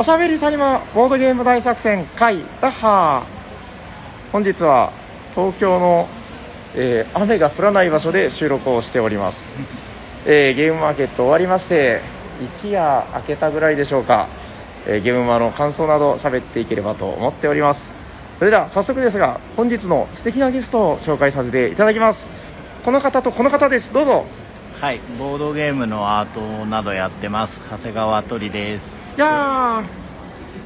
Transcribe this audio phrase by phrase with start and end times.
[0.00, 4.32] おしゃべりサニマボードゲーム大作戦会ダッハー。
[4.32, 4.94] 本日は
[5.34, 6.08] 東京の、
[6.74, 9.36] えー雨が降らない場所で収録をしております、
[10.24, 12.00] えーゲームマーケット終わりまして
[12.40, 14.30] 一夜明けたぐらいでしょうか、
[14.86, 17.80] えーゲームマの感想など喋っていければと思っております。
[18.38, 22.20] それでは早速ですが本日の素敵なゲストを紹介させていただきます。
[22.86, 23.92] この方とこの方です。
[23.92, 24.24] どうぞ。
[24.80, 27.60] はい、ボードゲームのアートなどやってます。
[27.70, 28.99] 長谷川鳥です。
[29.16, 29.84] いや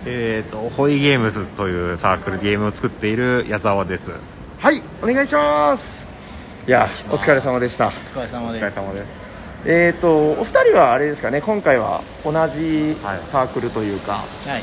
[0.06, 4.04] えー、と、ホイゲームズというサークルでゲームを作っている矢沢です。
[4.04, 4.20] ー
[4.62, 5.82] はいお願いします
[6.68, 8.64] いやお疲れ様でしたお疲れ様です。
[8.64, 9.06] お疲れ様です。
[9.66, 14.62] えー、とお二人はあれですかね今回は同じはいサークルというか、はい。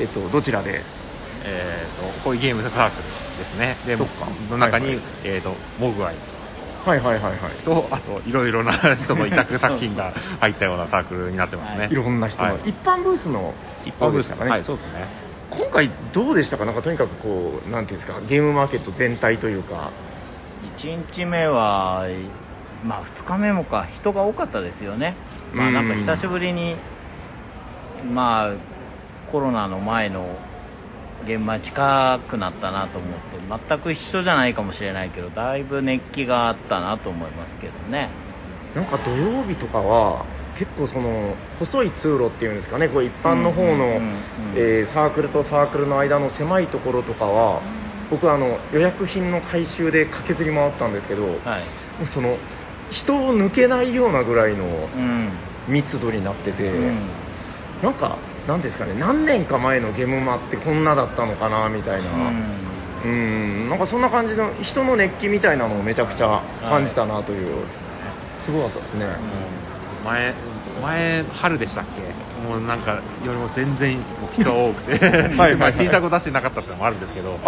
[0.00, 0.82] えっとどちらで？
[1.42, 3.02] えー、と、ホイゲームズサークル
[3.38, 3.78] ですね。
[3.86, 6.16] で、そっかの中に、はいはいえー、と、モグアイ
[6.84, 7.64] はいはいはいはい。
[7.64, 11.80] と、あと、いろいろな 人の委託作品が入ったようなサークルになってますね。
[11.80, 11.92] はい。
[11.92, 12.62] いろんな人の、はい。
[12.64, 15.06] 一般ブースの一般ブース方でしたかね、はい、そうですね。
[15.50, 16.64] 今回どうでしたか？
[16.64, 18.20] なんかとにかくこうなんていうんですか？
[18.28, 19.90] ゲームマーケット全体というか。
[20.78, 22.06] 1日目は、
[22.84, 25.16] まあ2日目もか、人が多かったですよね。
[25.52, 26.76] まあなんか久しぶりに、
[28.12, 28.52] まあ
[29.32, 30.24] コロナの前の
[31.24, 38.10] 現場近くなったなと思って、全く一緒じゃないかもしれないけど、だいぶ熱気があったなと思いますけどね。
[38.74, 40.24] なんか土曜日とかは
[40.58, 44.00] 結構その細い通路っていうんですかねこう一般の方の、
[44.94, 47.62] サークルとサークルの間の狭いところとかは
[48.10, 51.64] 僕あの予約品の回収で駆けずり回ったんですけど、はい。
[52.14, 52.38] その
[52.90, 55.32] 人を抜けないようなぐらいのうん。
[55.68, 57.08] 密度になってて、うん
[57.82, 58.18] なんか
[58.50, 62.10] なんですかね何年か前のゲームマってこんなだったのかなみたいな。
[63.04, 63.70] うん。
[63.70, 67.64] なんかそんな感じの人の熱気みたいなのをめちゃくちゃ感じたなという、
[68.44, 69.06] すごかったですね、
[70.04, 70.34] 前、
[70.82, 72.02] 前、春でしたっけ？
[72.48, 77.44] もうなんか、よりも全然もう人が多くて、はいはいまあ新作を出してなかったっていうのもあるんですけど、す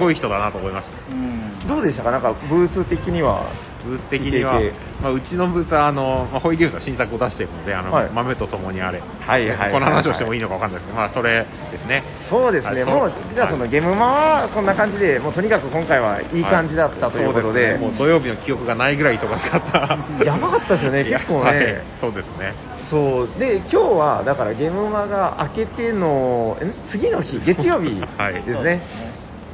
[0.00, 1.12] ごい人だなと思いました。
[1.12, 2.10] うんどうでしたか？
[2.10, 3.52] なんかブース的には
[3.84, 4.60] ブース的には、
[5.00, 8.10] まあ、うちのブースはあの、まあ、ホイゲームズは新作を出しているので、あのはい。
[8.10, 9.72] 豆と共にあれ、はいはいはいはい。
[9.72, 12.04] この話をしてもいいのかわかんないですけど、まあ、それですね。
[12.30, 12.92] そうですね、はい。
[12.92, 17.78] もうじゃあそのゲームマはそんな感じでもうとにかく今回はいい感じだったということで,、ね。
[17.78, 20.24] もう土曜日の記憶がないぐらい忙しかった。
[20.24, 21.04] やばかったですよね。
[21.10, 21.50] 結構ね。
[21.50, 21.82] はい。
[22.00, 22.54] そうですね。
[22.90, 23.38] そう。
[23.38, 27.40] で今日はだからゲームマが明けてのえ次の日？
[27.44, 28.34] 月曜日はい。
[28.42, 28.82] ですね、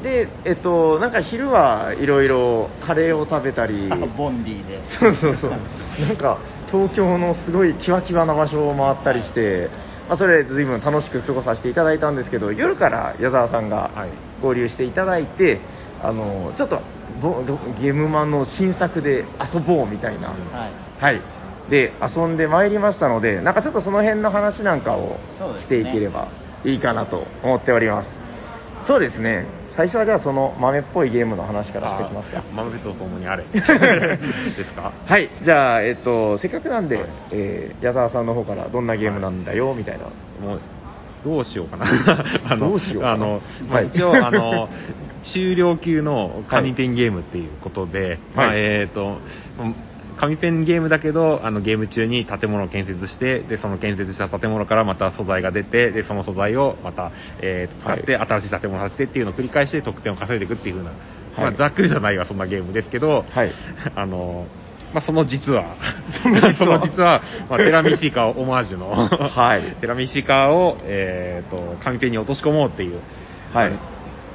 [0.02, 4.82] でえっとなんか昼はいろいろカレーを食べたりボンディで。
[5.00, 5.50] そうそうそう。
[5.50, 9.70] なんか、東京のすごいキワキワな場所を回ったりして、
[10.08, 14.10] まあ、それ随分楽しく過ごさせていただいたんですけど、夜から矢沢さんがはい
[14.40, 15.60] 合流していただいて、
[16.00, 16.80] あの、ちょっと
[17.20, 17.42] ボ
[17.80, 20.72] ゲームマンの新作で遊ぼうみたいな、はい。
[20.98, 21.22] はい。
[21.68, 25.18] で、遊んでまいりましたので、なんかちょっとその辺の話なんかを
[25.60, 26.28] していければ
[26.64, 28.08] いいかなと思っております。
[28.86, 29.57] そうですね。
[29.78, 32.40] 最初はじゃあその豆っぽいゲームの話からしていきますか。
[32.40, 33.44] あ豆と共にあれ。
[33.54, 33.64] です
[34.74, 34.92] か？
[35.06, 40.06] はい、じゃあ、えっと、せっかくなんで、はいえー矢沢さんの方からどんなゲームなんだよ、みたいな。
[40.44, 40.60] もう、
[41.24, 41.86] どうしようかな。
[42.50, 44.68] あのどうしようかなあの、まあはい一応、あの、
[45.32, 49.18] 終了級の紙ペンゲームっていうことで、まあはいえっ、と、
[50.20, 60.92] 紙ペンゲームだけど、あの、ゲーム中に建物を建設して、で、その建設した建物からまた素材が出て、で、その素材をまた、えー使って、新しい建物を建ててっていうのを繰り返して得点を稼いでいくっていう風な、
[61.36, 63.52] まあ、はいざっくりじゃないわ、そんなゲームですけど、はい。
[63.94, 64.46] あの、
[64.92, 65.76] まあ、その実は、
[66.58, 69.62] その実はまあ、テラミシーカーオマージュの、はい。
[69.80, 73.00] テラミシーカーを、えー、と紙ペンに落とし込もうっていう、
[73.52, 73.72] はい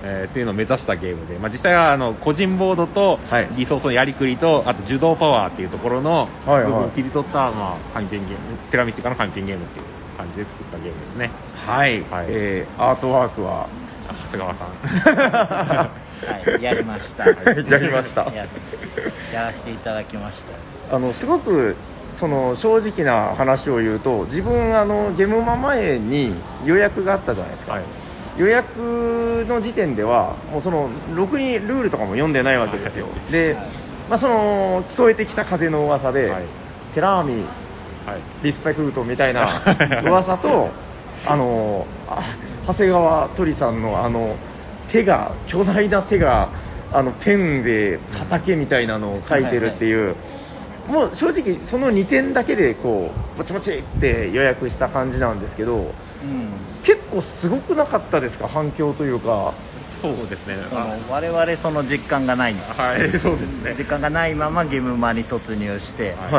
[0.03, 9.85] えーっていうのを目指したゲームで、まあ、実際はあの個人ボードとはいリソースのやりくりと、あと受動パワーっていうところの部分を切り取った、まあ、紙ペンゲーム、テラミシーカーの紙ペンゲームっていう
[10.17, 11.31] 感じで作ったゲームですね。
[11.65, 13.67] はい、はいえーアートワークは、
[14.07, 16.03] あ長谷川さん。
[16.23, 17.25] はい、やりました。
[17.31, 18.47] やりましたや
[19.33, 20.35] やらせていただきまし
[20.89, 20.95] た。
[20.95, 21.75] あのすごく
[22.15, 26.35] その正直な話を言うと、自分、あのゲームマ前に
[26.65, 27.73] 予約があったじゃないですか。
[27.73, 28.02] はい
[28.37, 33.07] 予約の時点では、もうその、ろくにルールとかも読んでないわけですよ。
[33.31, 33.55] で、
[34.09, 36.43] まあ、その、聞こえてきた風の噂で、はい。
[36.95, 37.43] テラーミ、
[38.05, 38.45] はい。
[38.45, 39.61] リスペクトみたいな
[40.03, 40.69] 噂と、
[41.25, 42.35] あのあ
[42.67, 44.35] 長谷川鳥さんのあの
[44.91, 46.49] 手が、巨大な手が、
[46.91, 50.15] あのペンで畑みたいなのを描いてるっていう、
[50.87, 56.81] もう正直、その2点だけでこう、ぼちぼちって予約した感じなんですけど、うん。
[56.85, 59.53] 結構すごくなかったですか、反響というか。
[60.01, 60.57] そうですね。
[60.69, 62.69] その我々その実感がないんです。
[62.71, 63.75] あはい、そうですね。
[63.77, 66.33] 時間がないままゲームマに突入して、はい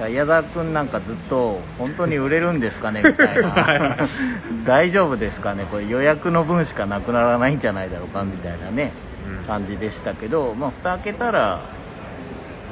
[0.00, 0.14] はい。
[0.14, 3.00] 矢沢君なんかずっと本当に売れるんですかね？
[3.06, 3.96] みたいな
[4.66, 5.66] 大丈夫ですかね？
[5.70, 8.24] これ予約の分しかなくならないんじゃないだろうか？
[8.24, 8.92] みたいなね、
[9.28, 11.60] うん感じでしたけどまあ蓋開けたら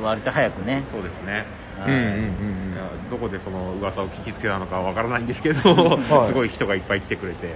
[0.02, 0.88] 割と早くね。
[0.90, 1.46] そうですね。
[1.76, 1.90] はい。
[1.90, 6.28] うんうんうんいやどこでその噂を聞きつけたのかわからないんですけど、 はい。
[6.28, 7.54] すごい人がいっぱい来てくれて、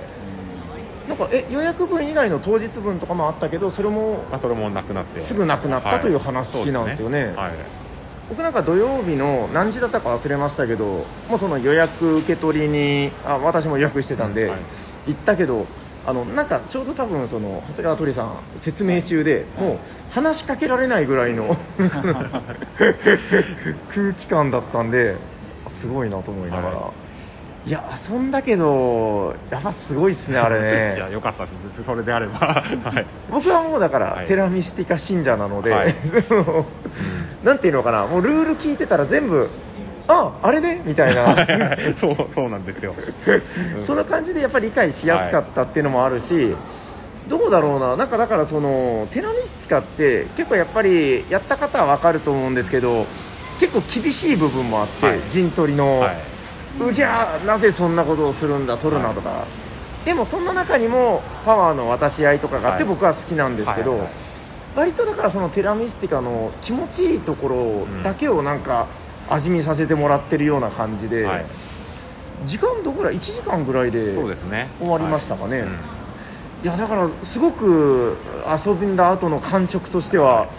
[1.07, 5.27] なんかえ予約分以外の当日分とかもあったけどそれもまあ、それもなくなって。
[5.27, 7.33] すぐなくなったという話はいなんですよね。
[7.35, 7.57] そうはい。
[8.29, 14.67] 僕なんか土曜日の何時だったか忘れましたけどもうその予約受け取りにあ私も予約してたんで、はい。
[15.07, 15.69] 行ったけど
[16.07, 19.79] あのなんかちょうど多分その長谷川鳥さん説明中で、もう
[20.11, 21.49] 話しかけられないぐらいの
[23.93, 25.17] 空気感だったんで
[25.81, 26.93] すごいなと思いながら、、は
[27.67, 27.71] い。
[27.71, 30.95] や遊んだけどやっぱすごいっすねあれね。
[30.99, 31.83] いや、よかったです。
[31.85, 32.39] それであれば。
[32.39, 32.65] は
[33.01, 33.07] い。
[33.29, 34.27] 僕はもうだから、はい。
[34.29, 35.97] テラミスティカ信者なので、はい。
[37.43, 39.51] なんていうのかな、もうルール聞いてたら全部、
[40.09, 41.35] ああれねみたいな、
[42.01, 42.95] そう、そうなんですよ。
[43.87, 43.97] そん。
[43.97, 46.57] な感じでやっぱり理解しやすかったっていうのもあるし、
[47.27, 53.07] どうだろうな、なんかだからその、テラミスティカって結構やっぱりやった方はわかると思うんですけど、
[53.59, 55.31] 結構厳しい部分もあって、はい。
[55.33, 56.15] 陣取りの、は
[56.79, 59.47] うじゃあなぜそんなことをするんだ、取るなとか、
[60.05, 62.95] でもそんな中にもパワーの渡し合いとかがあってはい。
[62.95, 64.11] 僕は好きなんですけど、はいはい
[64.77, 68.91] 割とだからそのテラミスティカの気持ちいいところだけをなんか
[69.29, 71.47] 味見させてもらってるような感じで、はい。
[72.45, 74.15] 時間どぐらい1時間ぐらいで。
[74.15, 75.69] 終わりましたかね、はい。
[75.69, 75.81] うん。
[76.63, 78.17] いやだからすごく
[78.67, 80.51] 遊んだ後の感触としては、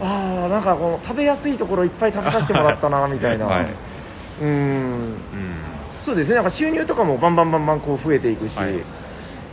[0.00, 3.64] ああなんかこの食べやすいところいっぱい食べさせてもらったなみたいな、はい。
[3.64, 4.48] うーん。
[4.48, 4.50] う
[5.36, 5.64] ん。
[6.04, 6.36] そうですね。
[6.36, 8.84] なんか収入とかもバンバンバンバンこう増えていくし、はい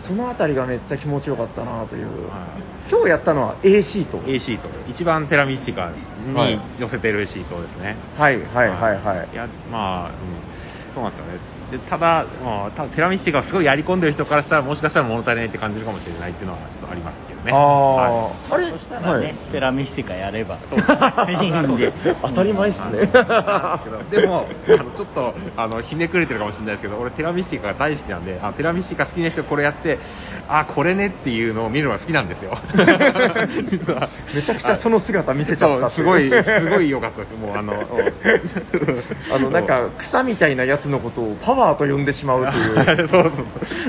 [0.08, 2.48] そのあたりがめっちゃ気持ちよかったなという、は
[2.92, 4.20] 今日やったのは A シート。
[4.28, 7.96] A シート、一番テラミスティカはいに寄せてるシートですね。
[8.18, 9.30] はいはいはいはい。
[9.32, 9.36] い。
[9.36, 10.16] や、まあ、うん、
[10.94, 11.54] そうなんですよね。
[11.72, 17.52] でただ、まあ、たテラミスティカがすごいやり込んでる人からしたら、もしかしたら物足りないって感じるかもしれないっていうのはちょっとありますね。
[17.52, 18.52] あはい。
[18.52, 19.36] あ、あれそしたらね、はい。
[19.52, 20.58] テラミスティカやれば。
[20.58, 21.94] いいんで。
[22.22, 23.08] 当たり前っすね。
[24.12, 29.98] でも、 あのちょっとあのひねくれてるかもしれないですけど、俺、テラミスティカが大好きなんで、あテラミスティカ好きな人、これやって、
[30.48, 32.58] あこれねっていうのを見るのが好きなんですよ、
[33.70, 34.10] 実は。
[34.34, 37.74] めちゃくちゃその姿見せちゃったすごい、すごい良かったです、もう、あの、
[39.34, 43.08] あのなんか草みたいなやつのことをパワーと呼んでしまうという。
[43.10, 43.32] そうそう。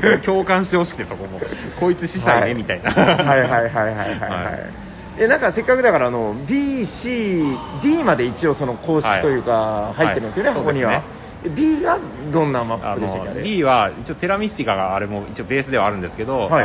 [0.03, 1.41] そう、共感してほしくて、そこも、
[1.79, 2.91] こいつ司祭ね、みたいな。
[2.91, 4.85] はいはいはいはいはいはい、はい。
[5.19, 7.45] えなんかせっかくだからあの B、C、
[7.83, 10.59] D まで一応その公式というか入ってるんですよね、はい。
[10.59, 11.05] ここには、
[11.45, 11.99] え B が
[12.33, 16.65] どんなマッあプでしたっけ B は一応テラミスティカがあれも一応ベースではあるんですけど、はい。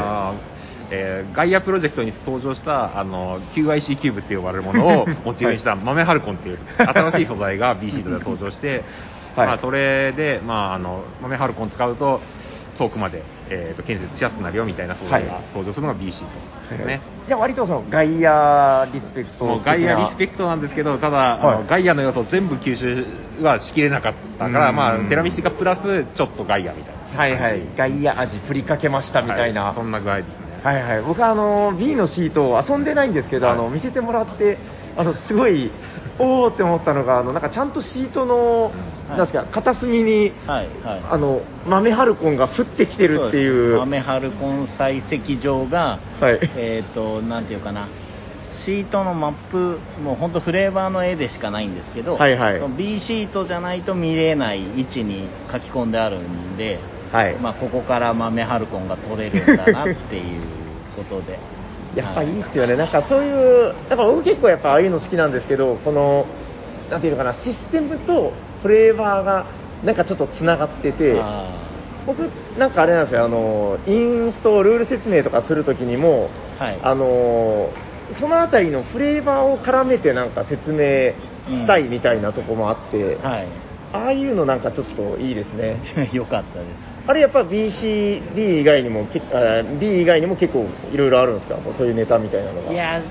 [0.92, 8.84] えーガイアプロジェクトに登場したあの QIC キューブって呼ばれるものをモチーフにした豆ハルコンっていう新しい素材が B シートで登場して、
[9.36, 9.48] はい。
[9.48, 12.22] まあ、それで、まあ、あの豆ハルコン使うと
[12.80, 17.02] 遠くまで、えーと建設しやすくなるよみたいな素材が登場するのが B シートですね。
[17.28, 21.64] じゃあ割とそのガイアリスペクトもうガイアリスペクトなんですけど、ただ、あはい。
[21.64, 24.76] のガイアの要素を全部吸収はしきれなかったから、うん。
[24.76, 27.20] まあ、テラミスティカプラスちょっとガイアみたいな。
[27.20, 27.76] はいはい。
[27.76, 30.62] ガイア味振りかけましたみたいな、はそんな具合ですね。
[30.64, 33.56] はいはい、僕はあの B のシートを遊んでないんですけど、はい。
[33.56, 34.58] あの見せてもらって
[34.98, 35.72] あのすごい
[36.19, 39.00] おーって思ったのがあのなんかちゃんとシートの、うん。
[39.10, 41.04] なんですか片隅にはいはい。
[41.10, 43.77] あの豆ハルコンが降ってきてるっていう。
[43.77, 46.39] 豆ハルコン採石場が、はい。
[46.55, 47.88] えっ、となんていうかな。
[48.65, 52.77] シートのマップもう本当フレーバーの絵でしかないんですけど、はいはい。
[52.77, 56.79] B シートじゃないと見れない位置に書き込んであるんで、
[57.12, 57.36] はい。
[57.38, 60.41] まあ、ここから豆ハルコンが取れるんだなっていう
[60.96, 61.39] ことで
[61.96, 66.27] やっぱいいっすよね、なんかそういう、だから僕結構やっぱああいうの好きなんですけど、この、
[66.89, 69.48] なんていうのかな、システムとフレーバーが
[69.84, 71.69] なんかちょっとつながってて、あ
[72.05, 76.79] 僕、なんかあれなんですよ、あの、インスト、ルール説明とかするときにも、ーはい。
[76.81, 77.72] あの、
[78.19, 81.13] そのあたりのフレーバーを絡めてなんか説明
[81.48, 83.48] したいみたいなとこもあって、はい。
[83.91, 85.81] ああいうのなんかちょっといいですね。
[86.13, 91.58] よかったですあれやっぱ BC、D 以外にもけあ、B 以外にも結構いろいろあるんですか？
[91.58, 92.72] もうそういうネタみたいなのが。
[92.72, 93.01] いや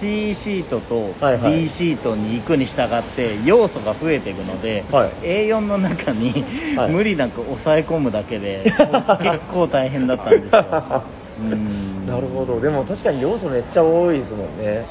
[0.00, 1.64] C シートとはいはい。
[1.64, 5.48] D シートに行くに従って要素が増えていくので、はい。
[5.50, 6.32] A4 の中に
[6.78, 6.92] はい。
[6.92, 8.64] 無理なく抑え込むだけで、
[9.20, 11.04] 結構大変だったんですよ。
[11.40, 12.06] うん。
[12.06, 12.58] なるほど。
[12.58, 14.86] でも確かに要素めっちゃ多いですもんね。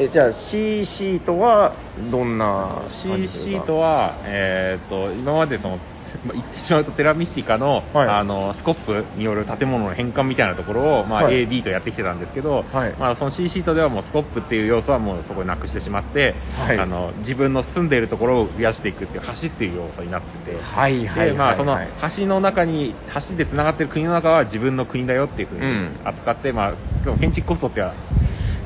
[0.00, 1.74] え、じゃあ C シートは
[2.10, 5.78] どんな感 C じシートは、えー、と今までその
[6.24, 8.08] まあ言ってしまうとテラミスティカの,、はい。
[8.08, 11.46] あのスコップによる建物の変換みたいなところを、まあはい。
[11.46, 12.96] AD とやってきてたんですけど、はい。
[12.98, 16.78] まあ、その C シートではもうスコップっていう要素はもうそこになくしてしまって、はい。
[16.78, 20.58] あの自分の住んでいるところを増やしていくっていう橋っていう要素になってて。
[20.60, 21.88] はいはいでまあ、そのはい
[22.18, 22.94] 橋の中に
[23.28, 26.00] 橋でつながってる国の中は自分の国だよっていうふうにうん。
[26.04, 27.94] 扱って、まあ、でも建築コストっては、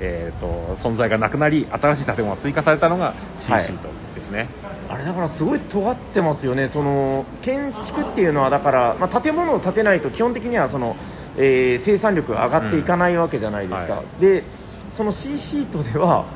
[0.00, 4.48] えー、と存在がなくなり新しい建物が追加されたのが C シはいですね、
[4.88, 10.96] あれだからすごい尖ってますよね、その建築っていうのは、だから、まあ、建物を建てないと、基本的にはその、
[11.38, 14.44] えー生産力が上がっていかないわけじゃないですか、うんはで
[14.96, 16.26] その C シートでは、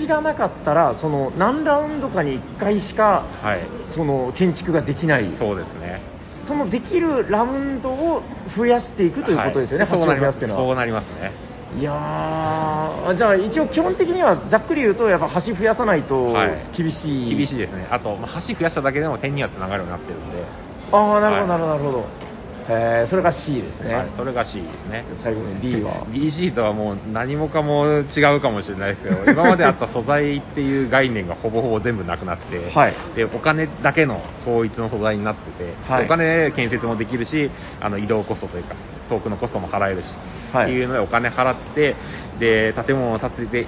[0.00, 3.60] 橋がなかったら、その何ラウンドかに1回しかはい、
[3.94, 6.02] その建築ができない、そうですね。
[6.46, 8.22] そのできるラウンドを
[8.56, 9.92] 増やしていくということですよね、はい。
[9.92, 10.26] 橋を増そうなります。
[10.26, 10.66] やすっていうのは。
[10.66, 11.47] そうなりますね。
[11.78, 16.76] いやーじゃあ一応基本的にはざっくり言うとやっぱ橋増やさないとはい。
[16.76, 17.86] 厳しい、厳しいですね。
[17.90, 20.44] あと、まあ、橋増やしただけでも点にはつながるようになってるんで、
[20.90, 22.28] ああなるほどなはいるほどなるほど、
[22.68, 25.04] えーそれが C ですね、はい、それが C ですね。
[25.22, 26.04] 最後に D は。
[26.12, 32.94] B シートはもう何もかも違うかもしれないですけど、 今まであった素材っていう概念がほぼほぼ全部なくなって、はい。
[33.14, 36.04] でお金だけの統一の素材になってて、はい。
[36.04, 38.74] お金で建設もできるし、あの移動コストというか、
[39.08, 40.64] 遠くのコストも払えるし、はい。
[40.64, 41.94] っていうのでお金払って、
[42.38, 43.66] で建物を建てていっ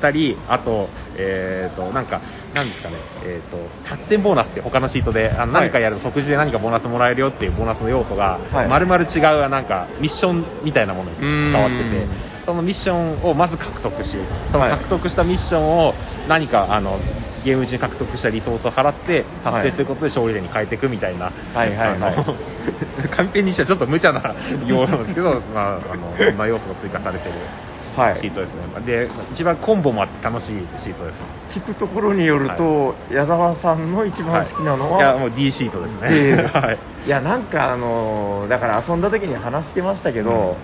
[0.00, 2.20] たり、あと、えー、となんか、
[2.54, 5.62] なんですかね、えー、と発展ボーナスって他のシートで、あのはい。
[5.68, 8.68] 何かやると即時で何かボーナスもらえるよっていうボーナスの要素が、はい。
[8.68, 12.31] まるまる違うなんかミッションみたいなものに変わってて。
[12.44, 14.10] そのミッションをまず獲得し、
[14.50, 15.94] そのはい獲得したミッションを
[16.28, 16.98] 何かあの
[17.44, 22.14] ゲーム中に獲得したリソースを払って達成することで勝利点に変えていくみたいな、はいはいはい。
[22.14, 22.36] あの
[23.16, 24.34] 完璧にしてはちょっと無茶な
[24.66, 27.34] 要素なんですけど、 まあ、あのそんな要素が追加されてる
[27.96, 28.20] はい。
[28.20, 28.62] シートですね。
[28.86, 31.12] で、一番コンボもあって楽しいシートで
[31.50, 31.58] す。
[31.58, 35.02] 聞くところによると、矢沢さんの一番好きなのは、い。
[35.02, 36.48] や、もう D シートですね。
[36.54, 36.78] はい。
[37.04, 40.56] いやなんかあのだから遊んだ時に話してましたけど、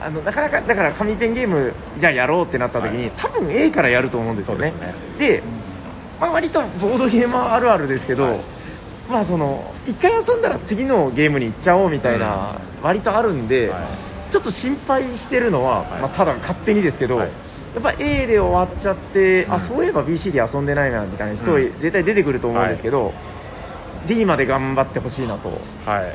[0.00, 3.12] あのなかなかだから紙ペンゲームじゃあやろうってなった時に、はい。
[3.16, 4.72] 多分 A からやると思うんですよね。
[4.72, 4.94] ですね。
[5.18, 5.42] で、
[6.20, 8.40] まあ、割とボードゲーマーあるあるですけど、はい。
[9.08, 14.32] まあその一回遊んだら次のゲームに行っちゃおうみたいな、割とあるんで、はい。
[14.32, 16.02] ちょっと心配してるのは、はい。
[16.02, 17.32] まあ、ただ勝手にですけど、はい。
[17.74, 19.68] やっぱ A で終わっちゃって、あうん。
[19.68, 21.80] そういえば BC で遊んでないなみたいな人、うん。
[21.80, 23.12] 絶対出てくると思うんですけど、
[24.08, 25.48] D まで頑張ってほしいなと。
[25.48, 25.58] はい、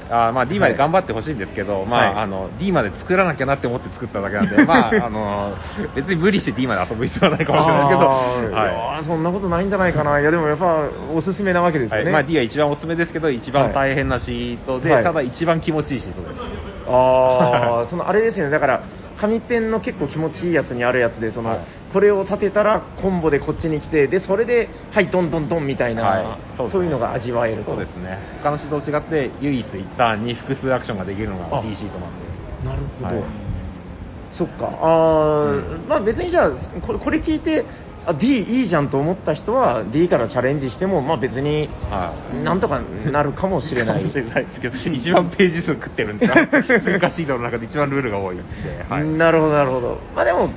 [0.09, 2.23] あーまあ D まで頑張ってほしいんですけど、まあはい。
[2.23, 5.55] あの D まで作らなきゃなって思って作っただけなんで、 まああの
[5.95, 9.05] 別に無理して D まで遊ぶ必要はないかもしれないですけど、あーい。
[9.05, 12.03] そんなことないんじゃないかな、いやでもやっぱおすすめなわけですよね。
[12.05, 12.13] はい。
[12.13, 15.03] まあ、D は一番おすすめですけど、一番大変なシートで、はい。
[15.03, 16.41] ただ一番気持ちいいシートです。
[16.87, 18.81] あーそのあれですよね、だから
[19.19, 21.65] 紙ペンの結構気持ちいいやつにあるやつで、そのはい。
[21.91, 26.57] これを立てたらコンボでこっちに来て、でそれで、はい、どんどんどんみたいな、はい。
[26.57, 27.71] そうそういうのが味わえると。
[27.71, 28.19] そうですね。
[28.43, 31.61] 他のシートと違って、唯一一ターンに複数アクションができるのがあ。
[31.61, 32.25] D シートなんで。
[32.63, 33.29] なるほど、はい。
[34.33, 35.87] そっか、あーうん。
[35.87, 37.65] まあ別にじゃあこれ、これ聞いて、
[38.07, 44.03] あ D いいじゃんと思った人は、D からチャレンジしても、まあ別にはいなんとかなるかもしれない。
[44.03, 46.25] かもしれないですけど、一番ページ数食ってるんで、
[46.85, 48.43] 追加シートの中で一番ルールが多いんで、
[48.87, 49.05] はい。
[49.05, 49.99] なるほど、なるほど。
[50.15, 50.47] まあでも、う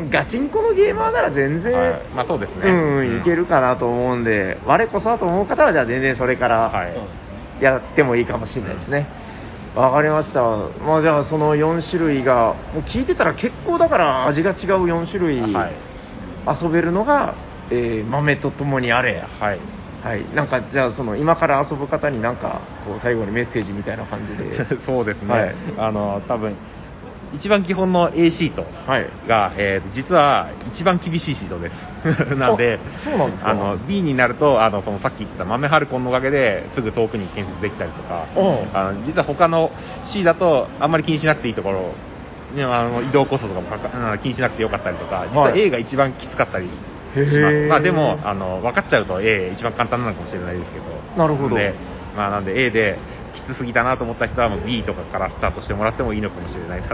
[0.00, 9.08] んガチンコのゲーマーなら全然、はいまあそうですねうん、うんいけるかなと思うんで、我こそはと思う方は、じゃあ全然それからはいやってもいいかもしれないですね。
[9.74, 10.40] わかりました。
[10.86, 15.91] まあじゃあその4種類が、もう聞いてたら結構だから味が違う4種類はい
[16.46, 17.34] 遊べるのが、
[17.70, 19.20] えー豆とともにあれ。
[19.40, 19.58] はい。
[20.02, 20.24] はい。
[20.34, 24.66] なんかじゃあその今から遊ぶ方になんか、こう最後にメッセージみたいな感じで。
[24.84, 26.54] そうですね、はいあの多分
[27.34, 29.06] 一番基本の A シートはい。
[29.26, 31.74] が、えー実は一番厳しいシートです。
[32.36, 33.50] なんであそうなんですか？
[33.50, 38.26] あの B になるとあのそのさっき言ってた豆ハルコンのおかげですぐ遠くに建設できたりとか
[38.74, 39.70] あの実は他の
[40.12, 41.94] C だとあんまり気にしなくていいところ
[42.54, 46.70] ねあの移動コストとかもか気にしなくてよかったりとか実ははい A が一番きつかったりし
[47.18, 47.68] へます、ー。
[47.68, 50.84] まあ、でもあの分かっちゃうと A 一番簡単なのかもしれないですけど。
[51.16, 51.56] なるほど。
[51.56, 51.74] で
[52.16, 52.98] まあ、なんで A で
[53.34, 56.88] きつすぎたなと思った人はもう B とかからスタートしてもらってもいいのかもしれないな。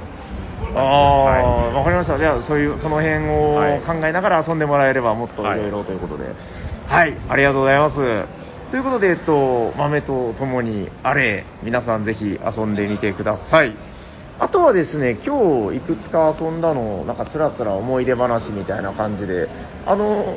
[0.75, 2.19] ああ、わ、かりました。
[2.19, 3.79] じゃあ、そういう、その辺はい。
[3.79, 5.45] を考えながら遊んでもらえれば、もっとい。
[5.45, 6.25] ろいろということで。
[6.87, 7.97] はい、ありがとうございます。
[8.71, 13.75] ということで、えっと、豆とともにあれ、皆さんぜひ遊んでみてください。
[14.41, 19.49] あとはですね、今日いくつか遊んだのを、なんかつらつら思い出話みたいな感じで、
[19.85, 20.37] あの、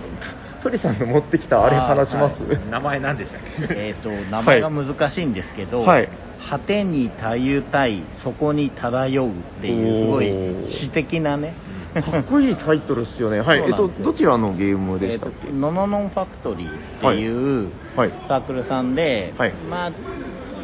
[0.64, 3.74] 鳥さんの持ってきたあれ話します、あー名前何でしたっけ？
[3.76, 6.10] えー、と名前が難しいんですけど、はい。
[6.50, 9.32] 果てにたゆたいそこに漂うっ
[9.62, 10.28] ていうすごい
[10.66, 11.54] 詩的なね。
[11.94, 13.42] かっこいいタイトルっすよね。
[13.46, 13.60] はい。
[13.60, 17.28] えっとどちらのゲームでしたっけ、えーとノノノンファクトリーってい
[17.66, 18.12] うはい。
[18.28, 19.54] サークルさんで、はい。
[19.70, 19.92] まあ、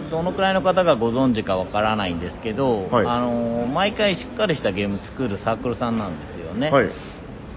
[0.10, 6.72] どのくらいの方がご存知かわからないんですけど、はいあのー毎回しっかりしたゲーム作るサークルさんなんですよね。
[6.72, 6.90] はい。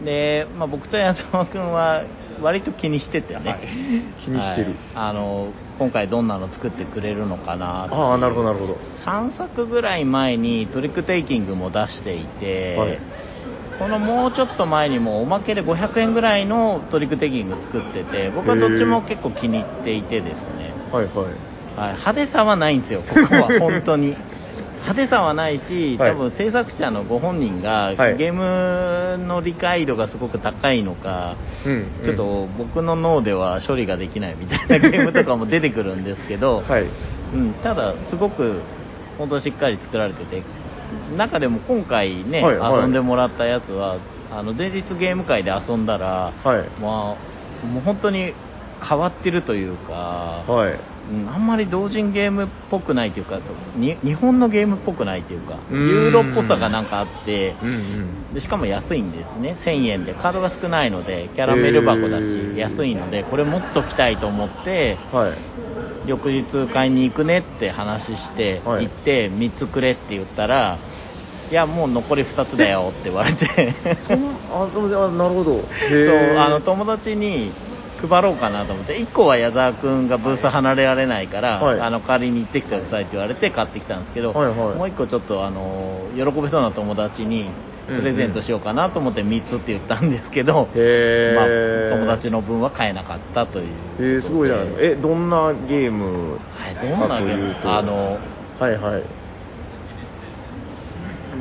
[0.05, 2.05] で、まあ、僕と矢沢君は
[2.43, 8.77] 割と気にしててね、気にしてるはいあの今回どんなの作ってくれるのかなああ、なるほど、なるほど。
[9.07, 12.99] 3作ぐらい前にトリックテイキングも出していて、はい
[13.79, 21.50] そのもうちょっと前にもおまけで500円ぐらいのトリックテイキング作ってて僕はどっちも結構気に入っていてですね、はい、はい。
[21.81, 24.09] はい、派手さはないんですよここは 本当に
[24.83, 31.87] 派手さはないしはい多分制作者のご本人がはいゲームの理解度がすごく高いのか、うん。
[32.05, 36.87] ちょっと僕の脳では処理ができないみたいな ゲームとかも出てくるんですけど、はい。
[37.35, 38.61] うん、ただ、すごく
[39.19, 40.43] 本当しっかり作られてて、
[41.17, 43.99] 中でも今回ね、はいはい遊んでもらったやつは、
[44.33, 46.59] あの前日ゲーム会で遊んだら、はい。
[46.81, 47.17] ま
[47.63, 48.35] あ、もう本当に
[48.83, 49.93] 変わってるというか、
[50.47, 50.79] はい。
[51.11, 51.29] うん。
[51.29, 53.41] あんまり同人ゲームっぽくないというか、
[53.79, 57.57] 日本のゲームっぽくないというか、ユーロっぽさがなんかあって。
[58.33, 65.33] でしかも安いんですね、1000円で、カードが少ないので、キャラメル箱だし、安いので、これ持っときたいと思って、はい。
[66.07, 68.85] 翌日買いに行くねって話して、はい。
[68.85, 70.79] 行って3つくれって言ったら
[71.51, 73.75] いやもう残り2つだよって言われて。
[74.07, 75.57] そんあ、なるほど。
[75.57, 77.51] そうあの友達に
[78.09, 81.81] 配ろうかなと思って1個は矢沢君がブース離れられないから、はい。
[81.81, 84.57] あの代わりに行ってきてくださいって言われて買ってきたんですけど、はいはい。
[84.57, 87.51] もう1個ちょっとあの喜びそうな友達に
[87.87, 93.67] プレゼントしようかなと思って3つって言ったんですけど、へまあー、友達の分は買えなかったという。
[93.99, 94.83] えー、すごいじゃないですか。
[94.85, 97.57] え、どんなゲームはい、どんなゲーム？
[97.65, 98.19] あの
[98.61, 99.20] はいはい。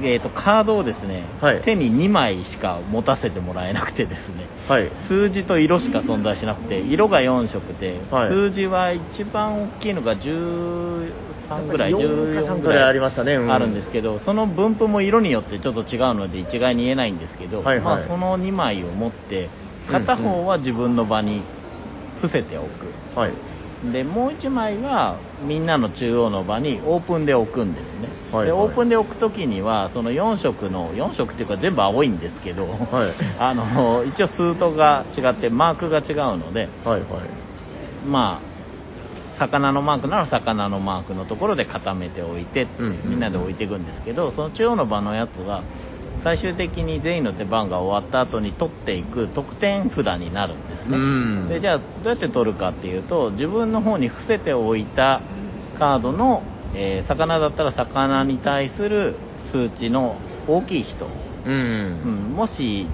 [0.03, 1.61] えー、とカードをですね、はい。
[1.63, 4.47] 手に2枚しか持たせてもらえなくてですね。
[4.67, 4.91] はい。
[5.07, 8.29] 数字と色しか存在しなくて色が4色で、はい。
[8.29, 13.33] 数字は一番大きいのが13ぐらい4か14 3ぐらいありましたね。
[13.33, 13.51] うん。
[13.51, 17.83] あるんですけどその分布も色によってちょっと違うので一概に言えないんですけど、はいはい。
[17.83, 19.49] まあ、その2枚を持って
[19.89, 21.43] 片方は自分の場に
[22.21, 23.48] 伏せておく、はい。
[23.83, 28.45] でもう1枚はみんなの中央の場にオープンで置くんですね、はいはい。
[28.47, 33.13] でオープンで置くときにはその4色の4色っていうか全部青いんですけど、はい。
[33.39, 37.09] あの一応スートが違ってマークが違うのではいはい。
[38.05, 38.49] まあ
[39.39, 42.99] 魚のマークなら魚のマークのところで固めておいて、うんうん。
[43.11, 45.63] みんなで置いていくんですけどその中央の場のやつは
[46.23, 51.47] 最終的に全員の手番が終わった後に取っていく得点札になるんですね、うん。
[51.49, 55.21] でじゃあどうやって取るかっていうと自分の方に伏せておいた
[55.77, 56.43] カードの、
[56.75, 59.15] えー魚だったら魚に対する
[59.51, 61.09] 数値の大きい人、う。
[61.45, 62.31] うん。
[62.31, 62.87] ん、もし、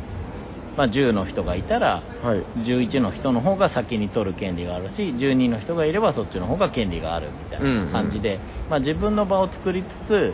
[0.77, 2.45] まあ、10の人がいたらはい。
[2.57, 10.33] 11の人の方が先に取る権利があるし12の人がいればそっちの方が権利があるみたいな感じで、まあ、自分の場を作りつつ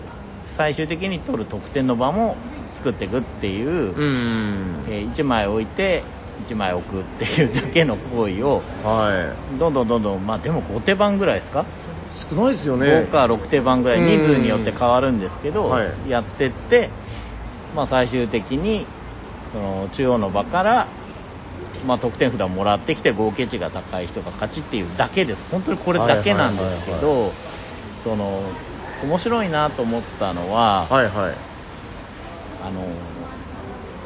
[0.57, 2.37] 最終的に取る得点の場も
[2.77, 4.85] 作っていくっていう、うん。
[4.87, 6.03] え1枚置いて
[6.47, 11.65] 1枚置くっていうだけの行為をはどんどんどんどんまあでも5手番ぐらいですか、い。
[12.29, 12.87] 少ないですよね。
[12.87, 16.89] 5か6手番ぐらいうん人数によって変わるんですけど、はいやってって、
[17.75, 18.87] まあ、最終的に
[19.53, 20.87] その中央の場から、
[21.85, 27.31] まあ、得点札をもらってきて合計値が高い人が勝ちっていうだけです本当にこれだけなんですけはいはいはいど
[28.03, 28.51] その
[29.03, 31.50] 面白いなと思ったのは、はいはい。
[32.63, 32.85] あの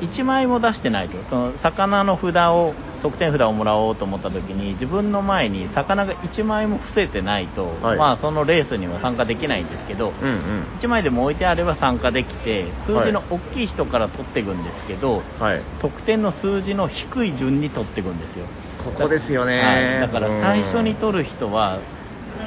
[0.01, 7.97] 1枚も出してないとその魚の札を得点札をもらおうと思った時に自分の前に魚が1枚も伏せてないと、はい。
[7.97, 10.79] まあそのレースには参加できないんですけど、うんうん。
[10.81, 15.61] 1枚でも置いてあれば参加できて数字の大きい人から取っていくんですけど、はい。
[15.81, 18.45] 得点の数字の低い順に取っていくんですよ。
[18.83, 19.59] ここですよね。
[19.59, 19.99] はい。
[19.99, 21.79] だから最初にる取る人は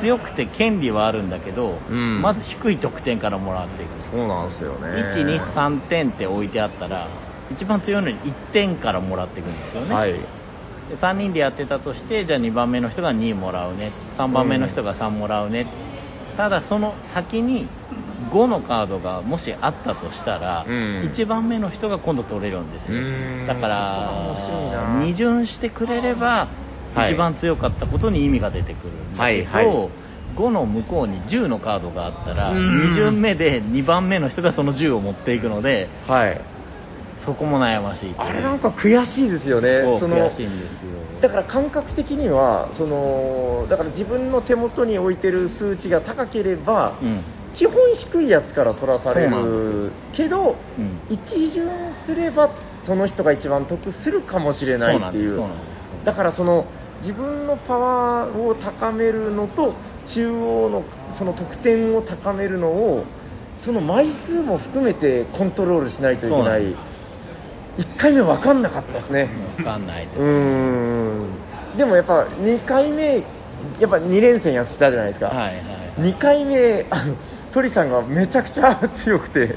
[0.01, 2.23] 強くて権利はあるんだけど、うん。
[2.23, 3.91] まず低い得点からもらっていく。
[4.11, 4.89] そうなんですよね。
[5.55, 7.09] 123点って置いてあったら
[7.51, 10.13] 一番強いのに1点からもらっていくんですよね、はい。
[10.13, 10.19] で
[11.01, 13.93] 3人でやってたとしてじゃあ2番目の人が2もらうね。
[14.19, 15.67] 3番目の人が3もらうね、
[16.37, 17.69] ただその先に
[18.31, 21.13] 5のカードがもしあったとしたら、うん。
[21.15, 22.99] 1番目の人が今度取れるんですよ。
[22.99, 23.47] うん。
[23.47, 24.11] だから
[24.99, 25.05] な。
[25.05, 29.91] 二巡してくれればはい一番強かったことに意味が出てくるんだけど、はいはい。
[30.37, 32.93] 5の向こうに10のカードがあったらうん。
[32.93, 36.41] 2巡目で2番目の人がその10を持っていくのではい。
[37.25, 39.81] そこも悩ましいあれなんか悔しいですよね。
[40.01, 41.21] そうの悔しいんですよ。
[41.21, 47.25] だから感覚的にはそのだから自分の手元に置いてる数値が高ければ、うん。
[47.57, 47.75] 基本
[48.13, 51.19] 低いやつから取らされるけど、うん一
[51.51, 51.67] 巡
[52.07, 52.51] すれば
[52.87, 55.37] その人が一番得するかもしれないっていう。
[55.37, 55.78] そうなんですそうなんです
[56.09, 56.65] だからその
[57.03, 59.75] 自分のパワーを高めるのと
[60.15, 60.83] 中央の
[61.19, 63.05] その得点を高めるのを
[63.63, 66.41] その枚数も含めてコントロールしないといけない。
[66.41, 66.99] そうなんで
[67.79, 69.29] 1回目分かんなかったですね。
[69.59, 70.19] わかんないです。
[70.19, 71.77] うーん。
[71.77, 73.17] でもやっぱ2回目
[73.79, 77.17] やっぱ2連戦やったじゃないですか、はいはい2回目あの
[77.53, 79.57] 鳥さんがめちゃくちゃ強くて。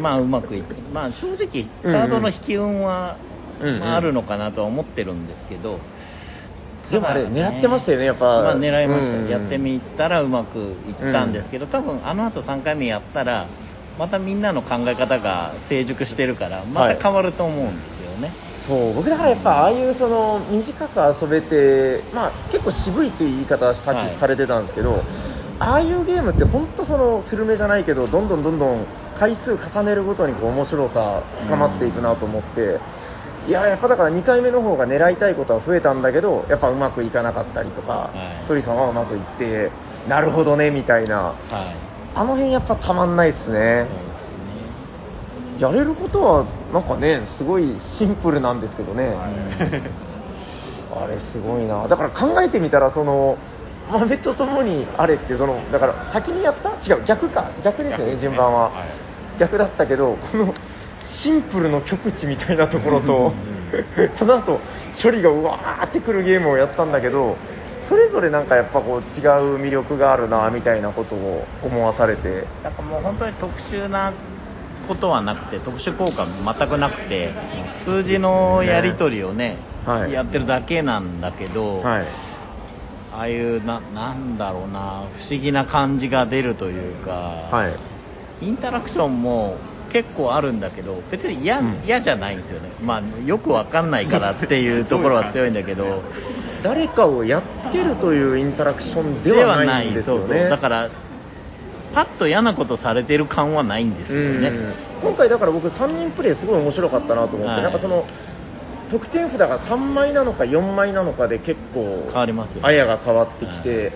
[0.00, 3.16] まあうまくいってまあ正直カードの引き運は、
[3.60, 3.80] うんうん。
[3.80, 5.78] まあ、あるのかなとは思ってるんですけど、
[6.90, 8.24] でもあれ狙ってましたよねやっぱ。
[8.24, 9.28] まあ狙いました、うん。
[9.28, 13.46] やってみたらうまくいったんですけど、多分あの後3回目やったら
[13.98, 18.32] またみんなの考え方が成熟してるからまた変わると思うんですよね、
[18.66, 18.94] そう。
[18.94, 25.02] 僕だからやっぱああいうその短く遊べて、まあ、結構渋いっていう言い方さはいっきされてたんですけど、
[25.58, 28.86] ああいうゲームって本当そのスルメじゃないけどどんどんどんどん
[29.18, 32.78] 回数重ねるごとにこう面白さ深まっていくなと思って、
[33.48, 38.46] いややっぱだから2回目の方が狙いたいことは増えたんだけどやっぱうまくいかなかったりとか、はい。
[38.46, 39.70] 鳥さんはうまくいって
[40.06, 41.22] なるほどねみたいな。
[41.22, 41.36] はい。
[42.14, 43.84] あの辺やっぱたまんないですね。
[43.84, 43.88] ね。
[45.58, 49.16] やれることはなんかねすごいシンプルなんですけどね、
[50.94, 51.88] あれすごいな。
[51.88, 53.36] だから考えてみたらその
[53.90, 56.70] 豆とともにあれってそのだから先にやった？
[56.86, 57.50] 違う逆か。
[57.64, 58.70] 逆ですよね順番は、
[59.38, 60.52] 逆だったけどこの
[61.22, 63.32] シンプルの極致みたいなところと
[64.18, 64.60] その後
[65.02, 67.36] 処理がうわーってくるゲームをやったんだけど
[67.88, 72.46] それぞれなんかやっぱこう違う魅力があるなみたいなことを思わされて。
[72.62, 74.12] だからもう本当に特殊な
[74.86, 77.32] ことはなくて特殊効果全くなくて
[77.84, 79.56] 数字のやり取りをね。
[79.86, 80.12] はい。
[80.12, 82.06] やってるだけなんだけど、はい。
[83.10, 87.68] ああいうななんだろうな不思議な感じが出るというか、は
[88.42, 88.44] い。
[88.44, 89.56] インタラクションも
[89.92, 91.82] 結構あるんだけど別に嫌,、うん。
[91.84, 92.70] 嫌じゃないんですよね。
[92.82, 96.02] まあよくわかんないからっていうところは強いんだけど。
[96.62, 100.20] 誰かをやっつけるというインタラクションではないんですよね。
[100.26, 100.50] そうそう。
[100.50, 100.90] だから
[101.94, 104.74] パッと嫌なことされてる感はないんですよね、うん。
[105.02, 107.62] 今回だから僕3人プレイすごい面白かったなと思って、はい。
[107.62, 108.04] なんかその
[108.90, 112.60] 得点札が3枚なのか4枚なのかで結構変わりますよね。
[112.64, 113.92] あやが変わってきて、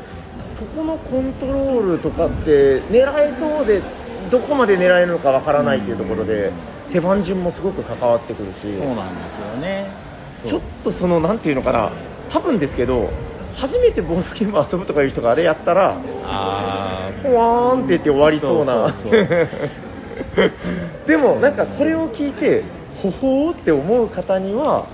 [0.58, 3.82] そこのコントロールとかって狙えそうで
[4.32, 6.50] どこまで狙えるのかわからないっていうところで、
[6.90, 8.62] 手番順もすごく関わってくるし。
[8.62, 9.90] そうなんですよね。
[10.48, 11.92] ちょっとそのなんていうのかな。
[12.32, 13.10] 多分ですけど
[13.54, 18.94] 初めてボードゲーム遊ぶとかいう人があれやったらあほわーんって言って終わりそうな。
[21.06, 22.64] でもなんかこれを聞いて
[23.02, 24.86] ほほーって思う方には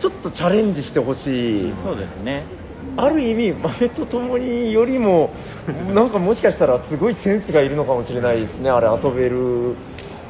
[0.00, 1.72] ちょっとチャレンジしてほしい。
[1.72, 2.44] あそうですね
[2.96, 5.30] ある意味豆と共によりも
[5.94, 8.70] なんかもしかしたらすごいセンスがいるのかもしれないですね。
[8.70, 9.74] あれ遊べる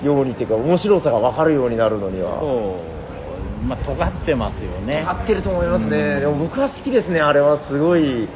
[0.03, 2.41] ようにっていうか面白さが分かるようになるのには。
[2.41, 3.67] そう。
[3.67, 5.05] まあ尖ってますよね。
[5.07, 8.29] 合ってると思いますね、でも僕は好きですね、あれはすごい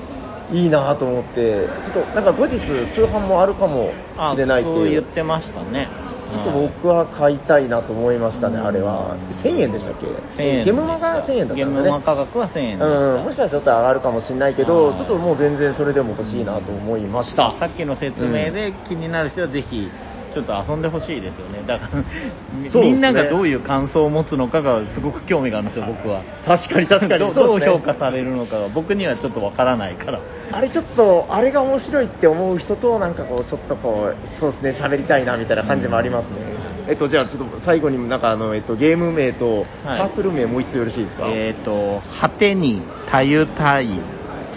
[0.53, 2.59] いいなと思って、ちょっとなんか後日、
[2.95, 4.87] 通販もあるかもあしれないってそう。
[4.87, 5.89] いう、言ってましたね
[6.31, 17.55] ちょっと僕は買いたいなと思いましたね、あれは、1000円でしたっけ、1000円ゲームマが1000円だったんゲーですねムマ価格は1000円でした、うん、もしかしたらちょっと上がるかもしれないけど、ちょっともう全然それでも欲しいなと思いました。
[17.59, 19.91] さっきの説明で気になる人はぜひ
[20.35, 21.63] ちょっと遊んでほしいですよね。
[21.67, 22.05] だから、ね。
[22.75, 26.23] みんながどういう感想を持つのかがすごく興味があるんですよ僕は。
[26.45, 27.35] 確かに確かに。
[27.35, 30.21] どう評価されるのかが僕にはちょっとわからないから。
[30.53, 36.69] あれちょっと、あれが面白いって思う人と、なんかこう、ちょっとこう、そうですね、喋りたいなみたいな感じもありますね。
[36.89, 39.99] えっと、じゃあちょっと最後になんかあの、えっと、ゲーム名と、はい。
[39.99, 43.89] サークル名もう一度よろしいですか、えっ、と果てにたゆたい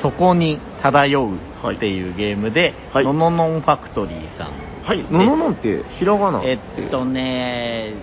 [0.02, 1.36] そこに漂う
[1.74, 3.06] っていうゲームで、はい。
[3.06, 4.52] のののんファクトリーさん
[4.84, 7.94] はい、のののんって、ひらがなえっとね、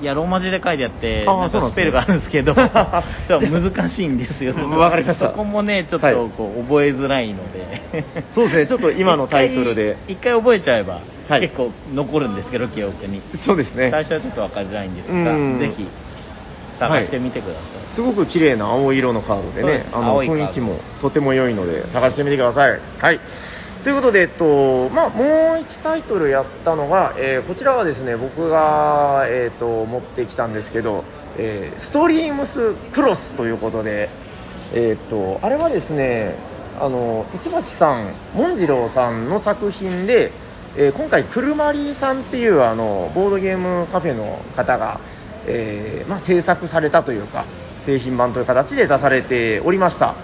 [0.00, 2.54] いや、ローマ字で書いてあって、あーなんそうなんですねかスペルがあるんですけど、
[3.74, 4.54] 難しいんですよ。
[4.78, 8.04] わかりましたそこもね、ちょっはいとこう覚えづらいので。
[8.34, 13.20] そうですねちょっと今のタイトルで一回覚えちゃえば、はい結構残るんですけど、記憶に。
[13.44, 13.90] そうですね。
[13.90, 15.88] 最初はちょっとわかりづらいんですうんが、ぜひ
[16.78, 17.94] 探してみてください。
[17.94, 22.78] すごく綺麗な青色のカードでねあの雰囲気もとても良いので、探してみてください。
[23.00, 23.20] はい。
[23.86, 25.26] ということで、えっと、まあ、もう
[25.64, 31.04] 1タイトルやったのが、えーこちらはですね、僕が、えっと、持ってきたんですけど、
[31.38, 34.08] えーストリームスクロスということで、
[34.74, 36.34] えっと、あれはですね、
[36.80, 40.32] あの、市巻さん、紋次郎さんの作品で、
[40.76, 44.98] えー今回、くるまりさんっていう、あの、ボードゲームカフェの方が、
[45.46, 47.44] えーまあ、制作されたというか、
[47.86, 50.16] 製品版という形で出されておりました。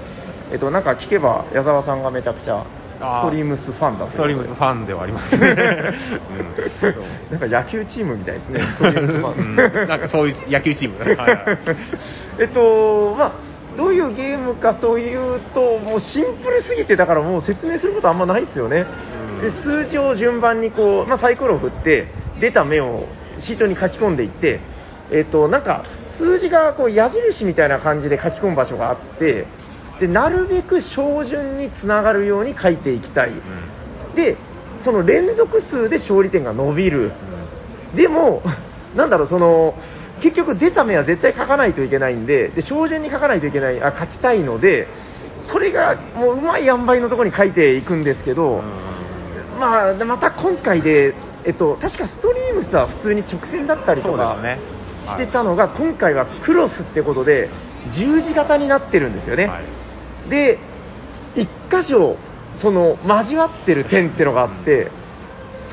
[0.50, 2.66] えっと、なんか聞けば、矢沢さんがめちゃくちゃ
[3.02, 5.48] ストリームスファンだとストリームズファンではありますね。
[7.30, 9.44] うんなんか野球チームみたいですね、ストリームスファン。
[9.44, 10.98] うんなんかそういう野球チーム。
[10.98, 11.58] はいはい
[12.38, 13.32] えっと、まあ、
[13.76, 18.86] どういうゲームかというと、もうシンプルすぎて、だからもう説明することあんまないですよね。
[19.36, 22.06] うんで数字を順番にこう、まあ、サイコロを振って、
[22.40, 23.06] 出た目を
[23.38, 24.60] シートに書き込んでいって、
[25.10, 25.84] えっと、なんか、
[26.18, 29.46] 数字がこう矢印みたいな感じで書き込む場所があって、
[30.00, 33.32] で、なるべく照準につながるように書いていきたい。
[34.14, 34.36] で、
[34.84, 37.12] その連続数で勝利点が伸びる。
[37.94, 38.42] でも、
[38.96, 39.74] なんだろう、その、
[40.20, 44.88] 結局出た目は絶対書かないといけないんで、で、照準に書かないといけない、あ、書きたいので、
[45.50, 48.62] それがもううまい塩梅のところに書いていくんですけど、
[49.58, 54.36] まあ、でまた今回で、えっと、確かストリームスは普通に直線だったりとか
[55.04, 57.48] してたのが、今回はクロスってことで、
[57.92, 59.46] 十字型になってるんですよね。
[59.46, 59.81] はい
[60.28, 60.58] で、
[61.34, 62.16] 一箇所、
[62.60, 64.90] その交わってる点ってのがあって、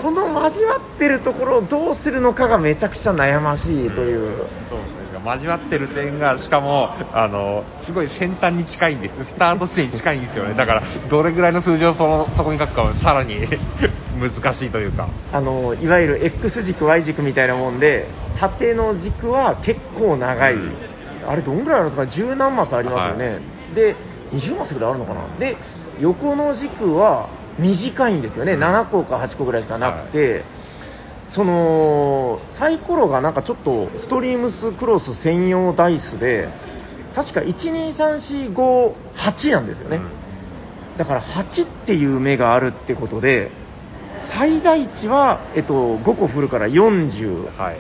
[0.02, 4.48] その交わってるところをどうするのかがめちゃくちゃ悩ましいという。
[4.70, 9.16] そうですね交わってる点が、しかも、あの、すごい先端に近いんです。
[9.26, 10.54] スタート地点に近いんですよね。
[10.56, 13.36] だから、どれぐらいの数字をそのそこに書くかはさらに
[14.18, 15.08] 難しいというか。
[15.34, 18.08] あのいわゆる X 軸、Y 軸みたいなもんで、
[18.40, 20.56] 縦の軸は結構長い、
[21.28, 23.40] あれ、どんぐらいあるんですか、十何マスありますよね、
[23.76, 23.96] で
[24.32, 25.58] 20マスぐらいあるのかな、で
[26.00, 30.44] 横の軸は短いんですよね、7個か8個ぐらいしかなくて、
[31.30, 36.50] そのサイコロがなんかちょっとストリームスクロス専用ダイスで、
[37.16, 40.00] 確か1、2、3、4、5、8なんですよね。
[40.98, 43.52] だから8っていう目があるってことで、
[44.34, 47.58] 最大値は、えっと、5個振るから40。
[47.58, 47.78] はい。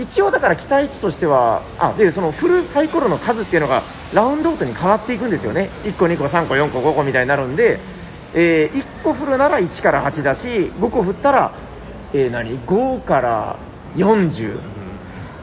[0.00, 3.82] 一応だから期待値としては、あ、で、その振るサイコロの数っていうのが
[4.14, 5.70] ラウンドごとに変わっていくんですよね。
[5.84, 7.78] 1個、2個、3個、4個、5個みたいになるんで、
[8.34, 11.52] え1個振るなら1から8だし、5個振ったら、
[12.14, 13.56] えー何 ?5 から
[13.96, 14.58] 40。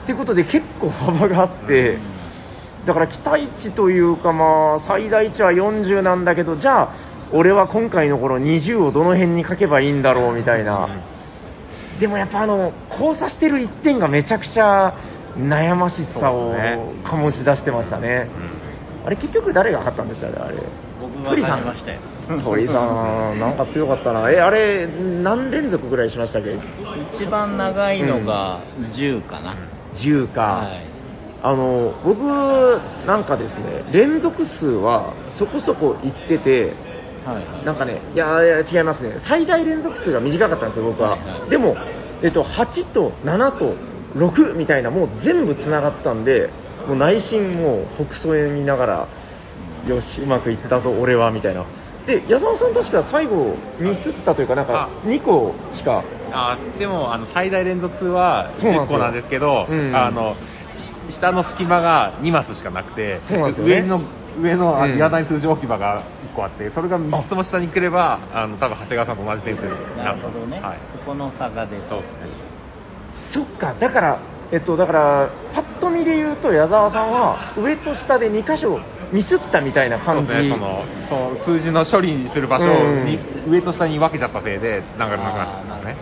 [0.03, 1.99] っていうことで結構幅があって、
[2.85, 6.93] だから期待値というか、まあ、最大値は40なんだけど、じゃあ、
[7.33, 10.87] 俺は今回の頃20をどの辺に書けばいいんだろうみたいな。
[11.99, 14.93] でもやっぱあの、交差してる1点がめちゃくちゃ
[15.35, 16.53] 悩ましさを
[17.03, 18.29] 醸し出してましたね。
[19.05, 20.57] あれ結局誰が勝ったんでしたね、あれ？
[20.99, 21.99] 僕が勝ちましたよ
[22.43, 22.73] 鳥さ
[23.33, 24.29] ん、なんか強かったな。
[24.31, 26.57] え、あれ、何連続ぐらいしましたっけ？
[27.15, 28.59] 一番長いのが
[28.93, 29.55] 10かな、
[29.95, 30.41] ?10 か。
[30.41, 30.97] はい
[31.43, 32.23] あの僕
[33.05, 36.73] なんかですね連続数はそこそこいってて
[37.27, 39.19] はいなんかねいやいや違いますね。
[39.27, 41.49] 最大連続数が短かったんですよ僕は、はいはい。
[41.49, 41.75] でも、
[42.23, 43.75] えっと、8と7と
[44.15, 46.49] 6みたいなもう全部つながったんで
[46.87, 49.07] もう内心もう北総へ見ながら
[49.87, 51.65] よしうまくいったぞ俺はみたいな。
[52.07, 56.03] で矢沢さん確か最後ミスったというかなんかあ2個しか。
[56.31, 59.93] あでもあの最大連続数は10そうなんですよ個なんですけど、うん。
[59.93, 60.35] あの
[61.09, 63.81] し下の隙間が2マスしかなくて、そうなんですよね。
[63.81, 64.01] 上の
[64.41, 68.47] 上のあうんいらない数字置き場が1個あって、それが3つも下に来れば、あ。
[68.47, 72.17] の多分長谷川さんと同じ点数にななるるほどね、はい、そこの差が出たそうですね。
[73.33, 74.19] そっか、だから、
[74.51, 78.79] えっと、だから、パッと見で言うと、矢沢さんは、上と下で2箇所
[79.11, 80.33] ミスったみたいなそう感じ。
[80.33, 81.15] ですね、そのそ
[81.51, 82.65] の数字の処理にする場所
[83.03, 83.19] に、
[83.49, 85.97] 上と下に分けちゃったせいで、つながらなくなっちゃったんですね。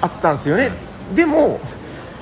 [0.00, 0.72] あったんですよね。
[1.14, 1.60] でも、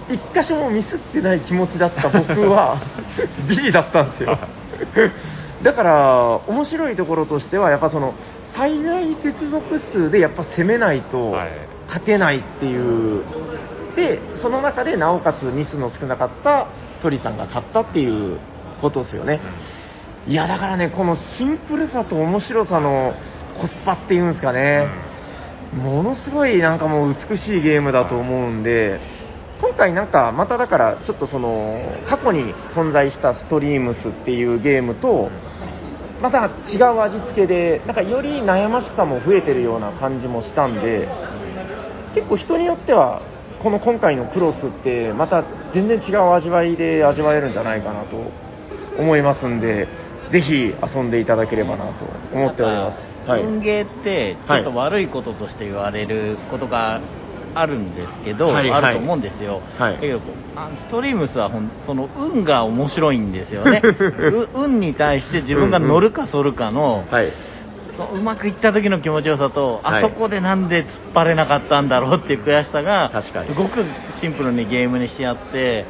[0.09, 2.81] 一箇所もミスってない気持ちだった僕は、
[3.49, 4.39] ビリだったんですよ。
[5.63, 8.15] だから、面白いところとしては、やっぱその、
[8.55, 13.25] 最大接続数でやっぱ攻めないとはい勝てないっていう、
[13.97, 16.69] で、その中でなおかつミスの少なかった
[17.03, 18.39] 鳥さんが勝ったっていう
[18.81, 19.41] ことですよね。
[20.27, 23.15] いや、だからね、このシンプルさと面白さの
[23.59, 24.87] コスパっていうんですかね。
[25.73, 29.01] ものすごいなんかもう美しいゲームだと思うんで、
[29.61, 35.31] 今回なんかまただからちょっとその過去に存在したストリームスっていうゲームと、
[36.21, 41.09] また違う味付けで、なんかより悩ましさも増えてるような感じもしたんで、
[42.15, 43.23] 結構人によっては、
[43.63, 45.45] この今回のクロスってまた
[45.75, 48.17] 全然違う味わいで味わえるんじゃないかなと
[48.99, 49.89] 思いますんで、
[50.31, 53.29] ぜひ遊んでいただければなと思っております。
[53.29, 53.43] はい。
[53.43, 57.01] 運ゲーってちょっと悪いこととして言われることが
[57.61, 59.95] あるんですけど、はいあると思うんですよ、はい。
[59.95, 60.21] だけど
[60.57, 63.83] あストリームスはほんその運が面白いんですよね。
[63.85, 67.33] う運に対して自分が乗るか反るかの,、はい。
[67.97, 70.05] そううまくいった時の気持ちよさと、はい。
[70.05, 73.11] あそこでなんで突っ張れなかったんだろうっていう悔しさが
[73.47, 73.85] すごく
[74.21, 75.87] シンプルにゲームにし合って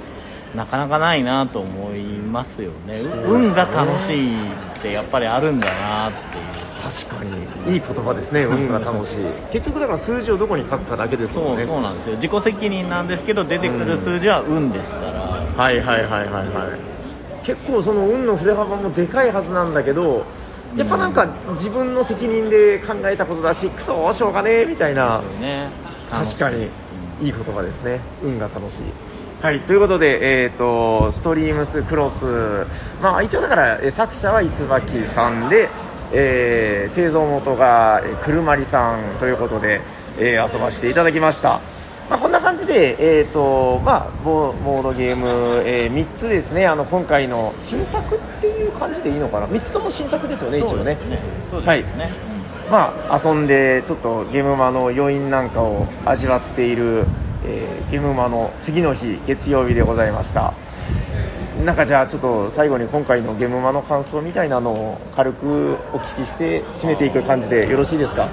[0.55, 3.01] なかなかないなと思いますよね。
[3.01, 7.75] う運が楽しいってやっぱりあるんだなっていう確かに。
[7.75, 9.53] いい言葉ですね運が楽しい。
[9.53, 11.67] 結局だから数字をどこに書くかだけですそうもんね。
[11.67, 12.17] そうなんですよ。
[12.17, 17.47] 自己責任なんですけど出てくる数字は運ですから、はいはいはいはいはい。
[17.47, 20.25] 結構その運の振れ幅もでかいはずなんだけど
[20.77, 25.23] やっぱなんか自分の責任で考えたことだしクソしょうがねえみたいな。
[25.41, 25.71] ね。
[26.11, 26.57] 確かに。
[26.57, 27.29] うんい。
[27.31, 28.01] い言葉ですね。
[28.23, 29.19] 運が楽しい。
[29.43, 32.67] はいということで、えー、とストリームスクロス、
[33.01, 35.71] まあ、一応だからえー作者は椿さんで、
[36.13, 39.81] えー製造元がえーくるまりさんということで、
[40.19, 41.61] えー遊ばせていただきました。
[42.09, 46.67] まあ、こんな感じで、えーとまあ、ボボードゲーム、え3つですね。
[46.67, 50.97] あの今回の新作っていう感じでいいのかな？3つとも新作ですよね一応ね。
[51.51, 51.83] そうですはい。
[51.83, 52.11] ね、
[52.71, 57.07] まあ、遊んでちょっとゲームマの余韻なんかを味わっている、
[57.49, 60.53] えーゲームマの次の日月曜日でございました。
[61.65, 68.29] なんかじゃあちょっと最後に今回のゲームマの感想みたいなのを軽くお聞きして締めていく感じでよろしいですか？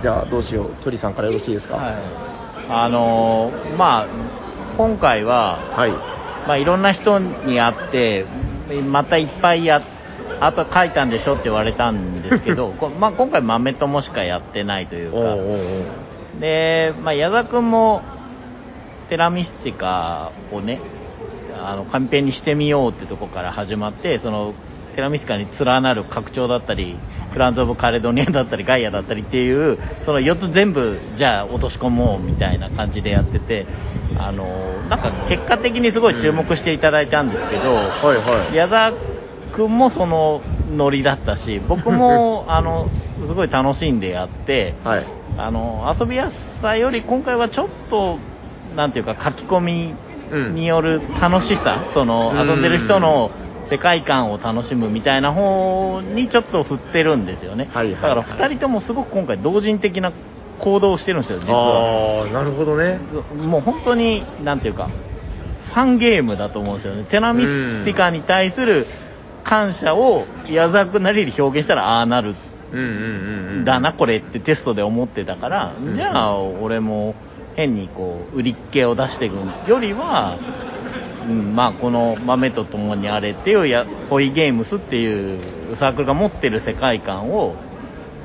[0.00, 0.74] じゃあどうしよう？
[0.84, 1.74] 鳥さんからよろしいですか？
[1.76, 1.94] はい。
[2.70, 4.08] あのーまあ
[4.78, 5.90] 今回ははい。
[6.46, 8.26] まあ、いろんな人に会って、
[8.90, 9.80] またいっぱいや、
[10.40, 15.18] あと書いたんでしょって言われたんですけど、 こまあ、今回、豆友しかやってないというか、
[16.40, 18.02] で、まあ、矢田君も
[19.08, 20.80] テラミスティカをね、
[21.56, 24.54] あの紙ペンにしてみようってとこから始まって、その
[24.94, 26.96] テラミスティカに連なる拡張だったり、
[27.32, 33.66] クランズ・オブ・カレドニアだったり、ガイアだったりっていう、その4つ全部、じゃあ落とし込もうみたいな感じでやってて、
[34.18, 34.46] あの
[34.88, 38.56] なんか結果的にすごい注目していただいたんですけど、はいはい。
[38.56, 38.92] 矢田
[39.54, 42.88] 君もそのノリだったし、僕も あの
[43.26, 45.06] すごい楽しんでやって、はい。
[45.36, 48.18] あの遊びやすさより今回はちょっと
[48.76, 49.94] なんていうか書き込み
[50.54, 52.48] による楽しさ、そのうん。
[52.48, 53.30] 遊んでる人の
[53.70, 60.12] 世界観を楽しむみたいな方にちょっと振ってるんですよね、はいはいだから2人ともすごく今回同人的な
[60.62, 62.22] 行動をしてるんですよ実は。
[62.22, 62.98] ああなるほどね。
[63.34, 64.88] もう本当になんていうか
[65.72, 67.04] ファンゲームだと思うんですよね。
[67.10, 68.86] テラミスティカに対する
[69.44, 72.36] 感謝を矢沢君なりに表現したらああなる。
[72.72, 72.78] うん。
[72.78, 75.96] うんうんうんだなこれってテストで思ってたから、うん。
[75.96, 77.14] じゃあ俺も
[77.56, 79.34] 変にこう売りっ気を出していく
[79.68, 80.38] よりは、
[81.28, 87.56] うん、まあこの豆と共にあれっていうやホイゲームスっていうサークルが持ってる世界観を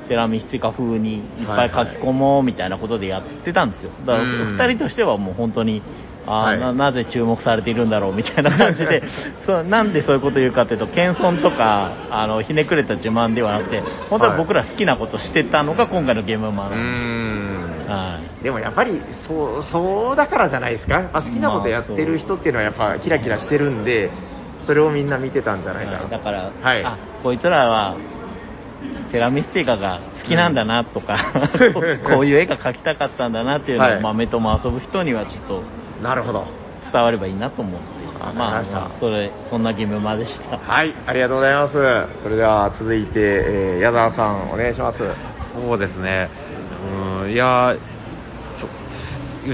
[0.08, 3.92] テラミスティカ風にいっぱい書き込もうみたいなことでやってたんですよ。
[4.06, 4.58] だからうん。
[4.58, 5.84] 2人としてはもう本当に
[6.26, 6.60] あーはい。
[6.60, 9.04] ななぜ注目されているんだろうみたいな感じで
[9.46, 16.70] そうなんでそういうこと言うかというと謙遜とかあのひねくれた自慢ではなくて本当は僕ら好きなことしてたのが今回のゲームマン。
[16.70, 16.82] うーなん。
[16.82, 18.44] です、んはい。
[18.44, 20.96] でもやっぱりそうそうだからじゃないですか。
[20.96, 24.12] やっぱ好きなことやってる人っていうのはやっぱキラキラしてるんで
[24.66, 26.10] それをみんな見てたんじゃないかな、はい。
[26.10, 26.86] だから、はい。
[26.86, 27.96] あこいつらは
[29.12, 34.02] テラミスティカが好きなんだなとか、う んこういう絵が描きたかったんだなっていうのを、はい。
[34.02, 35.64] 豆とも遊ぶ人にはちょっと
[36.02, 36.46] なるほど。
[36.92, 37.88] 伝わればいいなと思って。
[38.20, 40.58] まあ、まあそれそんなゲームマでした。
[40.58, 41.74] はいありがとうございます。
[42.22, 45.00] それでは続いて、えー矢沢さんお願いします。
[45.54, 46.30] そうですね、
[47.24, 47.76] うん、いや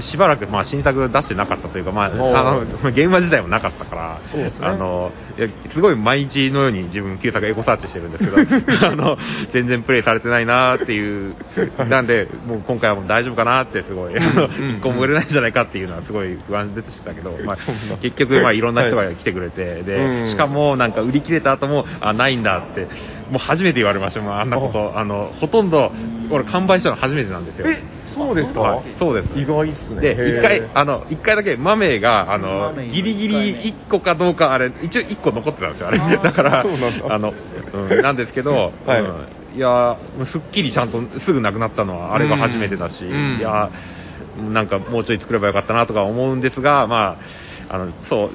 [0.02, 4.20] しばらくまあ新作出してなかったというか、まあ、あのゲーム自体もなかったから、
[4.50, 4.66] すね。
[4.66, 5.12] あの
[5.72, 8.36] すごい毎日のように自分、旧作エゴサーチしてるんですけど、
[8.86, 9.16] あの
[9.52, 11.34] 全然プレイされてないなっていう、
[11.88, 17.56] なんで、もう今回はもう大丈夫かなって、すごい、あのうん一個も売れないんじゃないかっていうのは、すごい不安でしたけど、まあ
[18.02, 19.86] 結局、まあ、いろんな人が来てくれて、うん。
[19.86, 22.86] でしかも、なんか売り切れた後も、あ、ないんだって、
[23.30, 25.04] もう初めて言われました、もうあんなこと、あ。
[25.04, 25.92] のほとんど、
[26.30, 27.66] 俺、完売したの初めてなんですよ。
[27.68, 27.84] え
[28.14, 28.96] そうですか、はい。
[28.98, 29.38] そうです。
[29.38, 30.00] 意外っすね。
[30.00, 30.38] で、へー。
[30.38, 35.98] 一回、あの、一回だけ、豆が、あの、豆ギリギリ一個かどうか、あれ、一応一個残ってたんですよ、あれ。
[36.22, 37.14] だから、そうなんだ。
[37.14, 37.34] あの、
[37.72, 39.00] うん、なんですけど、 はい。
[39.00, 39.28] うん。
[39.52, 43.38] いや、もうすっきりちゃんとすぐなくなったのは、あれが初めてだし、うん。
[43.38, 43.70] いや、
[44.36, 47.18] なんかもうちょい作ればよかったなとか思うんですが、ま
[47.68, 48.30] あ、あの、そう、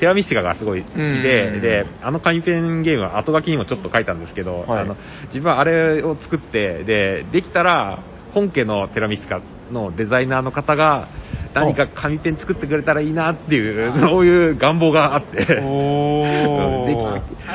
[0.00, 1.60] テラミスティカがすごい好きで、うん。
[1.60, 4.82] で、あの紙ペンゲームは後書きにもちょっと書いたんですけど、はい。
[4.82, 4.96] あの
[5.28, 8.02] 自分はあれを作って、で、できたら、
[8.32, 9.40] 本家のテラミスティカ
[9.72, 11.08] のデザイナーの方が、
[11.54, 15.44] 何か紙ペン作ってくれたらいいなっていう、そういう願望があって、あ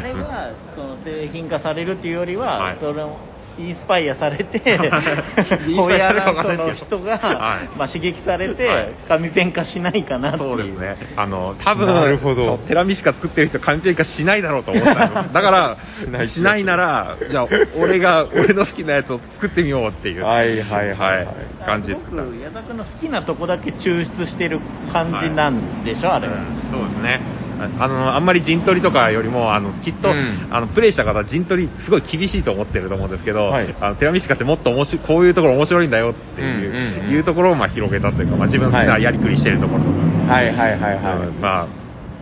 [0.01, 2.77] れはその製品化されるっていうよりは、はい。
[2.79, 3.17] それを
[3.59, 7.77] インスパイアされてインスパイアさホヤれるかラントの人が、はい。
[7.77, 8.55] まあ、刺激されはい。
[8.55, 10.57] て紙ペン化しないかなっていう。
[10.57, 10.97] そうですね。
[11.17, 12.57] あの、多分、なるほど。
[12.67, 17.47] テラミスカ作ってる人、紙ペン化しないだろうと思ったんですだから、しないしないなら、じゃあ、
[17.77, 21.27] 俺が、俺の好きなやつを作ってみようっていう、はいはいはいはい。
[21.65, 22.23] 感じで作った。
[22.23, 24.59] 僕矢田君の好きなとこだけ抽出してる
[24.91, 26.27] 感じなんでしょ、あれ。
[26.27, 26.71] は、うん。
[26.71, 27.48] そうですね。
[27.59, 30.47] あの、あんまり陣取りとかよりも、あの、きっと、うん。
[30.49, 33.75] あの、プレイした方は陣取りすごい厳しいと思ってると思うんですけど、はい。
[33.79, 37.15] あの、テラミスカってもっと面白い、こういうところ面白いんだよっていう、うんうんうん。
[37.15, 39.03] いうところをまあ広げたというか、まあ自分がはい。
[39.03, 41.27] やりくりしてるところとか、はいはいはいはい。
[41.27, 41.67] うんまあ、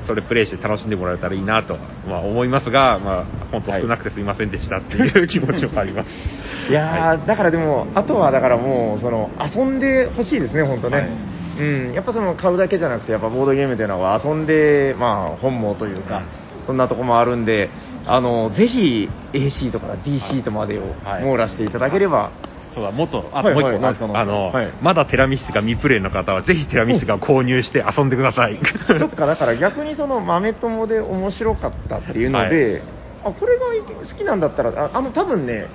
[0.08, 1.76] それプレイして楽しんでもらえたらいいなと、
[2.08, 6.10] まあ、思いますが、まあ、本当少なくてすみませんでしたっていう気持ちもあります。
[6.72, 10.98] いやー、だからでも、あとはだからもう、その、遊んでほしいですね、本当ね。
[10.98, 16.24] はいうん、やっぱその、買うだけじゃなくて、やっぱボードゲームというのは遊んで、まあ、本望というか、
[16.66, 17.70] そんなとこもあるんで、
[18.06, 21.24] あの、ぜひ AC とか D シートまでをはい。
[21.24, 22.32] 網羅していただければ、
[22.74, 24.06] そうだ、もっと、あはいともう一個、はいなんすか。
[24.14, 24.74] あの、はい。
[24.82, 28.60] まだテラミスティカ未プレイの方は、ぜひテラミスティカを購入して遊んでください。
[29.00, 32.84] そっか、だから逆にその豆友で面白かったっていうので、
[33.24, 33.66] あこれが
[34.00, 35.68] 好きなんだったら、ああの多分ね、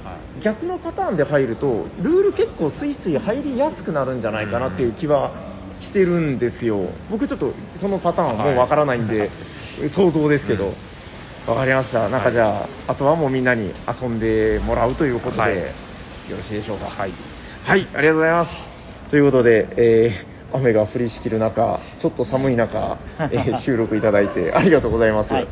[0.45, 5.33] 逆のパターンで入ると、ルール結構スイスイ入りやすくなるんじゃないかなっていう気は
[5.83, 6.81] してるんですよ。
[7.11, 9.31] 僕ちょっとそのパターンはもうわからないんで、
[9.95, 10.73] 想像ですけど。
[11.47, 12.09] わかりました。
[12.09, 15.57] なんかじゃあ、あとはもうみんなに遊んでもらうということで、はい
[16.31, 16.87] よろしいでしょうか？
[16.87, 17.13] はい。
[17.65, 19.11] はい、ありがとうございます。
[19.11, 25.33] ということで、えー雨が降りしきる中、ちょっと寒い中、えー 収録いただいてありがとうございます。
[25.33, 25.45] は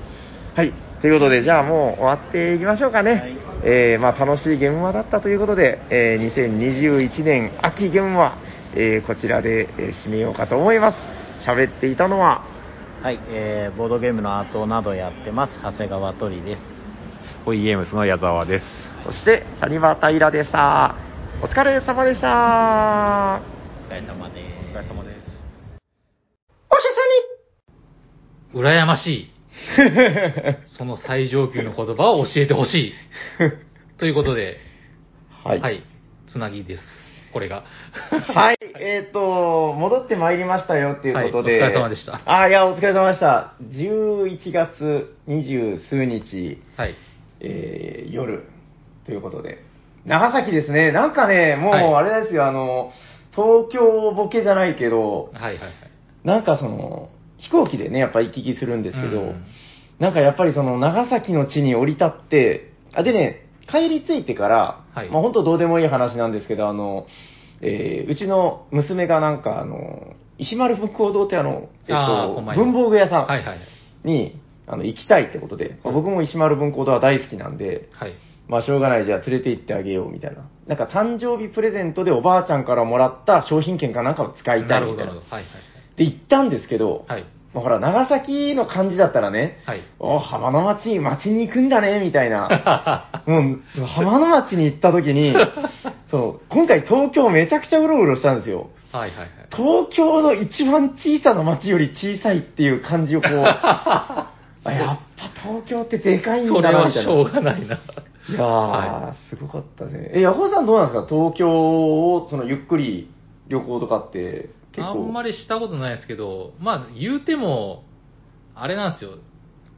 [0.54, 0.72] はいい。
[1.00, 3.10] ということで、じゃあもう終わっていきましょうかね。
[3.12, 8.36] はいえーまあ、楽しいゲームマだったということで、えー2021年秋ゲームマ、
[8.74, 10.96] えーこちらで、えー締めようかと思います。
[11.48, 12.44] 喋っていたのは、
[13.02, 16.60] はい、えーボードゲームのアートなどやってます長谷川鳥です
[17.44, 18.66] ホイゲームスの矢沢です。
[19.04, 20.94] そして、サニバタイラでした。
[21.42, 23.40] お疲れ様でした。
[23.88, 25.20] お疲れ様ですお疲れ様です。
[26.70, 29.30] おし羨ましい。
[30.76, 32.92] その最上級の言葉を教えてほしい。
[33.98, 35.82] ということで、ゃにはい、
[36.26, 36.99] つなぎです。
[37.32, 37.64] これが。
[38.10, 41.60] はい、えっ、と、戻ってまいりましたよっていうことで。
[41.60, 43.54] はいお疲れ様でしたあ、いや、お疲れ様でした。
[43.62, 46.94] 11月二十数日、はい。
[47.40, 48.46] えー夜
[49.06, 49.64] ということで。
[50.04, 50.92] 長崎ですね。
[50.92, 52.92] なんかね、もうはいあれですよ、あの、
[53.32, 55.72] 東京ボケじゃないけど、はいはいはい。
[56.24, 59.44] なんかその、飛行機でね、やっぱ行き来するんですけど、うん
[60.00, 67.06] なんかやっぱりその長崎の地に降り立って、あ、でね、帰り着いてから、はいまあ本当どうでもいい話なんですけど、あの、
[67.60, 73.58] えーうちの娘がなんかあの、石丸文庫堂ってあの、えっと文房具屋さんはいはい。
[74.04, 78.14] に、あの、行きたいってことで、まあ僕も石丸文庫堂は大好きなんで、はい。
[78.48, 80.48] まあしょうがない、じゃあ連れて行ってあげようみたいな。
[80.66, 85.12] なんか誕生日プレゼントでおばあちゃんからもらった商品券かなんかを使いたないみたいな。
[85.12, 85.36] なるほど。
[85.36, 85.44] はい
[85.96, 87.26] で、行ったんですけど、はい。
[87.52, 89.80] ほら、長崎の感じだったらね、はい。
[89.98, 93.08] お浜の町、町に行くんだね、みたいな。
[93.26, 95.34] もう、浜の町に行った時に、
[96.10, 98.68] そう、今回東京めちゃくちゃうろうろしたんですよ。
[98.92, 99.28] はいはいはい。
[99.50, 104.32] 東京の一番小さな町より小さいっていう感じをこう、 あ
[104.64, 107.10] やっぱ東京ってでかいんそれだな、みたいな。
[107.12, 107.76] はしょうがないな。
[108.28, 110.10] いやー、はすごかったね。
[110.14, 111.06] え、ヤホーさんどうなんですか？
[111.08, 111.48] 東京
[112.14, 113.10] を、その、ゆっくり
[113.48, 114.50] 旅行とかって。
[114.82, 117.84] あんまりしたことないですけど、まあ、言うても、
[118.54, 119.12] あれなんですよ。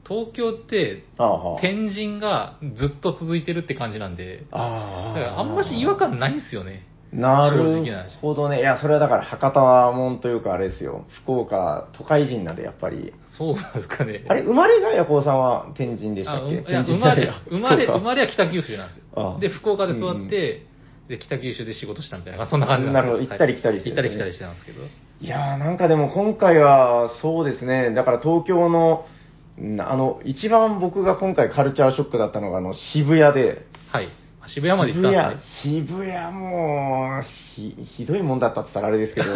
[0.07, 6.87] 東京って、ああはあ天神がずっと続いてるって感じなんで、あからあんまし違和感ないんですよね。
[7.13, 8.61] な正直なる話ほどね。
[8.61, 11.05] いや、それはだから博多もんというかあれですよ。
[11.23, 13.13] 福岡、都会人なんで、やっぱり。
[13.39, 14.25] そうなんですかね。
[14.29, 16.55] あれ、生まれがヤコウさんは天神でしたっけ？
[16.55, 19.39] いや天神生まれじゃない、生まれ、福岡生まれは北九州なんですあよ。
[19.41, 20.67] で、福岡で育って、
[21.09, 24.83] で、北九州で仕事したみたいな、そんな感じなるほど行ったり来たりして行ったり来たりしてたんですけど。
[25.21, 27.93] いやーなんかでも今回はそうですね。
[27.95, 29.05] だから東京の、
[29.61, 33.67] んあの、一番僕が今回カルチャーショックだったのが、あの、渋谷で。
[33.91, 34.09] はい。
[34.49, 35.75] 渋谷まで行ったんですね。
[35.85, 37.23] 渋谷、渋谷もう、
[37.55, 39.29] ひ、ひどいもんだったって言ったらあれですけど、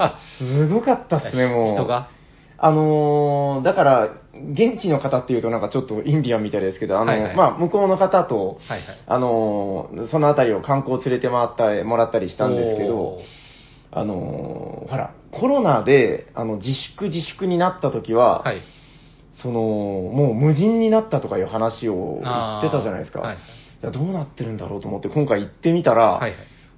[0.38, 1.74] すごかったっすね、もう。
[1.74, 2.08] 人が？
[2.56, 4.08] あのーだから、
[4.52, 8.82] 現地の方っていうとなんかちょっとインディアンみたいですけど、あの、はいはいまあ、向こうの方と、はいはい。
[9.06, 13.18] あのーそのあたりを観光連れて回ったもらったりしたんですけど
[13.90, 18.60] あのーほら、コロナで、あの、自粛自粛になった時は、はい。
[19.42, 23.20] その、もう無人になったとかいう話を言ってたじゃないですか。
[23.20, 23.36] はい
[23.82, 26.36] いやどうなってるんだろうと思って今回行ってみたら、はいは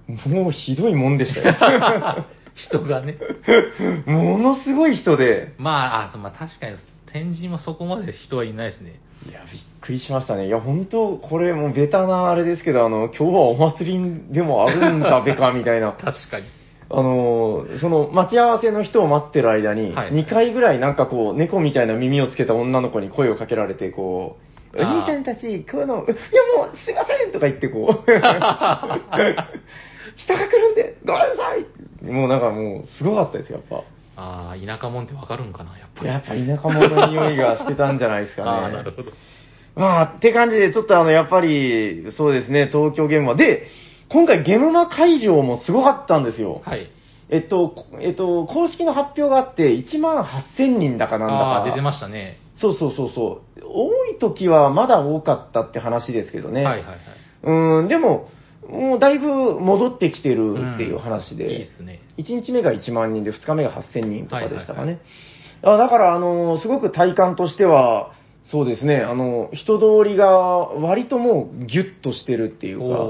[0.09, 0.29] い。
[0.29, 1.55] もうひどいもんでしたよ。
[2.57, 3.17] 人がね。
[4.07, 6.77] ものすごい人で、まあ、あまあ確かに、
[7.13, 9.01] 天神もそこまで人はいないですね。
[9.29, 10.47] いや、びっくりしましたね。
[10.47, 15.93] いや、本当これもうベタなあれですけど、あの、今日はお祭りでもあるんだべか、みたいな。
[15.99, 16.47] 確かに。
[16.89, 24.37] あの、その、待ち合わせの人を待ってる間に、はい2回ぐらいなんかこう、猫みたいな耳をつけた女の子に声をかけられて、こ
[24.75, 26.05] う、お兄さんたち、この、いやも
[26.73, 28.11] う、すいませんとか言ってこう、
[30.17, 31.65] 人が来るんで、ごめんなさい
[32.05, 33.96] もうなんかもう、すごかったですよ、やっぱ。
[34.17, 36.09] ああ、田舎もんってわかるんかな、やっぱり。
[36.09, 38.49] やっぱ田舎者の匂いがしてたんじゃないですかね。
[38.51, 39.13] ああ、なるほど。
[39.77, 43.35] まあ、って感じで、ちょっとあの、やっぱり、そうですね、東京ゲームマ。
[43.35, 43.67] で、
[44.09, 46.63] 今回ゲームマ会場もすごかったんですよ。
[46.65, 46.89] はい。
[47.29, 51.41] えっと、こえっと、公式の発表があって、1万8000人だかなんだか。
[51.41, 52.39] ああ、出てましたね。
[52.55, 53.63] そうそうそうそう。
[53.69, 56.65] 多い時はまだ多かったって話ですけどね。
[56.65, 56.97] はいはいはい。
[57.43, 58.29] うん、でも、
[58.71, 61.53] もうだいぶ戻ってきてるっていう話で。
[61.53, 62.01] いいっすね。
[62.19, 65.01] 1日目が1万人で、2日目が8000人とかでしたかね。
[65.63, 68.13] あだから、あの、すごく体感としては、
[68.51, 73.07] そうですね、あの、人通りが割ともうギュッとしてるっていうか、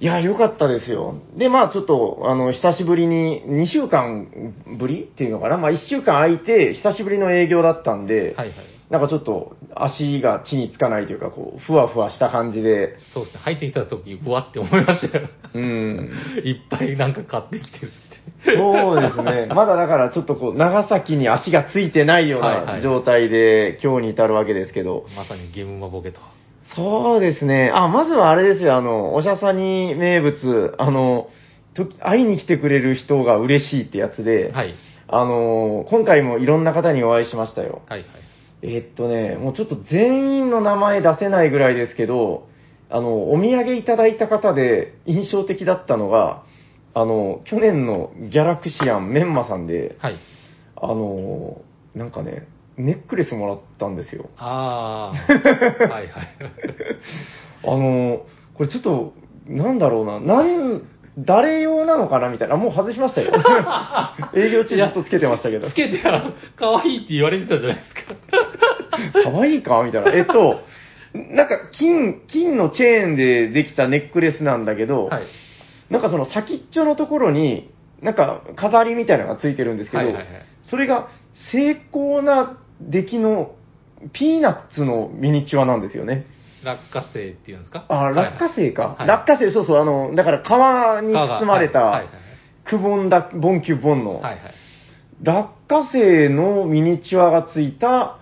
[0.00, 1.16] いや、良かったですよ。
[1.36, 8.56] で、まあちょっと、あの、久しぶりに、2週間ぶりっていうのかな、まあ1週間空いて、久しぶりの営業だったんで、はいはい。
[8.90, 13.40] なんかちょっと足が地につかないというか、こう、ふわふわした感じで、そうですね。
[13.44, 15.28] 入ってきた時、ふわって思いましたよ。
[15.54, 16.10] うん。
[16.44, 17.88] いっぱいなんか買ってきてるっ
[18.44, 18.56] て。
[18.56, 19.46] そうですね。
[19.54, 25.06] まだだからちょっとこう、長崎に足がついてないようはいはない状態で今日に至るわけですけど。
[25.16, 26.20] まさにゲームマボケと。
[26.74, 27.70] そうですね。
[27.72, 31.28] あ、まずはあれですよ、あの、おしゃさに名物、あの、
[31.74, 34.74] と会いに来てくれる人が嬉しいってやつで、はい。
[35.06, 37.82] あの、今回もいろんな方にお会いしましたよ。
[37.88, 38.08] はいはい。
[38.62, 42.48] えーっとね、もうちょっと全員の名前出せないぐらいですけど、
[42.90, 46.44] あの、お土産いただいた方で印象的だったのが、
[46.92, 50.16] あの、去年のギャラクシアンメンマさんで、はい。
[50.76, 51.62] あの、
[51.94, 54.30] なんかね、ネックレスもらったんですよ。
[54.36, 55.32] ああ。
[55.32, 56.08] はいはい。
[57.64, 59.12] あの、これちょっと、
[59.46, 60.82] なんだろうな、なん、
[61.18, 62.54] 誰用なのかなみたいな。
[62.54, 63.32] あもう外しましたよ。
[64.34, 65.74] 営業中ずっとつけてましたけどつ。
[65.74, 68.02] けて、あの可愛いって言われてたじゃないですか。
[69.24, 70.12] 可愛いかみたいな。
[70.12, 70.62] えっと、
[71.14, 75.22] なんか金、金のチェーンでできたネックレスなんだけど、はい。
[75.90, 81.08] なんかその先っちょのところに、なんか飾りみたいなのがついてるんですけど、はいはいはいそれが
[81.52, 83.56] 精巧な出来の
[84.12, 86.26] ピーナッツのミニチュアなんですよね。
[86.64, 87.84] 落花生っていうんですか？
[87.88, 88.96] あ、落花生か。
[88.98, 90.42] はい落花生、そうそう、あの、だから皮
[91.06, 92.08] に包まれたはいはい、
[92.64, 94.38] クボンだ、ボンキュボンの、はいはい。
[95.22, 98.18] 落花生のミニチュアがついた、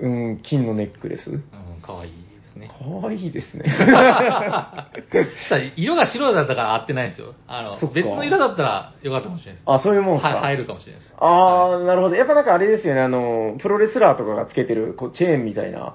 [0.00, 1.30] うん、金のネックレス。
[1.30, 1.42] うん、
[1.82, 2.16] 可愛いで
[2.52, 2.70] すね。
[3.00, 3.64] 可愛いですね。
[5.76, 7.34] 色が白だったから合ってないんですよ。
[7.46, 9.62] あの、別の色だったらよかったかもしれないです。
[9.66, 10.28] あ、そういうもんすか？
[10.28, 11.14] は入るかもしれないです。
[11.18, 12.16] あー、なるほど。
[12.16, 15.94] やっぱなんかあれですよね、あの、プロレスラーとかがつけてるこうチェーンみたいな、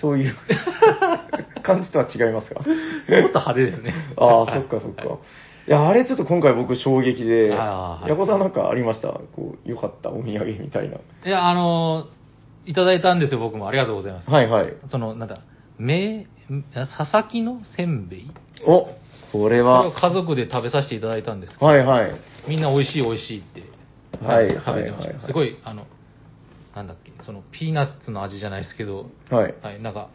[0.00, 0.34] そういう
[1.62, 2.60] 感じとは違いますか？
[2.60, 3.94] もっと派手ですね。
[4.16, 5.06] ああ、そっかそっか。
[5.08, 5.18] はい
[5.68, 9.08] いや、あれちょっと今回僕衝撃で、あーはいヤコさんなんかありました？
[9.08, 10.96] こう、よかったお土産みたいな。
[10.96, 13.68] いや、あのーいただいたんですよ、僕も。
[13.68, 14.30] ありがとうございます。
[14.30, 14.72] はいはい。
[14.88, 15.38] その、なんだ、
[15.78, 16.26] め、
[16.74, 18.30] 佐々木のせんべい？
[18.66, 18.88] お、
[19.32, 22.12] これは、家族で食べさせていただいたんですけど、はいはい。
[22.48, 23.62] みんな美味しい美味しいって、
[24.24, 25.26] はい食べてまはいはいはいした。
[25.28, 25.84] すごい、あの、
[26.80, 29.54] なんだっけ、その、ピーナッツの味じゃないですけど、はい。
[29.62, 30.08] はい、なんか、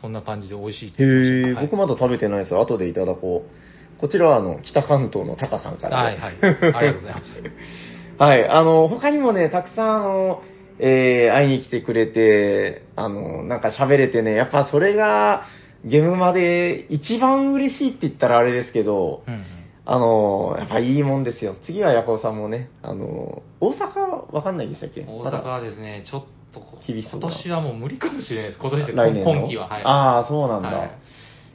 [0.00, 2.56] そんな感じで美味しいってへえ、僕まだ食べてないです。
[2.56, 4.00] 後でいただこう。
[4.00, 6.18] こちらはあの、北関東のタカさんからで。
[6.18, 6.74] はいはい。
[6.74, 7.42] ありがとうございます。
[8.18, 10.42] はい、あの、他にもね、たくさん、あの、
[10.78, 15.44] えー会いに来てくれて、あの、なんか喋れてね、やっぱそれが、
[15.84, 19.44] ゲームまで一番嬉しいって言ったらあれですけど、うんうん。
[19.92, 21.56] あの、やっぱいいもんですよ。
[21.66, 25.00] 次はヤコウさんもね、あの、大阪わかんないでしたっけ？
[25.02, 26.24] 大阪はですね、ちょっ
[26.54, 28.60] と、厳しそうだ今年はもう無理かもしれないです。
[28.60, 29.32] 今年で来年の？
[29.32, 29.68] 今期は。
[29.68, 29.82] はい。
[29.84, 30.68] ああ、そうなんだ。
[30.68, 30.90] はい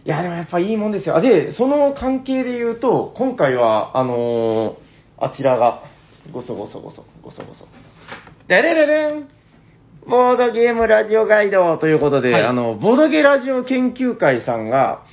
[0.05, 1.15] い、や、でもやっぱいいもんですよ。
[1.15, 4.75] あで、その関係で言うと、今回は、あのー
[5.17, 5.83] あちらが、
[6.33, 7.65] ごそごそごそ、ごそごそ。
[8.49, 9.29] でれれれん
[10.07, 15.05] ボードゲームラジオガイドということで、はいあの、ボードゲラジオ研究会さんが、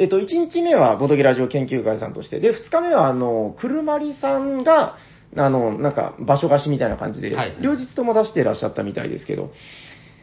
[0.00, 4.96] えっと、1日目はボードゲラジオ研究会さんとして、で、2日目は、あの、くるまりさんが、
[5.36, 9.52] あの、なんか、場所貸しみたいな感じで、はい両日とも出していらっしゃったみたいですけど、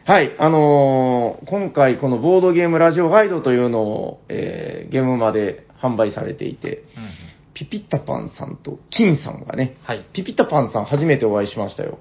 [0.04, 7.10] はい、あのー今回このボードゲームラジオガイドというのを、えーゲームまで販売されていて、うんうん
[7.58, 10.06] ピピッタパンさんと金さんがね、はい。
[10.12, 11.98] ピピッタパンさん初めてお会いしましたよ。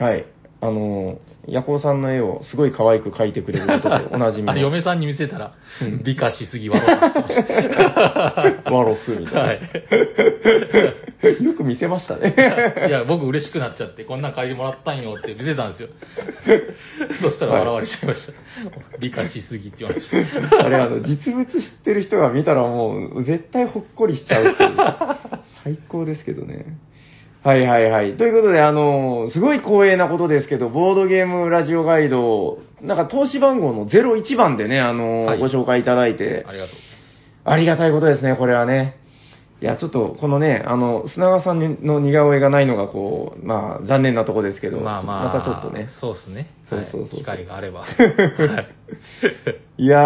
[0.00, 0.26] はい。
[0.60, 4.60] あのーヤコウさんの絵をすごい可愛く描いてくれることでおなじみ。
[4.60, 8.72] 嫁さんに見せたらうん、美化しすぎ笑ってました。
[8.72, 9.40] ワロスみたいな。
[9.42, 9.60] はい。
[11.44, 12.34] よく見せましたね。
[12.88, 15.88] いや、僕嬉しくなっちゃって、こんなん書いてもらったんよって見せたんですよ。
[17.22, 18.32] そしたら笑われちゃいました。
[18.98, 20.64] 美化しすぎって言われました。
[20.64, 24.76] あれ、あの、実物知ってる人が見たらもう、絶対ほっこりしちゃうっていう。
[25.64, 26.78] 最高ですけどね。
[27.46, 28.16] はいはいはい。
[28.16, 36.74] ということで、あの、すごい光栄なことですけど、ボードゲームラジオガイド、なんか投資番号の01番でね、あの、はいご紹介いただいて、ありがとう。
[37.44, 38.96] ありがたいことですね、これはね。
[39.62, 45.88] いや、ちょっと、このね、あの、砂川さんの似顔絵がないのが、こう、まあ、残念なとこですけど、まあまあ、またちょっとね。
[46.00, 46.50] そうですね。
[46.68, 47.82] そうそうそうそうはい機会があれば。
[47.86, 48.68] はい
[49.78, 50.02] いやー、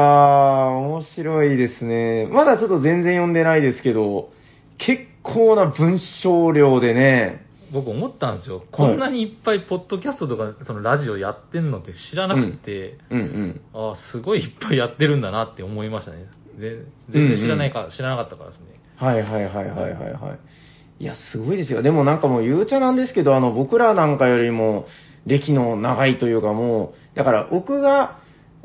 [0.76, 2.28] 面白いですね。
[2.30, 4.28] まだちょっと全然読んでないですけど、
[4.76, 8.64] 結構な文章量でね、僕思ったんですよ。
[8.72, 13.60] こんなにいっぱいポッドキャストとか、そのラジオやってんのって知らなくて、うんうん。
[13.72, 16.26] ああ、すごいいっぱいやってるんだなって思いましたね。
[16.58, 18.66] 全全然知らないか、知らなかったからですね。
[18.96, 20.36] はいはいはいはいはいは
[20.98, 21.02] い。
[21.02, 21.80] いや、すごいですよ。
[21.82, 24.86] でもなんかもう、ゆうちゃなんですけど、あの、僕らなんかよりも、
[25.26, 28.18] 歴の長いというかもう、だから僕が、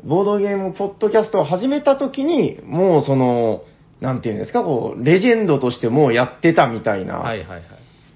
[0.04, 3.62] ボードゲームポッドキャストを始めた時に、もうその、
[4.00, 7.62] なんていうんですか、こう、レジェンドとしてもうやってたみたいなはいはいはい。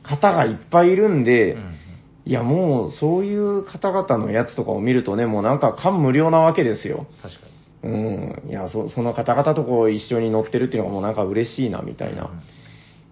[0.02, 1.56] 方がいっぱいいるんで、
[2.26, 7.06] いやもうそういう方々のやつとかを見るとね、もうなんか感無量なわけですよ。
[7.22, 7.40] 確か
[7.82, 8.42] うん。
[8.48, 12.16] いや、そその方々とこう一緒に乗ってるっていうのがもうなんか嬉しいなみたいに。
[12.16, 12.30] な。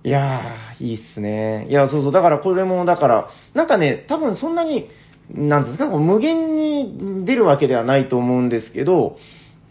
[0.05, 1.67] いやー、いいっすね。
[1.71, 2.13] いや、そうそう。
[2.13, 4.89] だからこれも、だから、なんかね、多分そんなに、
[5.31, 9.17] なんですか、こう無限に出るわけではないと思うんですけど、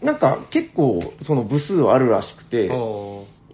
[0.02, 2.70] なんか結構その部数あるらしくて、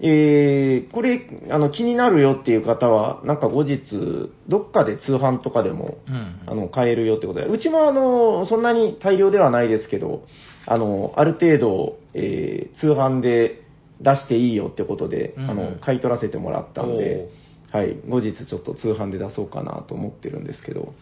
[0.00, 10.24] えー、これ、あの、気になるよっていう方は、なんか後日、どっかで通販とかでも、うんあの、買えるよってことで、うちもあの、そんなに大量ではないですけど、
[10.66, 13.62] あの、ある程度、えー通販で
[14.00, 17.28] 出していいよってことで、うんあの、買い取らせてもらったんで、
[17.70, 20.92] はい、後日ちょっと通販で出そうかなと思ってるんですけど、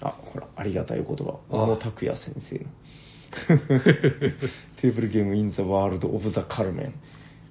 [0.00, 2.64] あ、ほら、ありがたいお言葉、あ小野拓也先生の。
[4.80, 6.94] テーブルゲームインザワールドオブザカルメン。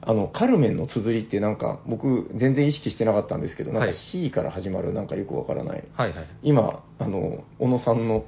[0.01, 5.83] あの、カルメンの綴りってなんか、僕全然意識してなかったんですけど、なんかはい C から始まるなんかよくわからない。
[5.95, 6.25] はいはい。
[6.43, 8.25] 今、あの、小野さんの、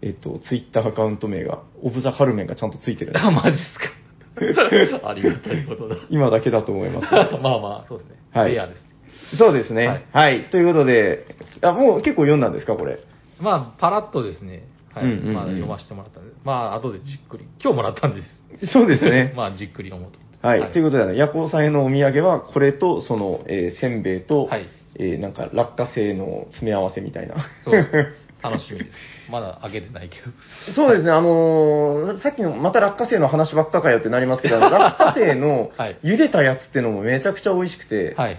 [0.00, 3.84] えっと、ツイッターアカウント名が、オブザカルメンがちゃんとついてるあ、マジっすか。
[5.08, 5.96] ありがたいことだ。
[6.10, 7.12] 今だけだと思います。
[7.12, 8.16] まあまあ、そうですね。
[8.32, 8.84] はいレアです。
[9.36, 9.86] そうですね。
[9.86, 10.44] ははいい。
[10.44, 11.26] ということで、
[11.60, 12.98] あ、もう結構読んだんですか、これ？
[13.40, 14.64] まあ、パラッとですね、
[14.94, 15.04] はい。
[15.04, 17.44] うんうんうんまあ、読ませてもらったんで、まあ、後でじっくり。
[17.62, 18.72] 今日もらったんです。
[18.72, 19.32] そうですね。
[19.36, 20.46] まあ、じっくり読もうと。
[20.46, 20.72] はい。
[20.72, 24.66] ということで、あの、ヤコウさんへのお土産は、これと、その、えーせんべいと、はい
[24.98, 27.36] えーなんか、落花生の詰め合わせみたいな。
[27.64, 27.92] そうです。
[28.42, 28.90] 楽しみです。
[29.30, 30.74] まだ開けてないけど。
[30.74, 38.38] そうですね、あのーさっきの、また落花生の話ばっかかよってなりますけど、 落花生のはい茹でたやつってのもめちゃくちゃ美味しくて、はいはい。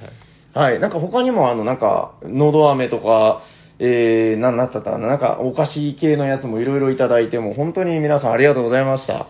[0.54, 3.42] はい、なんか他にもあの、なんか、のど飴とか、
[3.80, 9.28] えー、なんなったかな、なんかお菓子系のやつもいろいろいただいて、もう本当に皆さんありがとうございました。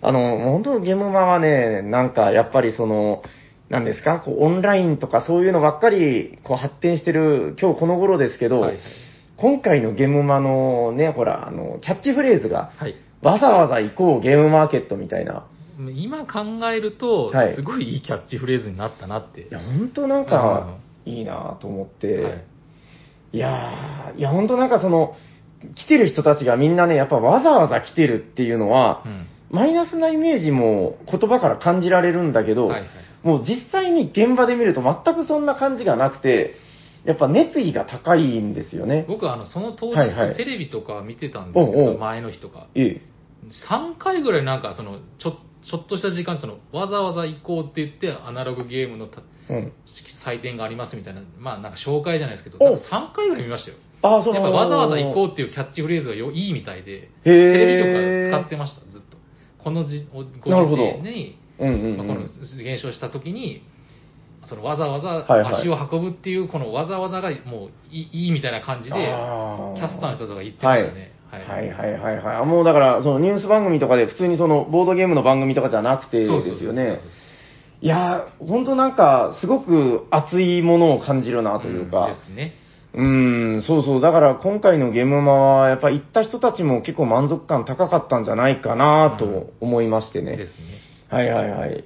[0.00, 3.22] あの、本当ゲームマはね、なんかやっぱりその、
[3.70, 8.80] なんですか、こうオンラインとかそういうのばっかりこう発展してる今日この頃ですけど、はいはい。
[9.36, 12.94] 今回のゲームマのね、ほら、あの、キャッチフレーズが、はい。
[13.20, 15.46] わざわざ行こうゲームマーケットみたいな。
[15.96, 19.40] 今考えるとはい、すごいいいキャッチフレーズになったなって。
[19.40, 22.44] いや、本当なんか、いいなと思って、はい
[23.34, 25.14] いやー、いや、本当なんかその、
[25.74, 32.88] 来てる人たちがみんなね、やっぱわざわざ来てるっていうのは、うんマイナスなイメージも言葉から感じられるんだけど、はいはい
[33.22, 36.56] もう実際に現場で見ると全くそんな感じがなくて、
[37.04, 39.06] やっぱ熱意が高いんですよね。
[39.08, 42.66] 僕はあのその当日、はいはいテレビとか見てたんですけど、おうおう前の日とか。
[42.74, 43.02] ええ。
[43.70, 49.72] 3回ぐらいなんかその、ちょ、ちょっとした時間、その、わざわざ行こうって言って、アナログゲームのたうん。
[50.24, 53.76] 祭典がありますみたいな、まあなんか紹介じゃないですけど、おなんか3回ぐらい見ましたよ。
[54.02, 59.16] ああ、そのやっぱわざわざ行こうっていうキャッチフレーズがよいいみたいで、テレビとか使ってました、ずっと。
[59.62, 61.96] このじご時世に、うんうん、うん。
[61.96, 63.62] まあこの現象した時に、
[64.46, 65.26] そのわざわざ
[65.58, 71.12] 足を運ぶっていう、このわざわざがもういいみたいな感じで、キあャスターの人とか言ってましたね。
[71.30, 72.46] はい、はいはいはいはい。
[72.46, 77.00] もうだから、そのニュース番組とかで普通にそのボードゲームの番組とかじゃなくてそうそうそうですよね。
[77.80, 82.06] いやー、本当なんか、すごく熱いものを感じるなといううんか。
[82.06, 82.52] ですね。
[82.94, 84.00] うーん、そうそう。
[84.00, 90.36] だから今回のゲームマは、やっぱ行った人たちも結構満足感高かったんじゃないかなと思いましてね。
[90.36, 90.54] ですね。
[91.10, 91.84] はいはいはい。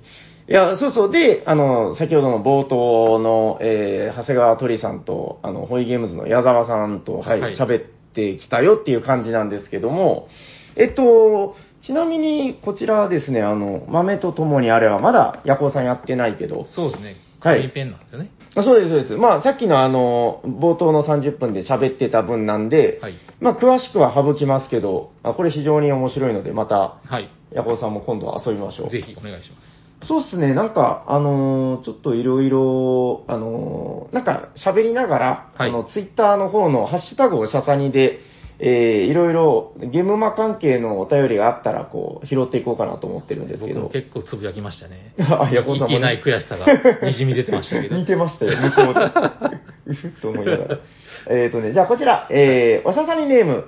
[0.48, 1.10] いや、そうそう。
[1.10, 10.28] で、あの、先ほどの冒頭の、えー、長谷川鳥さんと、あの、ホイゲームズの矢沢さんと、はい、はい喋、ってきたよっていう感じなんですけども、
[10.76, 17.16] えっと、ちなみに、こちらはですね、あの、豆と共にあれは、まだ、ヤコウさんやってないけど、そうですね。
[17.40, 18.30] はい紙ペンなんですよね。
[18.56, 19.16] あそうです、そうです。
[19.16, 23.14] まあ、さっきのあの、冒頭の30分で喋ってた分なんで、はい。
[23.40, 27.30] まあ、詳しくは省きますけど、あこれ非常に面白いので、また、はい。
[27.52, 28.90] ヤコウさんも今度は遊びましょう。
[28.90, 29.78] ぜひお願いします。
[30.06, 38.20] そうっすね、なんか、あのーちょっといろいろ、あのーなんか喋りながら、はいあの、ツイッターの方のハッシュタグをシャサニで、
[38.60, 38.68] えー、
[39.04, 44.02] いろいろゲームマ関係のお便りがあったら、こう、拾っていこうかなと思ってるんですけど僕も。
[44.02, 45.14] 結構つぶやきましたね。
[45.18, 46.66] あ、ヤコウさんもねいけない悔しさが
[47.06, 47.96] にじみ出てましたけど。
[47.96, 49.00] 似てましたよ、向こうで。
[49.86, 50.78] うふっと思いながら。
[51.30, 53.66] えっとね、じゃあこちら、えー、おしゃさにネーム、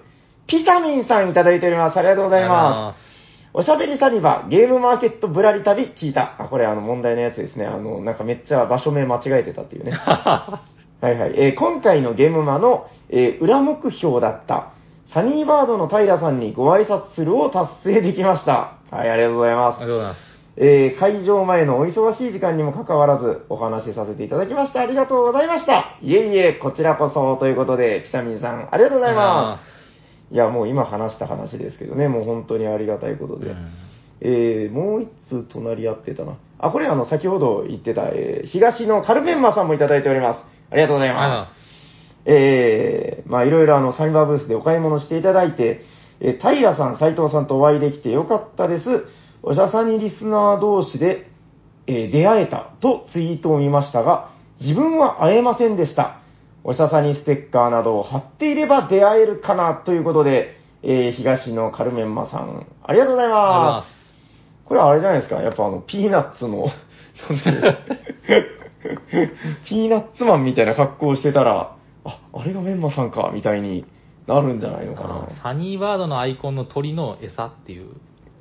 [0.48, 1.98] ピサミンさんいただいております。
[1.98, 3.10] ありがとうございます。
[3.52, 6.36] おしゃべりサニバ、ゲームマーケットぶらり旅聞いた。
[6.38, 7.66] あ、これあの問題のやつですね。
[7.66, 9.92] あの、なんかめっちゃ場所名間違えてたっていうね。
[9.98, 10.60] は
[11.02, 11.34] いはい。
[11.36, 14.72] えー今回のゲームマの、えー裏目標だった、
[15.12, 18.78] サニーバードの平さんにご挨拶するを達成できました。
[18.90, 19.86] はい、ありがとうございますありが。
[19.86, 20.20] とうございます。
[20.56, 25.98] えー会場前のお忙しい時間にもかかわらずお話しさせていただきましてありがとうございました。
[26.02, 29.60] いえいえ、こちらこそということで、北見さんありがとうございま
[30.30, 30.34] す。
[30.34, 33.46] いや、もう今話した話ですけどね、もう本当にありがたいことで。
[33.46, 33.56] うん
[34.22, 36.36] えーもう一通隣り合ってたな。
[36.58, 40.40] あ、これあの、先ほど言ってた、えー東のカルメンマさんもいただいております。
[40.70, 41.12] ありがとうござい。
[41.14, 41.59] ます
[42.24, 45.82] えー、まあいろいろあの、サニバーブースでお買い物していただいて、
[46.20, 49.04] えー、平さん、斉藤さんとお会いできてよかったです。
[49.42, 51.30] おしゃさにリスナー同士で、
[51.86, 56.20] えー出会えたとツイートを見ましたが、自分は会えませんでした。
[56.62, 63.84] おしゃさにステッカーなどを貼っていれば出会えるかなということで、えー東のカルメンマさん、ありがとうございありがとうございま。
[63.96, 64.00] す
[64.66, 65.42] これはあれじゃないですか。
[65.42, 66.68] やっぱあの、ピーナッツの、
[69.68, 71.74] ピーナッツマンみたいな格好をしてたら、
[72.32, 73.84] あ、あれがメンマさんか、みたいに
[74.26, 75.28] なるんじゃないのかな。
[75.30, 77.94] あサニーバードのアイコンの鳥の餌っていう、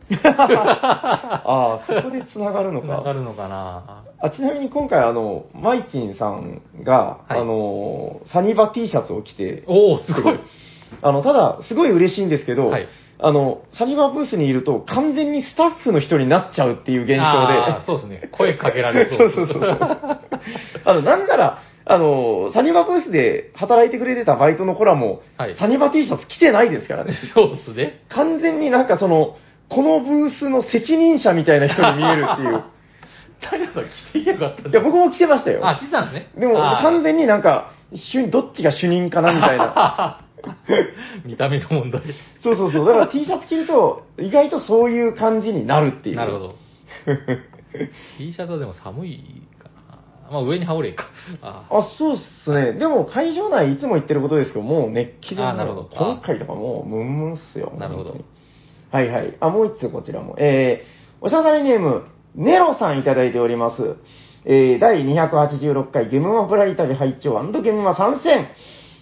[0.23, 3.13] ああ、そこで繋がるのつながか。
[3.13, 10.39] るのかなあちなみに今回、あの、マイチンさんが、はいあの、サニバ T シャツを着て、おおすごい。
[11.01, 12.87] あの、ただ、すごい嬉しいんですけど、はい
[13.21, 18.29] あの、サニバブースにいると、完全にスタッフの人になっちゃうっていう現象で、そうですね。
[18.31, 19.77] 声かけられそ そううそうそうそう。
[20.85, 21.59] あの、なんなら、
[21.91, 27.13] あの、サニバブースで働いてくれてたバイトの子らも、はいサニバ T シャツ着てないですからね。
[27.33, 28.03] そうですね。
[28.09, 29.37] 完全になんかその、
[29.69, 32.63] このブースの責任者みたいな人に見えるっていう。
[33.41, 35.61] 平さん来ていけばよかったんいや、僕も着てましたよ。
[35.63, 36.29] あ、来てたんですね。
[36.37, 40.21] でも、あー完全になんか、主どっちが主任かなみたいな。
[41.25, 42.03] 見た目の問題。
[42.43, 42.85] そうそうそう。
[42.85, 46.17] だから T シャツ着ると、意外とそういう感じになるっていう。
[46.17, 46.55] なるほど。
[48.19, 49.41] T シャツはでも寒い。
[50.31, 51.05] まあ上に羽織れか。
[51.41, 52.73] ああ、そうっすね。
[52.73, 57.73] でも会場内いつも言ってることですけど、もう熱気でなるほど今回とかもうムンムンっすよ。
[57.77, 58.15] なるほど
[58.91, 59.37] はいはい。
[59.39, 60.35] あ、もう一つこちらも。
[60.39, 62.05] えー、おしゃさりネーム、
[62.35, 63.95] ネロさんいただいております。
[64.45, 68.47] えー、第286回ゲムマプラリ旅拝聴ゲムマ参戦。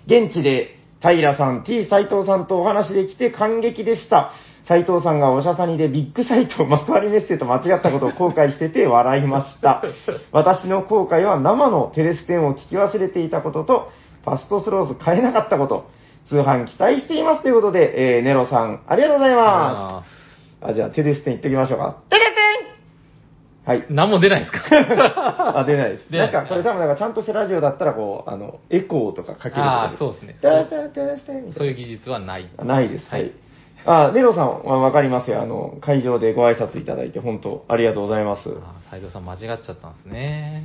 [0.07, 4.31] 現地で平さん、T 斎藤さんとお話できて感激でした。
[4.67, 9.81] 斉藤さんがおしゃさにでビッグサイト幕張メッセと間違ったことを後悔してて笑いました。
[10.31, 13.91] 私の後悔は生のテレステンを聞き忘れていたことと、
[14.25, 15.89] ファストスローズ買えなかったこと、
[16.27, 20.65] 通販期待していますということで、えー、ネロさん、ありがとうございまあす。
[20.71, 22.03] あ、じゃあテレステン言っておきましょうか。
[22.09, 22.36] テレス
[23.67, 23.85] はい。
[23.89, 24.61] 何も出ないですか？
[25.59, 26.09] あ、出ないです。
[26.09, 30.37] 出なんか、これ多分なんかちゃんとしたラジオだったら、こう、あの、エコーとかかけるとかああ、そうですね。
[30.41, 32.47] テレステン、テレステンみたいなそういう技術はない。
[32.57, 33.05] あないです。
[33.09, 33.31] ははいい。
[33.85, 35.41] あ、ネロさんはわかりますよ。
[35.41, 38.49] あの、会場でご挨拶いただいて、本当ありがとうございます。
[38.49, 40.63] あ斉藤さん間違っちゃったんですね。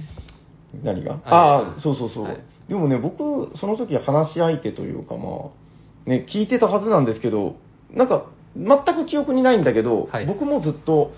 [0.84, 2.24] 何がはいああ、そうそうそう。
[2.24, 2.36] はい
[2.68, 5.50] でもね、僕、その時話し相手というか、ま
[6.06, 7.56] あ、ね、聞いてたはずなんですけど、
[7.90, 8.22] なんか、
[8.56, 11.10] 全く記憶にないんだけど、はい僕もずっと、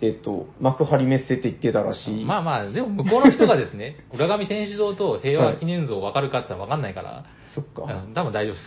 [0.00, 2.24] えっと、幕張メッセって言ってたらしい。
[2.24, 7.24] まあまあ、でも向こうの人がですね、 浦上天主堂と平和記念像分かるかって言ったら分かんないから、
[7.54, 7.82] そっか。
[7.84, 8.66] うん多分大丈夫です。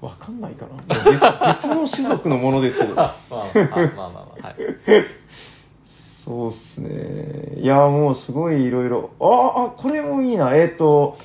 [0.00, 0.82] わかんないかな。
[0.88, 2.94] 別別の種族のものですけど。
[2.94, 4.56] ま あまあまあまあまあ、はい。
[6.24, 7.60] そうっすね。
[7.60, 9.10] いや、もうすごいいろいろ。
[9.20, 10.54] ああ、これもいいな。
[10.54, 11.16] えっ、と、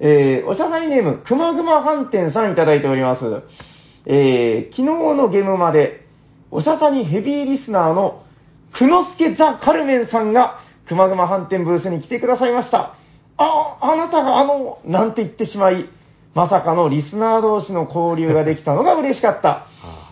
[0.00, 3.42] えー、おしゃさりネーム、くまぐま飯店さんいただいております。
[4.06, 4.82] えー、昨日
[5.16, 6.06] のゲームまで、
[6.50, 8.23] おしゃさにヘビーリスナーの、
[8.76, 12.96] くのすけザ・カルメンさんが、くまぐま飯店ブースに来てくださいました。
[13.36, 15.88] あ、あなたがあの、なんて言ってしまい、
[16.34, 19.66] まさかのリスナー同士の交流ができたのが嬉しかった。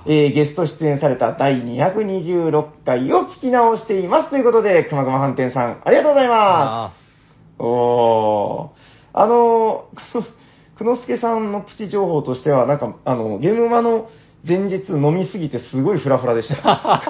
[0.05, 4.31] えーゲスト出演された第226回を聞き直しています。
[4.31, 7.63] ということで、くまくま飯店さん、ありがとうございまあす。
[7.63, 8.69] おー。
[9.15, 14.09] あのー、くのすけさんのプチ情報としては、なんか、あの、ゲームマの
[14.47, 17.03] 前日飲みすぎてすごいフラフラでした。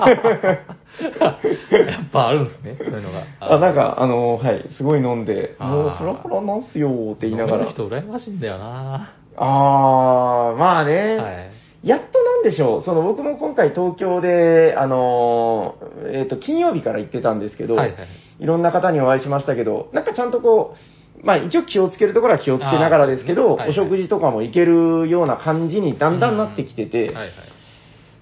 [1.01, 3.25] ーやっぱあるんですね、そういうのが。
[3.41, 7.71] あ、なんか、あのーはい、すごい飲んで、もうフラフラなんすよって言いながら飲める。
[7.73, 11.17] 人羨ましいんだよなあー、まあね。
[11.17, 11.63] はい。
[11.83, 18.09] やっとなんでしょう、その僕も今回東京で、あのーえっ、と、金曜日から行ってたんですけど、はいはい
[18.43, 20.75] いろんな方にお会いしましたけど、なんかちゃんとこ
[21.23, 27.31] う、まあ一応気をつけるところは気をつけながらですけど、はいはいお食事とかも行けるような感じにだんだんなってきてて、はいはい。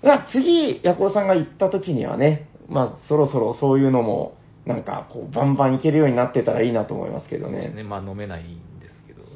[0.02, 4.34] まあ次、ヤコウさんが行った時にはね、まあそろそろそういうのも、
[4.66, 7.52] なんかこう、バンバン行けるようになってたらいいなと思いますけどね。
[7.54, 7.82] そうですね。
[7.82, 9.22] まあ飲めないんですけど。
[9.22, 9.26] い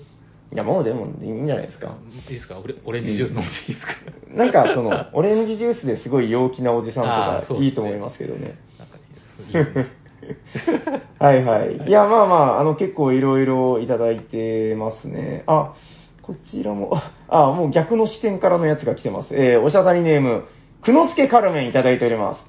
[0.57, 1.97] や、もうでもいいんじゃないですか。
[2.15, 2.59] いいですか？
[2.59, 3.95] オレオレンジジュース飲んでいいですか、
[4.31, 8.55] なんかその、オレンジジュースですごい陽気なおじさんとかいいと思いますけどね。
[8.79, 9.87] なんかいいですね。
[11.19, 11.77] はいはい。
[11.89, 15.43] いや、まあまあ、あの、結構いろいろいただいてますね。
[15.47, 15.75] あ、
[16.23, 16.97] こちらも、
[17.29, 19.35] あ、もう逆の視点からのやつが来てます。
[19.35, 20.45] えー、おしゃさりネーム、
[20.83, 22.41] くのすけカルメンいただいております。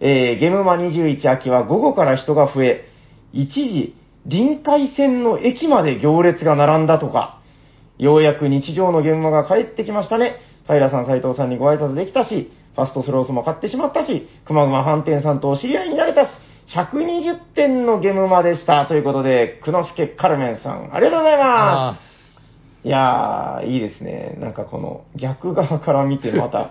[0.00, 2.84] えー、ゲームマ21秋は午後から人が増え、
[3.32, 3.94] 一時、
[4.26, 7.40] 臨海線の駅まで行列が並んだとか、
[7.98, 10.36] ようやく日常の現場が帰ってきましたね。
[10.66, 16.30] 平さん、斉藤さんにご挨拶できたし、ファストスロースも買ってしまったし、くまぐま飯店さんとお知り合いになれたし、
[16.74, 18.86] 120点のゲームマでした。
[18.86, 21.94] ということで、くのすけカルメンさん、ありがとうございまあ
[22.82, 22.86] す。
[22.86, 24.36] いやー、いいですね。
[24.38, 26.70] なんかこの逆側から見てまた、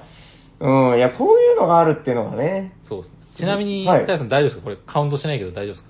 [0.60, 2.74] うん、いや、こういうのがあるっていうのがね。
[2.86, 3.19] ーそうですね。
[3.38, 4.62] ちなみに、はい大丈夫ですか？
[4.64, 5.90] これカウントしないけど大丈夫ですか？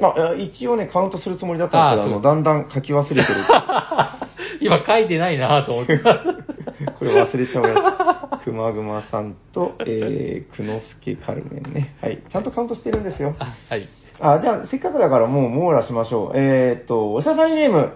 [0.00, 3.24] まあ、一応ね、カウントするつもりだったんですけど、あの、だんだん書き忘れてる。
[4.60, 5.98] 今書いてないなと思って。
[6.98, 8.44] これ忘れちゃうやつ。
[8.44, 11.94] くまぐまさんと、えー、くのすけカルメンね。
[12.00, 12.18] はい。
[12.28, 13.34] ちゃんとカウントしてるんですよ。
[13.38, 13.86] あはい。
[14.20, 16.38] あ、じゃあ、せっかくだからもう網羅しましょう。
[16.38, 17.92] えーっと、おしゃさりネーム、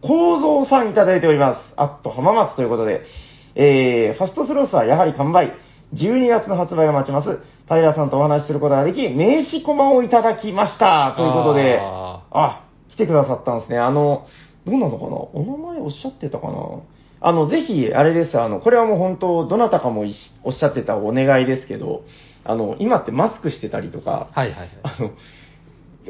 [0.00, 1.74] 構造さんいただいております。
[1.76, 3.02] あっと浜松ということで、
[3.56, 5.52] えー、ファストスロースはやはり完売。
[5.94, 7.38] 12月の発売を待ちます。
[7.68, 11.14] 平さんとお話しすることができ、名刺コマをいただきました。
[11.16, 13.78] ということで、ああ、来てくださったんですね。
[13.78, 14.26] あの、
[14.66, 15.16] どうなのかな？
[15.16, 16.54] お名前おっしゃってたかな？
[17.20, 18.38] あの、ぜひ、あれです。
[18.38, 20.04] あの、これはもう本当、どなたかも
[20.44, 22.02] おっしゃってたお願いですけど、
[22.44, 24.68] あの、今ってマスクしてたりとか、はいはいはい。
[24.82, 25.10] あの、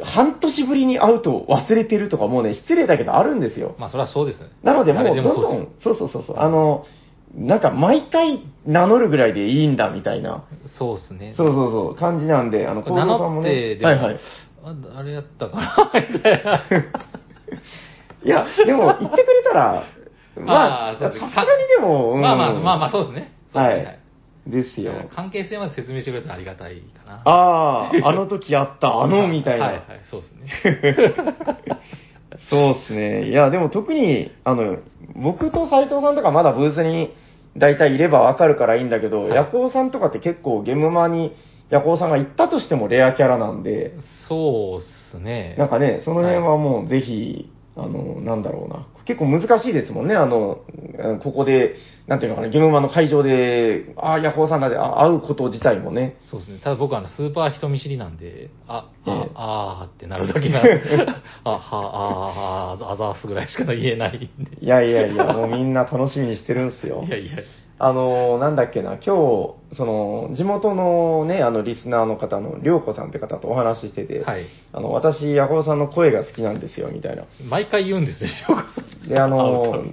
[0.04, 3.76] 半年ぶりに会うと忘れてるとかもうね、失礼だけどあるんですよ。
[3.78, 4.48] まあそれはそうですね。
[4.62, 6.84] なのでもう誰どんどん、そうそうそうそう、あの、
[7.36, 10.78] なんか毎回名乗るぐらいでいいんだみたいな、す。
[10.78, 11.34] そうですね。
[11.36, 14.20] そうそうそう、感じなんで、あの、名幸三さんもね、はいはい。
[14.64, 16.62] ああれやったかなみたいな。
[18.24, 19.84] いや、でも言ってくれたら、
[20.40, 21.32] まあ、さすがに
[21.78, 23.32] でも、うんまあまあまあまあそうですね。
[23.52, 24.00] すね
[24.48, 24.50] い。
[24.50, 24.92] ですよ。
[25.14, 27.20] 関係性まで説明してくれたらありがたいかな。
[27.24, 29.66] ああ、あの時あった、あの、みたいな。
[29.66, 31.14] はいはい、そうですね。
[32.50, 33.28] そうですね。
[33.28, 34.78] いや、でも特に、あの、
[35.14, 37.14] 僕と斉藤さんとかまだブースに
[37.58, 41.34] 大体いればわかるからいいんだけど、はいヤコウさんとかって結構ゲームマに
[41.70, 43.94] ヤコウさんが行ったとしてもレアキャラなんで、
[44.28, 45.56] そうっすね。
[45.58, 48.86] なんかね、その辺はもうぜひ、あの、なんだろうな。
[49.04, 50.85] 結構難しいですもんね、あの、うん
[51.22, 51.74] ここで、
[52.06, 56.16] なんていうのかな、ゲームマの会場で、ああ、ヤコウさんだであ会うこと自体もね。
[56.30, 56.60] そうですね。
[56.62, 60.62] ただ僕はあのスーパー人見知りなんで、あ、あ、ええあーってなるだけな、
[61.44, 64.64] あ、は、あ、あ、あざーすぐらいしか言えないんで。
[64.64, 67.10] いやいやいや、もうみんな楽しみにしてるんすよい。
[67.10, 67.38] やいや。
[67.78, 74.46] あの、なんだっけな、今日、その、地元のね、あの、リスナーの方の、りょうこさんって方とお話ししてて、はい。
[74.72, 77.24] あの、私、ヤコウさんの声が好きなんですよ、みたいな。
[77.46, 78.62] 毎回言うんですよ、ようこ
[79.04, 79.84] そで、あ会の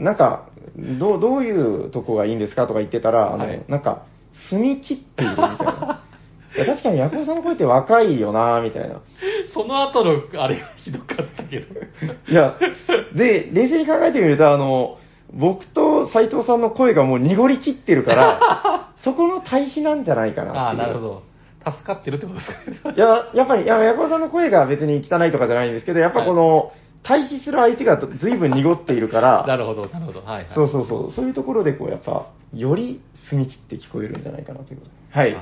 [0.00, 4.06] なんか、どう、どういうとこがいいんですかとか言ってたら、あの、はいなんか、
[4.50, 6.02] 澄み切っているみたいな。
[6.56, 9.00] いや確かにヤコウさんの声って若いよな、みたいな。
[9.52, 11.66] その後のあれがひどかったけど。
[12.28, 12.56] いや、
[13.14, 14.98] で、冷静に考えてみると、あの、
[15.32, 21.22] 僕と斉藤さんの声がもう濁り切ってるから、 そこの対比なんじゃないかなああ、なるほど。
[21.64, 22.96] 助かってるってことですかね。
[22.96, 30.20] いや、やっぱり、いや、ヤコウさんの声が別に汚いとかじゃないんですけど、やっぱこの、対比する相手が随分濁っているから、 なるほど、なるほど。
[30.20, 30.46] はい、はい。
[30.54, 35.20] そうそうそう、そういうところでこう、やっぱ、より澄み切って聞こえるんじゃないかなということで。
[35.20, 35.36] はい。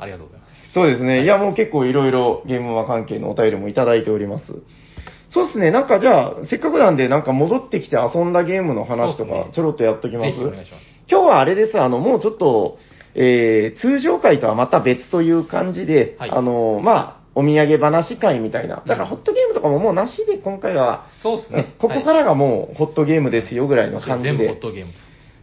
[0.00, 0.72] ありがとうございます。
[0.74, 1.24] そうですね。
[1.24, 4.52] いや、もう結構いろいろゲームマ関係のお便りもいただいております。
[5.30, 5.70] そうですね。
[5.70, 10.40] なんかじゃあ、せっかくなんで、なんか戻ってきて遊んだゲームの話とか、ちょろっとやっときます。
[10.40, 10.84] お願いします。
[11.10, 12.78] 今日はあれです、あの、もうちょっと、
[13.14, 18.82] えー、通常会とはまた別という感じで、はいあの、まあ、お土産話会みたいな。
[18.86, 21.74] だから、ホットゲームとかももうなしで、今回は、そうですね。
[21.78, 24.58] ここからがもう、ホットゲームですよぐらいのはい感じで全部ホッ。
[24.60, 24.92] トゲーム。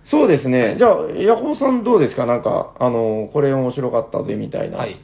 [0.04, 0.76] そうですね。
[0.78, 2.26] じゃあ、ヤホーさんどうですか？
[2.26, 4.78] なんか、あの、これ面白かったぜみたいな。
[4.78, 4.98] はい。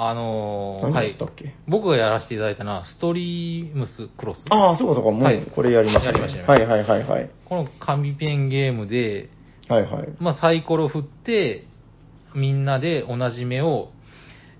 [0.00, 4.44] あのー、何はいだったっけ、僕がやらせていただいたのは、ストリームスクロス。
[4.48, 7.30] ああ、そうかそうか、もはいうこれやりました、ねやりましたやりはいはいはいはい。
[7.44, 9.28] この紙ペンゲームで、
[9.68, 10.08] はいはい。
[10.20, 11.64] まあ、サイコロ振って、
[12.36, 13.88] みんなで同じ目を、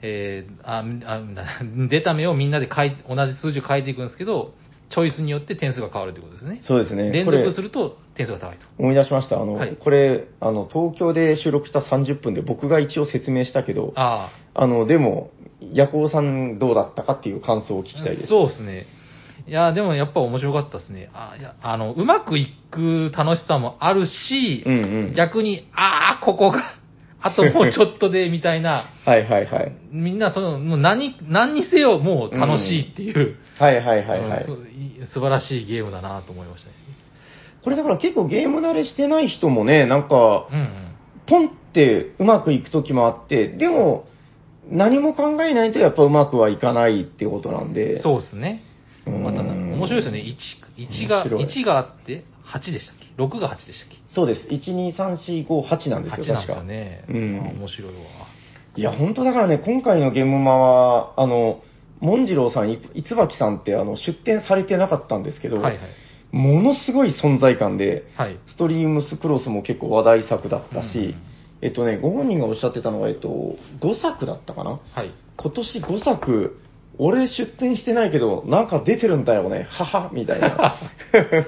[0.03, 1.23] えーああ
[1.89, 4.55] 出た目をみんなで書い同じ数字を書いていくんですけど、
[4.91, 6.61] チョイスによって点数が変わるということですね。
[6.63, 7.11] そうですね。
[7.11, 8.67] 連続すると点数が高いと。
[8.79, 9.41] 思い出しました。
[9.41, 15.31] あの、はいこれ、あの、東京で収録した30分で僕が一応説明したけど、ああの、でも、
[15.73, 18.29] ヤコウさんどうだったかっていう感想を聞きたいです。
[18.29, 18.87] そうですね。
[19.47, 21.11] いや、でもやっぱ面白かったですね。
[21.15, 24.79] あ、いや、あの、うまくいく楽しさもあるし、うんう
[25.11, 25.13] ん。
[25.15, 26.78] 逆に、ああ、ここが、
[27.21, 29.73] あともうちょっとで、みたいな、 はいはいはい。
[29.91, 34.45] みんなその、もう何、何にせよもう楽しいっていう、はいはいはいはい。
[34.45, 36.75] うんすい素晴らしいゲームだなと思いましたね。
[37.63, 40.69] これだから結構ゲーム慣れしてない人もね、なんか、うんうん。
[41.27, 44.07] ポンってうまくいく時もあって、でも、
[44.71, 48.01] 何も考えないとやっぱうまくはいかないっていうことなんで。
[48.01, 48.63] そうですね。
[49.07, 50.19] うんまたな、面白いですよね。
[50.79, 53.97] 1、1が、面白い1があって、8でしたっけ ?6 が8でしたっけ？
[54.09, 54.47] そうです。
[54.49, 56.55] 1、2、3、4、5、8なんですよ、8なんです確か。
[56.55, 57.05] よね。
[57.09, 57.99] うんあ面白いわ。
[58.77, 61.61] いや、本当だからね、今回のゲームマは、あの、
[62.01, 65.81] モンジローさん、いいつばきさんってあの出展されてなかったんですけど、はいはい。
[66.31, 68.37] ものすごい存在感で、はい。
[68.47, 71.15] ストリームスクロスも結構話題作だったし、うん
[71.61, 74.79] えっとね、ご本人がおっしゃってたのが、えっと、5作だったかな？
[74.95, 75.11] はい。
[75.37, 76.61] 今年5作、
[76.99, 80.77] 俺出展してないけど、なんか出てるんだよね、はは、みたいな。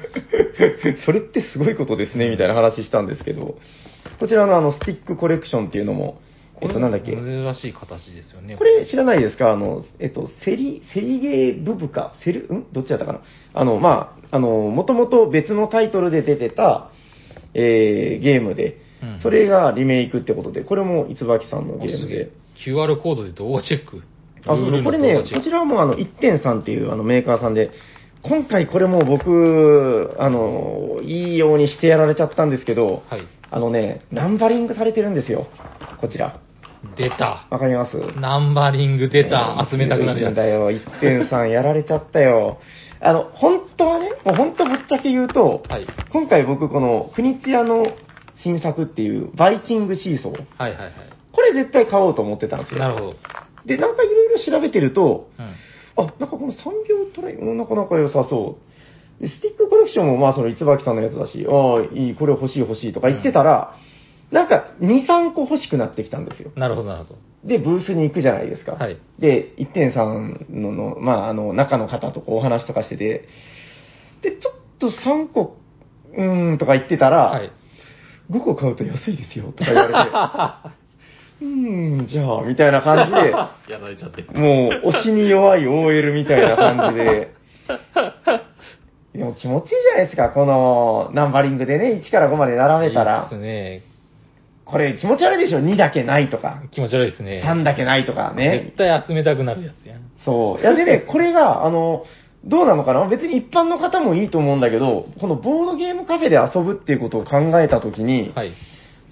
[1.05, 3.57] それってすごいことですね、みたいな話したんですけど、
[4.20, 6.20] こちらのあの、スティックコレクションっていうのも、
[6.61, 8.57] えっと、なんだっけ、珍しい形ですよね。
[8.57, 9.51] これ知らないですか？
[9.51, 12.66] あの、えっと、セリ、セリゲーブブカ、セル、ん？
[12.72, 13.20] どっちだったかな？
[13.55, 16.90] あの、まあ、あの、もともと別のタイトルで出てた、
[17.55, 18.78] えー、ゲームで。
[19.03, 22.30] うん、それがリメイクってことで、これもつばきさんのゲームで。
[22.66, 24.03] QR コードで動画チェック？
[24.47, 27.70] あ、そうこれね、こちらはもうあの、1.3っていうあのメーカーさんで、
[28.22, 33.22] 今回これもう僕、あの、いいようにしてやられちゃったんですけど、はい。
[33.51, 35.49] あのね、ナンバリングされてるんですよ。
[36.01, 36.38] こちら。
[36.97, 37.47] 出た。
[37.51, 37.97] わかります？
[38.18, 39.66] ナンバリング出た。
[39.70, 40.34] 集めたくなるやつ。
[40.34, 42.59] だよ、1.3やられちゃったよ。
[43.01, 45.86] あの、本当はね、もう本当ぶっちゃけ言うと、はい。
[46.12, 47.86] 今回僕この、フニツヤの
[48.36, 50.32] 新作っていう、バイキングシーソー。
[50.59, 50.93] はいはいはい。
[51.32, 52.78] これ絶対買おうと思ってたんですよ。
[52.78, 53.14] なるほど。
[53.66, 56.04] で、なんかいろいろ調べてると、うん。
[56.04, 56.56] あ、なんかこの3
[56.88, 58.58] 秒トライ、うんなかなか良さそ
[59.18, 59.22] う。
[59.22, 63.74] で、スティックコレクションもまあその、いつばきさんのやつだし、ああ、いい、これ欲しい欲しいとか言ってたら、
[64.30, 66.52] なんか2、3個欲しくなってきたんですよ。
[66.56, 67.18] なるほどなるほど。
[67.44, 68.72] で、ブースに行くじゃないですか。
[68.72, 73.26] はいで、1.3のの、まあ、あの、中の方とこうお話とかしてて、
[74.22, 75.56] で、ちょっと3個、
[76.14, 77.52] うーんとか言ってたら、はい。
[78.30, 79.88] 5個買うと安いですよとか言わ
[80.62, 80.70] れて、
[81.41, 83.30] うーん、じゃあ、みたいな感じで、
[83.72, 84.22] やられちゃって。
[84.38, 87.32] もう、推しに弱い OL みたいな感じで、
[89.14, 93.36] でも気持ちいいじゃないですか、このナンバリングでね、1から5まで並べたいいらで。
[93.36, 93.82] すね。
[94.64, 97.43] これ気持ち悪いでしょ、2だけないとか、気持ち悪いですね。
[97.45, 98.76] 3だけないとかね絶。
[98.76, 99.99] 対集めたくなるやつやん。
[100.24, 100.61] そう。
[100.61, 102.05] いや、でね、これが、あの、
[102.45, 103.07] どうなのかな？
[103.09, 108.53] 別に一般の方もいいと思うんだけど、このボードゲームカフェで遊ぶっていうことを考えたときに、はい。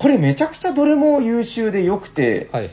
[0.01, 2.73] これめちゃくちゃどれも優秀で良くて、はいはい。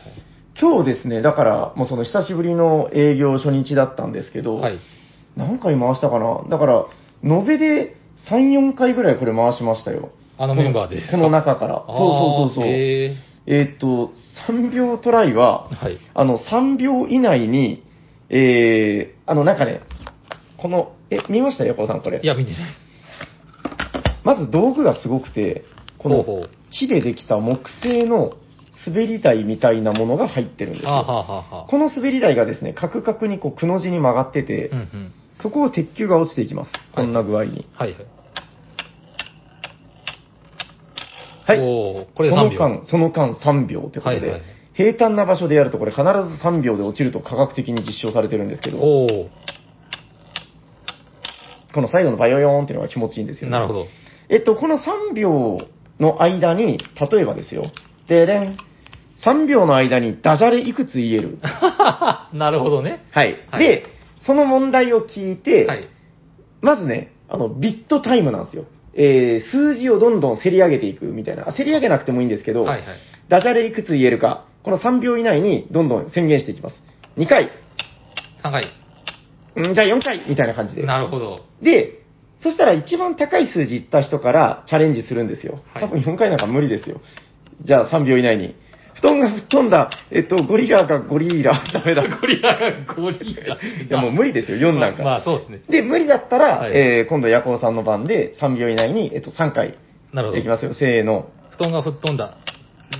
[0.59, 4.79] 今日ですね、だから、もうその久しぶりの営業初日だったんですけど、はい。
[5.35, 6.43] 何回回したかな？
[6.49, 6.85] だから、
[7.23, 7.97] 延べで
[8.29, 10.11] 3、4回ぐらいこれ回しましたよ。
[10.37, 11.17] あのメンバーでですか？
[11.17, 11.83] この中から。
[11.87, 12.65] そうそうそうそう。
[12.67, 14.11] えーっと、
[14.49, 15.97] 3秒トライは、ーはい。
[16.13, 17.83] あの、3秒以内に、
[18.29, 19.81] えー、あの、なんかね、
[20.57, 21.65] この、え、見ました？
[21.65, 22.21] 横尾さん、これ。
[22.23, 22.79] いや、見てないです。
[24.23, 25.65] まず道具がすごくて、
[25.99, 26.23] この
[26.77, 28.33] 木でできた木製の
[28.85, 30.89] 滑り台みたいなものが入ってるんですよ。
[30.89, 31.67] はあはあはあ。
[31.69, 35.13] この滑り台がですね、カクカクにこう、くの字に曲がってて、うんうん。
[35.41, 36.71] そこを鉄球が落ちていきます。
[36.93, 37.65] こんな具合に。
[37.73, 38.05] はいはい。
[41.45, 41.57] はい。
[41.59, 42.59] これでそ3秒。
[42.59, 44.41] の間、その間3秒ってことで、はいはい
[44.75, 46.09] 平坦な場所でやるとこれ必ず
[46.43, 49.29] 3秒で落ちると科学的に実証されてるんですけど、こ
[51.75, 53.51] の最後のバヨヨーンっていうのが気持ちいいんですよね。
[53.51, 53.85] なるほど。
[54.27, 55.59] えっと、この3秒
[55.99, 56.79] の間に、
[57.11, 57.71] 例えばですよ、
[58.07, 58.57] ででん、
[59.23, 61.39] 3秒の間にダジャレいくつ言える？
[62.33, 63.05] なるほどね。
[63.11, 63.37] はい。
[63.49, 63.85] はいで、
[64.25, 65.87] その問題を聞いて、はい。
[66.61, 68.65] まずね、あの、ビットタイムなんですよ。
[68.95, 71.47] えー、数字をどんどん競り上げていくみたいな。
[71.49, 72.81] あ競り上げなくてもいいんですけど、はいはい。
[73.29, 76.83] ダジャレいくつ言えるか、この3秒以内にどんどん宣言していきます。
[77.17, 77.51] 2回、
[78.43, 78.65] 3回。
[79.69, 80.83] んじゃあ4回みたいな感じで。
[80.85, 81.41] なるほど。
[81.61, 82.04] で、
[82.45, 85.59] そしたら一番高い数字いった人からチャレンジするんですよ。
[85.73, 87.01] はい多分4回なんか無理ですよ。
[87.63, 88.55] じゃあ3秒以内に。
[88.93, 92.03] 布団が吹っ飛んだ、えっと、ゴリラがゴリラ、ダメだ。
[92.03, 93.55] ゴリラがゴリラ。
[93.55, 93.57] い
[93.89, 95.03] やもう無理ですよ、4なんか。
[95.03, 95.61] まあ、まあそうですね。
[95.69, 99.77] で、無理だったら、はいえー今度、ヤコウさんの番で3秒以内に、えっと、3回
[100.13, 100.39] なるほど。
[100.39, 100.73] いきますよ。
[100.75, 101.29] せーの。
[101.57, 102.37] 布団が吹っ飛んだ。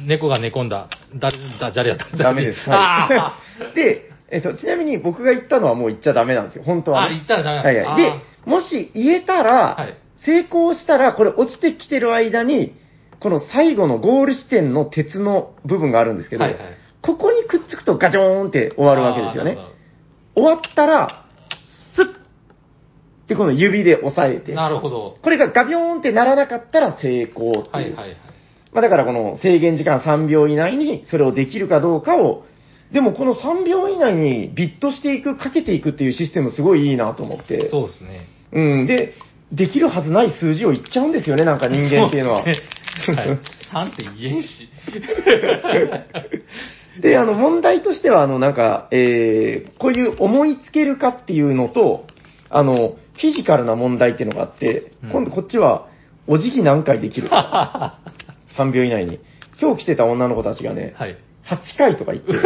[0.07, 0.89] 猫が寝込んだ。
[1.15, 1.31] だ、
[1.61, 2.17] だ、じゃれやった？
[2.17, 2.59] ダメです。
[2.67, 3.35] あは
[3.71, 3.75] い。
[3.77, 6.63] で、えっと、ちなみに僕が言ったのはもう言っちゃダメなんですよ。
[6.65, 8.13] 本当は、あ言ったらダメなんですはいはい。
[8.13, 12.75] あで、もし言えたら、はい成功したら、これ落ちてきてる間に、
[13.19, 16.61] この最後のゴール地点の鉄の部分があるんですけど、はいはい
[17.05, 19.59] ここにくっつくとガチョーンって終わるわけですよね。
[20.33, 21.27] 終わったら、
[21.95, 24.53] スッで、この指で押さえて。
[24.53, 25.19] なるほど。
[25.21, 27.69] これがガビョーンってならなかったら成功っていう。
[27.71, 28.17] はいはいはい。
[28.73, 32.45] まあだからこの制限時間3秒以内にそれをできるかどうかを、
[32.91, 37.69] でもこの3秒以内にビットしていく、かけていくっていうシステムすごいいいなと思って。
[37.69, 38.34] そうですね。
[38.55, 38.87] うん。
[38.87, 39.13] で、
[39.51, 42.43] できるはずない数字を言っちゃうんですよね、なんか人間っていうのは。
[42.43, 42.61] そうで
[43.05, 43.39] すねはい。
[43.71, 44.69] 3って言えんし。
[47.01, 52.07] で、あの、問題としては、あの、なんか、えー、こういう思いつけるかっていうのと、
[52.49, 55.87] あの、フィジカルな問題っていうのがあって、うん今度こっちは、
[56.27, 57.29] お辞儀何回できる？
[57.29, 57.99] か。
[58.57, 59.19] 3秒以内に。
[59.61, 61.17] 今日来てた女の子たちがね、はい。
[61.45, 62.43] 8回とか言って、 そん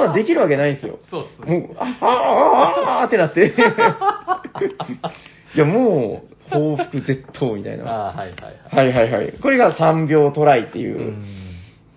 [0.00, 0.98] なんできるわけないんですよ。
[1.10, 1.58] そうっすね。
[1.60, 3.54] もう、あ、あ、あ、あ、あってなって。
[5.54, 8.08] いや、もう、報復絶倒みたいな。
[8.08, 8.36] あーはいはい
[8.74, 8.92] はい。
[8.92, 9.32] はいはいはい。
[9.40, 11.02] これが3秒トライっていうう。
[11.12, 11.24] ん。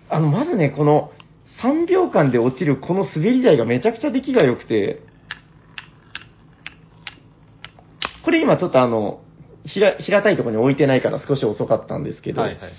[0.08, 1.10] あの、まずね、この
[1.62, 5.00] 3秒間で落ちるこの滑り台がめちゃくちゃ出来が良くて、
[8.24, 9.20] これ今ちょっとあの、
[9.66, 12.72] 平平たいところに置いてないから少し遅かったんですけど、はいはいはい。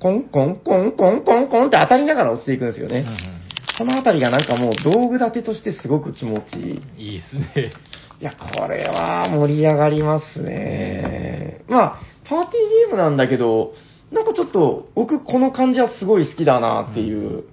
[0.00, 3.00] コンコンコンコンコンコンって当たりながら落ちていくんですよね。
[3.00, 3.46] うんうん
[3.78, 7.10] このあたりがなんかもう道具立てとしてすごく気持ちいい。
[7.12, 7.72] いいっすね。
[8.20, 11.62] いや、これは盛り上がりますね。
[11.68, 13.74] まあ、パーティーゲームなんだけど、
[14.10, 17.44] なんかちょっと、僕この感じはすごい好きだなっていう、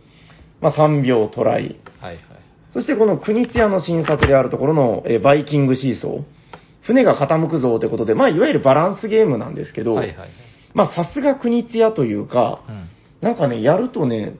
[0.61, 1.75] まあ3秒トライ。
[1.99, 2.19] はいはい。
[2.71, 6.23] そしてこの国津屋の新作であるところの、えーバイキングシーソー。
[6.83, 10.29] 船が傾くぞってことで、まあいわゆるバランスゲームなんですけど、はいはいはい。
[10.73, 12.89] まあさすが国津屋というか、うん。
[13.21, 14.35] なんかね、やるとね、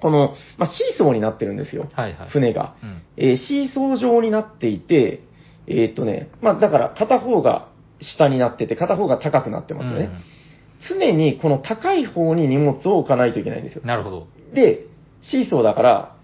[0.00, 1.88] この、まあシーソーになってるんですよ。
[1.92, 2.30] はいはい。
[2.30, 2.74] 船が。
[2.82, 3.02] うん。
[3.16, 5.22] えーシーソー状になっていて、
[5.66, 7.68] えーっとね、まあだから片方が
[8.00, 10.10] 下になってて、片方が高くなってますよね。
[10.88, 13.88] 常にこの高い方に荷物を置かないといけないんですようん。
[13.88, 14.26] なるほど。
[14.54, 14.86] で、
[15.22, 16.16] シーソーだから、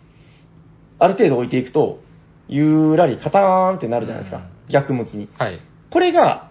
[0.99, 2.01] ある程度置いていくと、
[2.49, 4.43] ゆらりカターンってなるじゃないですか。
[4.47, 5.29] うん逆向きに。
[5.39, 5.61] はい。
[5.91, 6.51] これが、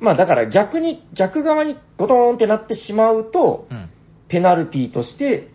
[0.00, 3.90] まあだから逆に、逆側にゴトーンってなってしまうと、うん。
[4.28, 5.48] ペナルティとして、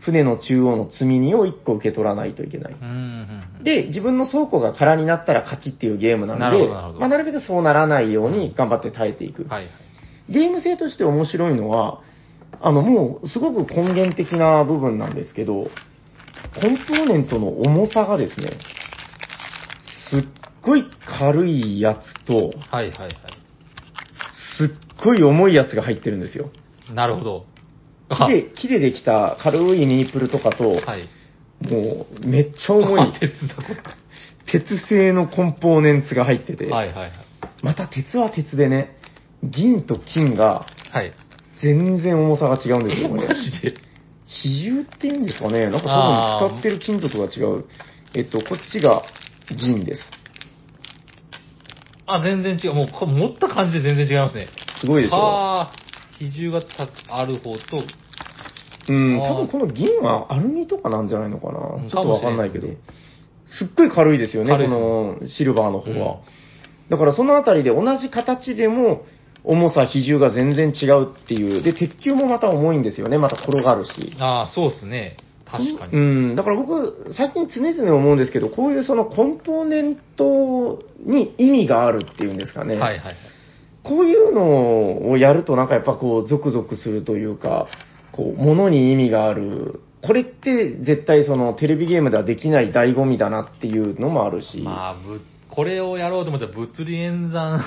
[0.00, 2.74] 船の中央の積み荷を1個受け取らないといけない。
[2.74, 2.94] うんうん
[3.58, 3.64] うん。
[3.64, 9.42] で、自分の倉庫が空になったら勝ちっていうゲームなので、なまあ、なるべくそうならないように頑張って耐えていく。
[9.44, 9.68] はいはい。
[10.28, 12.02] ゲーム性として面白いのは、
[12.60, 15.64] あの、もう、すごく根源的な部分なんですけど、
[16.60, 18.58] コンポーネントの重さがですね、
[20.10, 20.24] すっ
[20.62, 20.84] ごい
[21.20, 23.37] 軽いやつと、はいはいはい。
[24.58, 24.68] すっ
[25.04, 26.50] ごい重いやつが入ってるんですよ。
[26.92, 27.46] なるほど。
[28.10, 31.08] 木で、木でできた軽いミニプルとかと、はい。
[31.70, 33.56] もう、めっちゃ重い、 鉄だ
[34.50, 37.12] 鉄製のコンポーネンツが入ってて、はいはいはい。
[37.62, 38.96] また鉄は鉄でね、
[39.42, 41.12] 銀と金がはい。
[41.60, 43.28] 全然重さが違うんですよ、これ。
[43.28, 43.74] マジで？
[44.26, 47.64] 比重っていうんですかね、なんか多分使ってる金属が違う。
[48.14, 49.02] えっと、こっちが
[49.56, 50.00] 銀です。
[52.08, 52.74] あ、全然違う。
[52.74, 54.48] もう、持った感じで全然違いますね。
[54.80, 55.16] すごいでしょ。
[55.16, 55.72] はあ。
[56.18, 57.84] 比重がたある方と、
[58.88, 61.58] うん、多分この銀はアルミとかなんじゃないのかな。
[61.76, 62.66] うんちょっとわかんないけど。
[63.46, 64.58] すっごい軽いですよね、こ
[65.20, 66.20] のシルバーの方は。
[66.90, 69.04] だからそのあたりで同じ形でも、
[69.44, 71.62] 重さ、比重が全然違うっていう。
[71.62, 73.18] で、鉄球もまた重いんですよね。
[73.18, 74.14] また転がるし。
[74.18, 75.16] ああ、そうですね。
[75.50, 75.92] 確かに。
[75.92, 75.98] う
[76.32, 82.76] ん、だから僕、最近常々思うんですけど、こういうそのコンポーネントに意味があるっていうんですかね。
[82.76, 83.14] はいはいはい。
[83.82, 87.68] こういうのをやるとなんかやっぱこう、ゾクゾクするというか、
[88.12, 89.80] こう、物に意味がある。
[90.02, 94.58] これって絶対そのテレビゲームではできない醍醐味だなっていうのもあるし。
[94.58, 95.20] まあ、ぶ
[95.58, 97.60] これをやろうと思ったら物理演算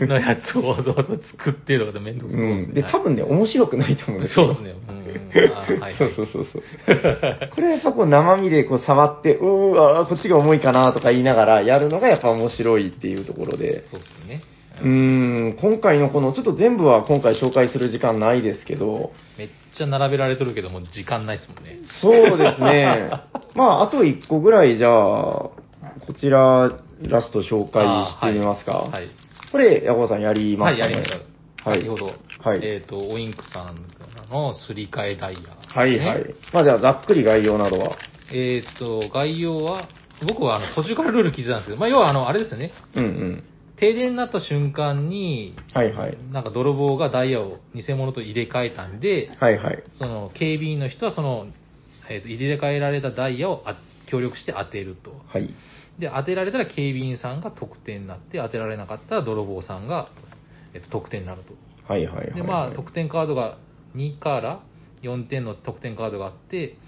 [0.00, 2.68] のやつをわざわざ作ってるのがめんどくさそうですね。
[2.68, 2.74] うん。
[2.74, 4.54] で、多分ね、面白くないと思うんですよ。
[4.54, 4.76] そうですね。
[4.88, 5.04] うん
[5.50, 6.62] はいはいそうそうそうそう。
[7.52, 13.82] これやっぱこう生身でこう触って、うーわー、こっちが重いかなとか言いながらやるのがやっぱ面白いっていうところで。
[13.90, 14.44] そうですね。
[14.80, 14.88] うー
[15.54, 21.80] ん、今回のこの、ちょっと全部は今回紹介する時間ないですけど、めっちゃ並べられてるけども、時間ないですもんね。
[22.00, 23.10] そうですね。
[23.56, 25.50] まあ、あと1個ぐらいじゃあ、
[26.06, 28.72] こちら、ラスト紹介してみますか？
[28.72, 28.92] はい。
[28.92, 29.10] はい
[29.52, 30.94] これ、ヤコウさんやりまはい、したね。
[30.94, 31.70] やりました。
[31.70, 33.86] はい先ほど、はいえっ、と、オインクさん
[34.30, 35.40] のすり替えダイヤ、
[35.80, 36.34] はいはい。
[36.52, 37.96] まあ、じゃあ、ざっくり概要などは？
[38.34, 39.88] えっ、と、概要は、
[40.26, 42.72] 僕はあの途中からルール聞いてたんですけど、まあ、要はあの、あれですよね。
[42.96, 43.44] うんうん。
[43.76, 46.18] 停電になった瞬間に、はいはい。
[46.32, 49.82] なんか泥棒がダイヤを偽物と入れ替えたんで、はいはい。
[49.98, 51.46] その警備員の人はその、
[52.10, 53.76] えーと入れ替えられたダイヤをあ
[54.10, 55.12] 協力して当てると。
[55.32, 55.54] はい。
[55.98, 60.08] で、当てられたら警備員さんが得点になって、当てられなかったら泥棒さんが、
[60.74, 61.54] えっと得点になると。
[61.90, 62.34] はいはいはい。
[62.34, 63.58] で、まあ、得点カードが
[63.94, 64.62] 2から
[65.02, 66.78] 4点の得点カードがあって、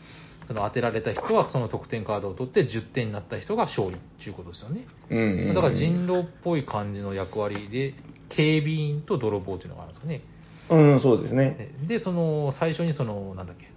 [0.47, 4.87] その当てられた人はその得点カードを取って10点になった人が勝利っていうことですよね。
[5.11, 7.95] うんうんうんだから人狼っぽい感じの役割で、
[8.29, 10.23] 警備員と泥棒っていうのがあるんですかね。
[10.69, 11.71] うん、そうですね。
[11.87, 13.71] で、その、最初にその、なんだっけ、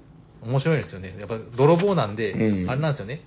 [0.43, 1.15] 面白いですよね。
[1.19, 3.21] やっぱ泥棒なんで、うんあれなんですよね。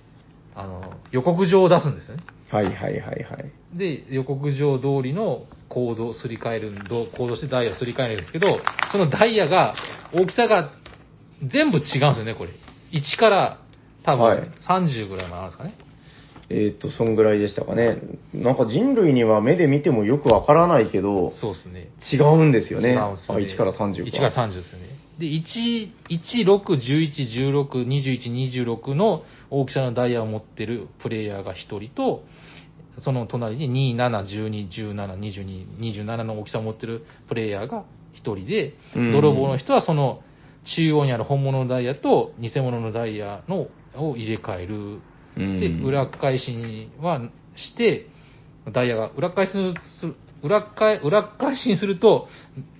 [0.55, 2.23] あの、予告状を出すんですよね。
[2.49, 3.77] はいはいはいはい。
[3.77, 8.59] で、予告状通りのコードをすり替える、どコードしてダイヤをすり替えるんですけど、
[8.91, 9.75] そのダイヤが、
[10.13, 10.71] 大きさが
[11.41, 12.51] 全部違うんですよね、これ。
[12.91, 13.59] 1から
[14.03, 15.73] 多はい分30ぐらいまであるんですかね。
[16.49, 17.97] えっ、と、そんぐらいでしたかね。
[18.33, 21.89] なんか人類には目で見てもよくわからないけど、そうですね。
[22.11, 22.89] 違うんですよね。
[22.89, 25.02] 違うんですよねあ、1から30 1から30ですよね。
[25.19, 25.43] で、1、
[26.09, 32.23] 1、6、11、16、21、26の大きさのダイヤを持ってるプレイヤーが1人と、
[32.99, 37.85] その隣に2、7、12、17、22、27の大きさを持ってるプレイヤーが
[38.15, 40.21] 1人で、うん泥棒の人はその
[40.75, 44.99] 中央にある本物のダイヤと偽物のダイヤのを入れ替える。
[45.35, 47.19] うんで、裏返しには
[47.55, 48.07] して、
[48.71, 49.73] ダイヤが裏返しする、
[50.43, 52.27] 裏返裏返しにすると、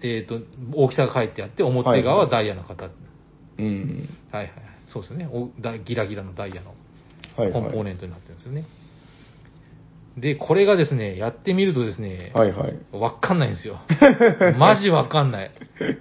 [0.01, 0.39] えっ、と、
[0.73, 2.91] 大きさが書いてあって、表側はダイヤの形。
[3.57, 4.09] うん。
[4.31, 4.63] はいはいはい。
[4.87, 5.27] そうですよね。
[5.27, 6.75] おだギラギラのダイヤの
[7.37, 7.61] はい、はい。
[7.63, 8.65] コンポーネントになってるんですよね。
[10.17, 12.77] で、これがですね、やってみるとですね、はいはい。
[12.91, 13.79] わかんないんですよ。
[14.59, 15.51] マジわかんない。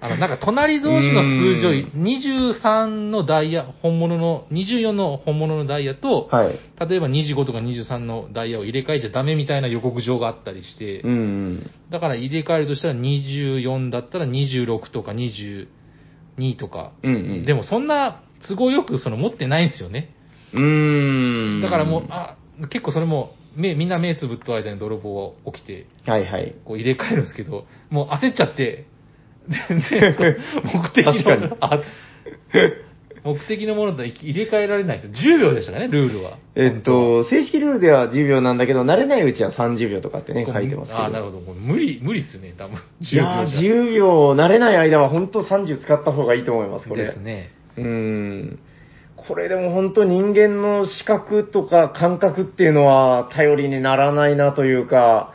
[0.00, 6.58] あの、なんか隣同士の数字を23のダイヤ、本物の、24の本物のダイヤと、はい。
[6.88, 11.70] 例えば25とか23のダイヤを入れ替えちゃダメみたいな予告状があったりして、うんうん。
[11.90, 15.66] だから入れ替えるとしたら24だったら26とか22
[16.58, 17.46] とか、うんうん。
[17.46, 20.14] でもそんな都合よくその持ってないんですよね。
[20.52, 21.60] うーん。
[21.62, 22.36] だからもう、あ、
[22.68, 26.54] 結構それも、目、みんな目つぶっと間に泥棒が起きて、はいはい。
[26.64, 28.86] こう入れ替えるんですけど、もう焦っちゃって、
[29.68, 30.16] 全然、
[30.64, 31.82] 目的の確かにあ
[33.24, 35.34] 目的のものと入れ替えられないんですよ。
[35.36, 36.38] 10秒でしたかね、ルールは。
[36.56, 40.98] えっと、正式ルールでは10秒なんだけど、慣れないうちは30秒とかってね、書いてますけど。
[40.98, 41.40] ああ、なるほど。
[41.40, 42.78] もう無理、無理っすね、多分。
[43.00, 47.04] いやー、10秒じゃ10秒、慣れない間は本当30使った方がいいと思います、これ。
[47.04, 47.50] ですね。
[47.76, 48.58] うーん。
[49.26, 55.34] これでも本当人間の視覚とか感覚っていうのは頼りにならないなというか、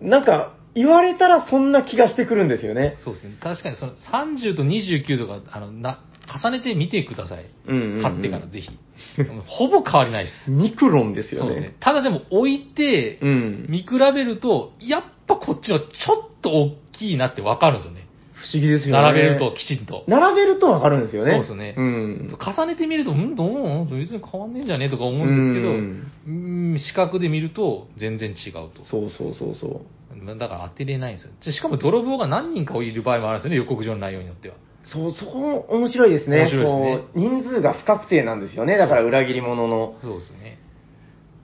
[0.00, 2.96] なんか言われたらそんな気がしてくるんですよね。
[3.04, 3.36] そうですね。
[3.40, 6.04] 確かにその30と29とか、あの、な、
[6.42, 7.46] 重ねてみてください。
[7.66, 8.70] うんうんうん買ってからぜひ。
[9.46, 10.50] ほぼ変わりないです。
[10.52, 11.52] ミクロンですよね。
[11.52, 11.76] そうですね。
[11.80, 13.66] ただでも置いて、うん。
[13.68, 18.07] 見比べると、やっぱこっちのちょっと大きいなってわかるんですよね。
[18.38, 19.02] 不思議ですよね。
[19.02, 20.04] 並べると、きちんと。
[20.06, 21.32] 並べるとわかるんですよね。
[21.32, 22.38] そうですねうん。
[22.38, 26.12] 重ねてみると、んどう別に変わんねえんじゃねえとか思うんですけど、うん
[26.72, 28.84] うん視覚で見ると全然違うと。
[28.88, 30.38] そうそうそうそう。
[30.38, 31.32] だから当てれないんですよ。
[31.44, 34.54] でしかも泥棒が何人かいる場合もあるんですよね、予告状の内容によっては。
[34.84, 36.38] そう、そこも面白いですね。
[36.42, 38.76] 面白いですね人数が不確定なんですよね。
[38.76, 39.96] だから裏切り者の。
[40.02, 40.58] そうですね。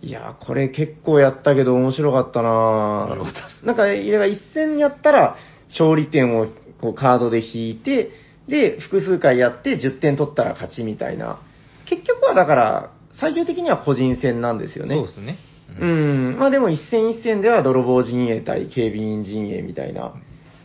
[0.02, 3.34] いやー、これ結構やったけど面白かったな面白かっ
[3.64, 5.36] なんか、いや一戦やったら、
[5.70, 6.46] 勝利点を
[6.84, 8.10] こうカードで引いて、
[8.46, 11.40] で、複数回やって10点取ったら勝ちみたいな。
[11.88, 14.94] 結局はだから、最終的には個人戦なんですよね。
[14.94, 15.38] そうですね。
[15.80, 16.36] うん。
[16.38, 20.12] まあでも一戦一戦では泥棒陣営対警備員陣営みたいな、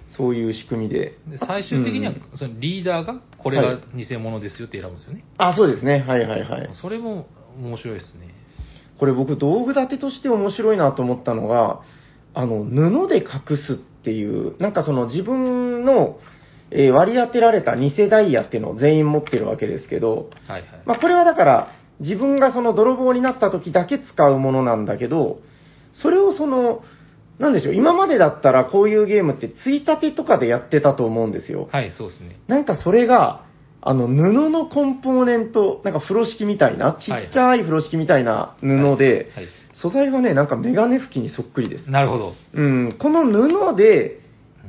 [0.10, 1.18] そういう仕組みで。
[1.26, 5.24] で最終的にはうんそのリーダーがこれが偽物ですよって選ぶんですよね。
[5.38, 6.00] あ、そうですね。
[6.00, 6.70] はいはいはい。
[6.82, 7.28] それも
[7.58, 8.28] 面白いですね。
[9.00, 11.82] これ僕道具立てとして面白いなと思ったのが、
[12.34, 16.20] あの、布で隠すっていう、なんかその自分の、
[16.72, 20.82] えー割り当てられた偽ダイヤっていうのを全員持ってるわけですけど、はいはい。
[20.86, 25.40] まあこれはだから自分がその泥棒になった時だけ使うものなんだけど、
[25.94, 26.84] それをその、
[27.40, 31.70] なんでしょう、今までだったらこういうゲームってついたてとかでやってたと思うんですよ。
[31.72, 32.38] はい、そうですね。
[32.48, 33.46] なんかそれが、
[33.82, 38.98] あの、布のコンポーネント、なんか風呂敷みたいな、ちっちゃい風呂敷みたいな布で、はいはい
[39.82, 41.90] 素材はね、なんかメガネ拭きにそっくりです。
[41.90, 42.34] なるほど。
[42.54, 44.20] うん、この布で、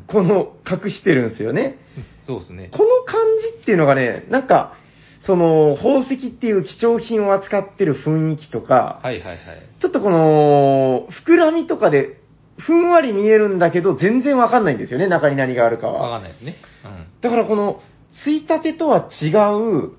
[0.07, 1.77] この、隠してるんですよね。
[2.27, 2.79] そうですねこ。
[2.79, 3.21] の感
[3.57, 4.75] じっていうのがね、なんか、
[5.27, 9.39] その、宝石っていう貴重品を扱ってる雰囲気とか、はいはいはい。
[9.81, 12.19] ちょっとこの、膨らみとかで、
[12.59, 16.03] ふんわり見えるんだけど、全然わかんないんですよね、中に何があるかは。
[16.03, 16.57] わかんないですね。
[16.85, 17.07] うん。
[17.21, 17.83] だからこの、
[18.23, 19.93] ついたてとは違う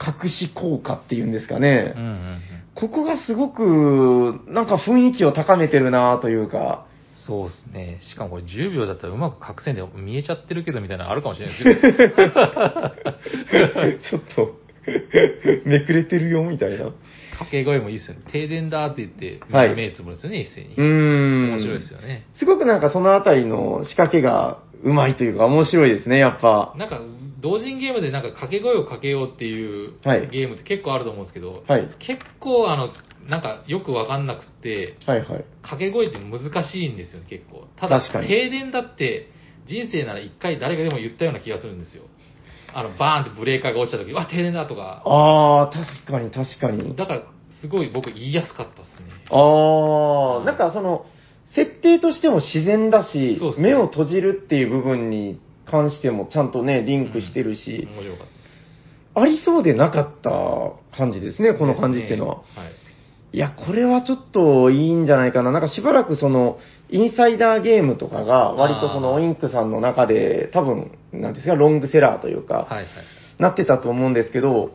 [0.00, 1.94] 隠し効果っていうんですかね。
[1.96, 2.40] うんうんうん。
[2.78, 6.86] ここがすごく、なんか雰囲気を高めてるなというか。
[7.26, 7.98] そうですね。
[8.02, 12.22] しかもこれ10秒だったらうまく隠せんで見えちゃってるけどみたいなのあるかもしれないですけど。
[13.98, 14.60] ちょっと、
[15.64, 16.84] めくれてるよ、みたいな。
[16.84, 16.94] う
[17.32, 18.22] 掛け声もいいですよね。
[18.30, 20.76] 停電だって言って、はい目つぶるんですよね、一斉に。
[20.76, 21.50] ーん。
[21.50, 22.26] 面白いですよね。
[22.36, 26.74] すごくなんかそのあたりの仕掛けがうまいというか面白いですね、やっぱ。
[26.76, 27.00] なんか、
[27.40, 32.90] 同人ゲームでなんか掛け声をかけようっていうはいゲームって結構あると思うんですけど、はい結構あの、
[33.28, 35.26] なんかよくわかんなくって、はいはい。
[35.62, 37.66] 掛け声って難しいんですよね、結構。
[37.76, 39.30] ただ、停電だって、
[39.66, 42.04] 人生なら一回誰かでも言ったような気がするんですよ。
[42.72, 45.02] あの、バーンってブレーカーが落ちた時、わ、停電だとか。
[45.04, 46.96] ああ、確かに確かに。
[46.96, 47.22] だから、
[47.60, 49.12] すごい僕言いやすかったですね。
[49.30, 51.04] ああ、なんかその、
[51.54, 58.38] 設定としても自然だし、ね目を閉じるっていう部分に関してもちゃんとね、リンクしてるし、面白かったです。
[59.14, 60.30] ありそうでなかった
[60.96, 62.36] 感じですね、この感じっていうのは。
[62.36, 62.40] い。
[63.36, 65.52] いや、これはちょっといいんじゃないかな。
[65.52, 66.58] なんかしばらくその、
[66.88, 72.86] インサイダーゲームとかが、割とその、インクさんの中で、多分、なんですか、ロングセラーというか、はいはい。
[73.38, 74.70] なってたと思うんですけど、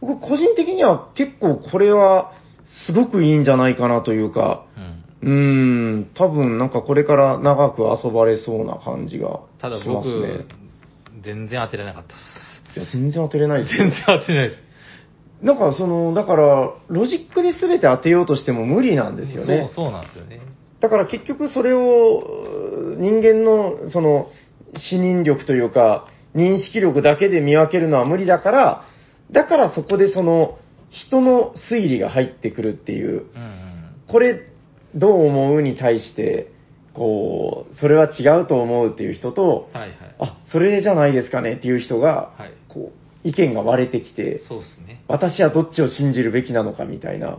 [0.00, 2.32] 僕個人的には結構これは、
[2.86, 4.64] すごくいいんじゃないかなというか、
[5.22, 5.30] うん。
[5.30, 10.44] うーん、多分なんかこれから長く遊ばれそうな感じがただします僕、ね。
[11.22, 12.14] 全然当てれなかったで
[12.74, 12.78] す。
[12.78, 14.68] いや、全然当てれないですよ全然当てれないです。
[15.42, 19.70] なんかその、だから、ロジックで全て当てようとしても無理なんですよね。
[19.72, 20.40] そう、そうなんですよね。
[20.80, 24.30] だから結局それを、人間の、その、
[24.76, 28.84] 視認力というか、認識力だけで見分けるのは無理だから、
[29.30, 30.58] だからそこでその、
[30.90, 33.24] 人の推理が入ってくるっていう、うんうん。
[34.08, 34.40] これ、
[34.94, 36.50] どう思うに対して、
[36.94, 39.94] こう、それは違うと思うっていう人と、はいはい。
[40.18, 42.52] あ、それじゃないですかねっていう人が、はい。
[42.68, 42.92] こ
[43.24, 45.02] う、意見が割れてきて、そうですね。
[45.08, 47.38] 私はどっちを信じるべきなのかみたいな。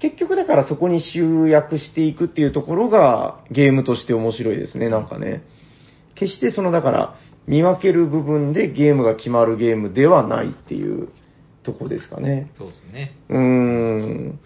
[0.00, 5.44] 結局だからそこに集約していくっていうところがゲームとして面白いですね、なんかね。
[6.16, 7.14] 決してそのだから
[7.46, 11.08] 見分ける部分でゲームが決まるゲームではないっていう
[11.62, 12.50] とこですかね。
[12.56, 13.16] そうですね。
[13.28, 14.40] うーん。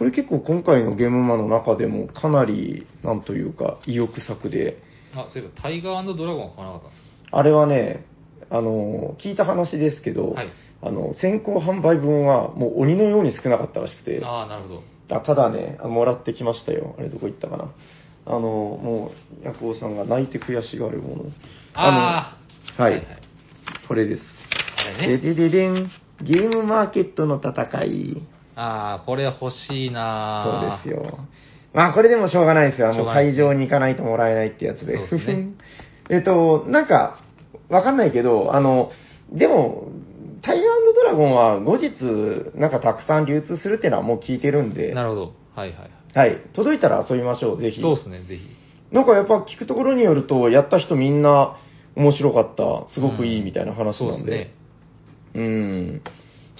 [0.00, 4.78] これ結構今回のゲームマの中でもかなり、なんというか、意欲作で、
[5.14, 7.36] あ、そういえば、タイガードラゴンは買わなかったんですか？
[7.36, 8.06] あれはね、
[8.48, 10.48] あの、聞いた話ですけど、はい
[10.80, 14.82] あの、先行販売分はもう鬼のように少なかったらしくて、ああ、なるほど。
[15.10, 16.94] あただね、あもらってきましたよ。
[16.98, 17.70] あれどこ行ったかな？
[18.24, 19.12] あの、も
[19.42, 21.24] う、ヤクオさんが泣いて悔しがるもの。
[21.74, 22.38] あ
[22.78, 23.06] あ、のはい、はい
[23.86, 24.22] これです。
[24.96, 25.18] あれね。
[25.18, 25.90] ででででん、
[26.22, 28.22] ゲームマーケットの戦い。
[28.60, 31.18] ああ、これ欲しいなそうですよ。
[31.72, 32.92] まあ、これでもしょうがないですよ。
[32.92, 34.96] もう会場に行かないともらえないってやつで。
[35.08, 35.48] そうですね
[36.10, 37.20] えっと、なんか、
[37.68, 38.90] わかんないけど、あの、
[39.32, 39.88] でも、
[40.42, 41.90] タイガードラゴンは後日、
[42.54, 45.32] なんかたくさん流通するっていうのはもう聞いてるんで、なるほど。
[45.54, 45.78] はいはい
[46.14, 46.28] はい。
[46.30, 46.38] はい。
[46.52, 47.80] 届いたら遊びましょう、ぜひ。
[47.80, 48.42] そうですね、ぜひ。
[48.90, 51.56] なんかやっぱ聞くところによると、やった人みんな
[51.94, 54.54] 面白かった、すごくいいみたいな話なんで、ですね。
[55.34, 56.02] うん、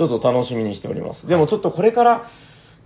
[0.00, 1.26] ちょっと楽しみにしております。
[1.26, 2.30] でもちょっとこれから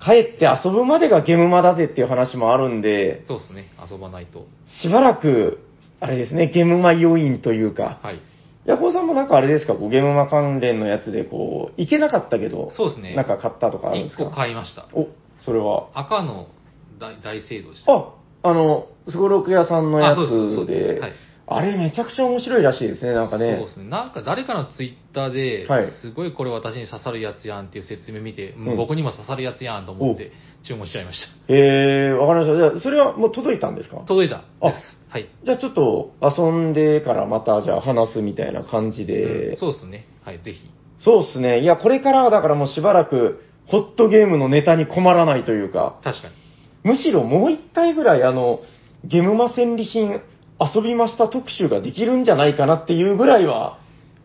[0.05, 4.47] 帰って遊ぶまでがゲームマだぜっていう話もあるんで、そうですね、遊ばないと。
[4.83, 5.61] しばらく、
[6.01, 8.21] あれですね、ゲームマ要因というか、はい。
[8.65, 14.89] ヤコウさんもなんかあれですか、こうゲームマ関連のやつで、こう、いけなかったけど、そうですねなんか買ったとかあるんです1か個買いました。
[14.93, 15.07] お、
[15.45, 15.89] それは？
[15.95, 16.49] 赤の
[16.99, 17.93] 大大聖堂でした。
[17.93, 18.13] あ、
[18.43, 21.13] あの、すごろく屋さんのやあそうそうそうつではい、
[21.47, 23.57] あれめちゃくちゃ面白いらしいですね、なんかね。
[23.59, 23.91] そうですね。
[23.91, 30.33] なんか誰かのツイッターで、はいすごいこれ私に刺さるやつやんっていう説明見て、うん僕にも刺さるやつやんと思って
[30.67, 31.19] 注文しちゃいまし
[31.49, 32.71] えー、わかりました。
[32.71, 33.97] じゃあ、それはもう届いたんですか？
[33.99, 34.05] た。
[34.05, 34.81] 届いたあです。
[35.11, 35.29] はい。
[35.45, 39.51] じゃあちょっと遊んでからまたじゃあ話すみたいな感じで。
[39.51, 40.07] うんそうですね。
[40.25, 40.71] はい、ぜひ。
[41.01, 41.61] そうっすね。
[41.61, 46.35] いや、これからはだからもうしばらく、ホットゲームのネタに困らないというか、確かに。
[46.83, 48.61] むしろもう一回ぐらいあの、
[49.05, 50.23] ゲムマ戦利品
[50.61, 53.79] 遊びました特集ができるんじゃないかなっていうぐらいは、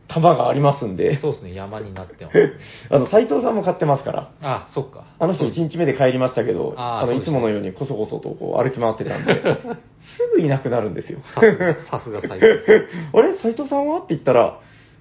[0.09, 1.19] 玉がありますんで。
[1.19, 2.53] そうですね、山になってます。
[2.89, 4.31] あの、斎藤さんも買ってますから。
[4.41, 5.05] あ、そっか。
[5.19, 9.41] あの人そう1日目で帰りましたけど、あの、あーそうですねいつものようにこそこそとこう歩き回ってたんで、
[10.01, 11.19] すぐいなくなるんですよ。
[11.35, 12.87] さすが、さすが太陽です。
[13.13, 14.57] あれ斉藤さんはって言ったら、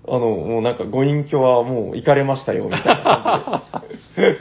[0.07, 3.83] あの、もうなんかご隠居はもう行かれましたよ、みたいな感
[4.15, 4.39] じで。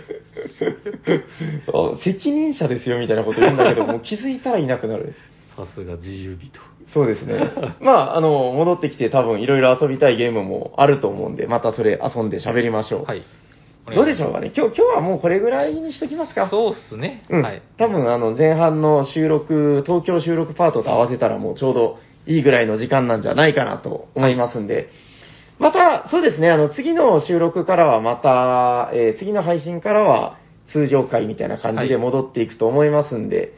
[1.73, 5.15] あ責任者ですよ、みたいなこと言うんだけど、もう気づいたらいなくなる。
[5.57, 6.51] さすが自由人。
[6.93, 7.51] そうですね。
[7.81, 13.03] まあ、あの、戻ってきて多分いろいろ遊びたいゲームもあると思うんで、またそれ遊んで喋りましょう。
[13.05, 13.23] はい。
[13.95, 14.51] どうでしょうかね？
[14.55, 16.49] 今日、今日はもうこれぐらいにしときますか？
[16.49, 17.23] そうっすね。
[17.29, 17.41] うん。
[17.41, 17.61] はい。
[17.77, 21.97] 多分、あの、前半の収録、東京収録パートと合わせたらもうちょうど
[22.27, 24.89] いいぐらいの時間なんじゃないかなと思いますんで、
[25.59, 30.35] また、そうですね、あの、次の収録からはまた、えー次の配信からは
[30.67, 33.53] 通常回みたいな感じで戻っていくと思いますんで、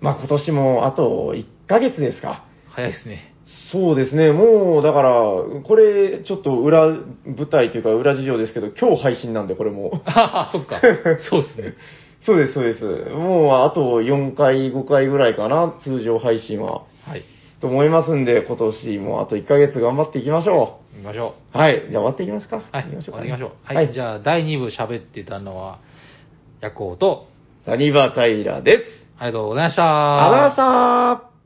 [0.00, 2.44] まあ今年もあと1ヶ月ですか。
[2.70, 3.34] 早いですね。
[3.72, 5.12] そうですね、もうだから、
[5.64, 10.02] これ、ちょっと裏舞台というか、裏事情ですけど、今日配信なんで、これも。
[10.06, 10.80] ああ、そっか、
[11.28, 11.74] そうですね。
[12.22, 12.84] そうです、そうです。
[12.84, 16.82] もうあと4回、5回ぐらいかな、通常配信は。
[17.06, 17.22] はい。
[17.60, 20.96] と思いますんで、今年もあと1ヶ月頑張っていきましょう。
[20.96, 21.58] 行きましょう。
[21.58, 21.86] はい。
[21.90, 22.62] じゃあ終わっていきますか。
[22.72, 22.84] はい。
[22.84, 23.50] 行きましょう、ね、行きましょう。
[23.64, 23.76] はい。
[23.76, 25.78] はい、じゃあ、第2部喋ってたのは、
[26.60, 27.26] ヤコウと、
[27.64, 28.99] サニバタイラです。
[29.20, 29.82] ありがとうございました。
[29.84, 31.39] ありがとうございました。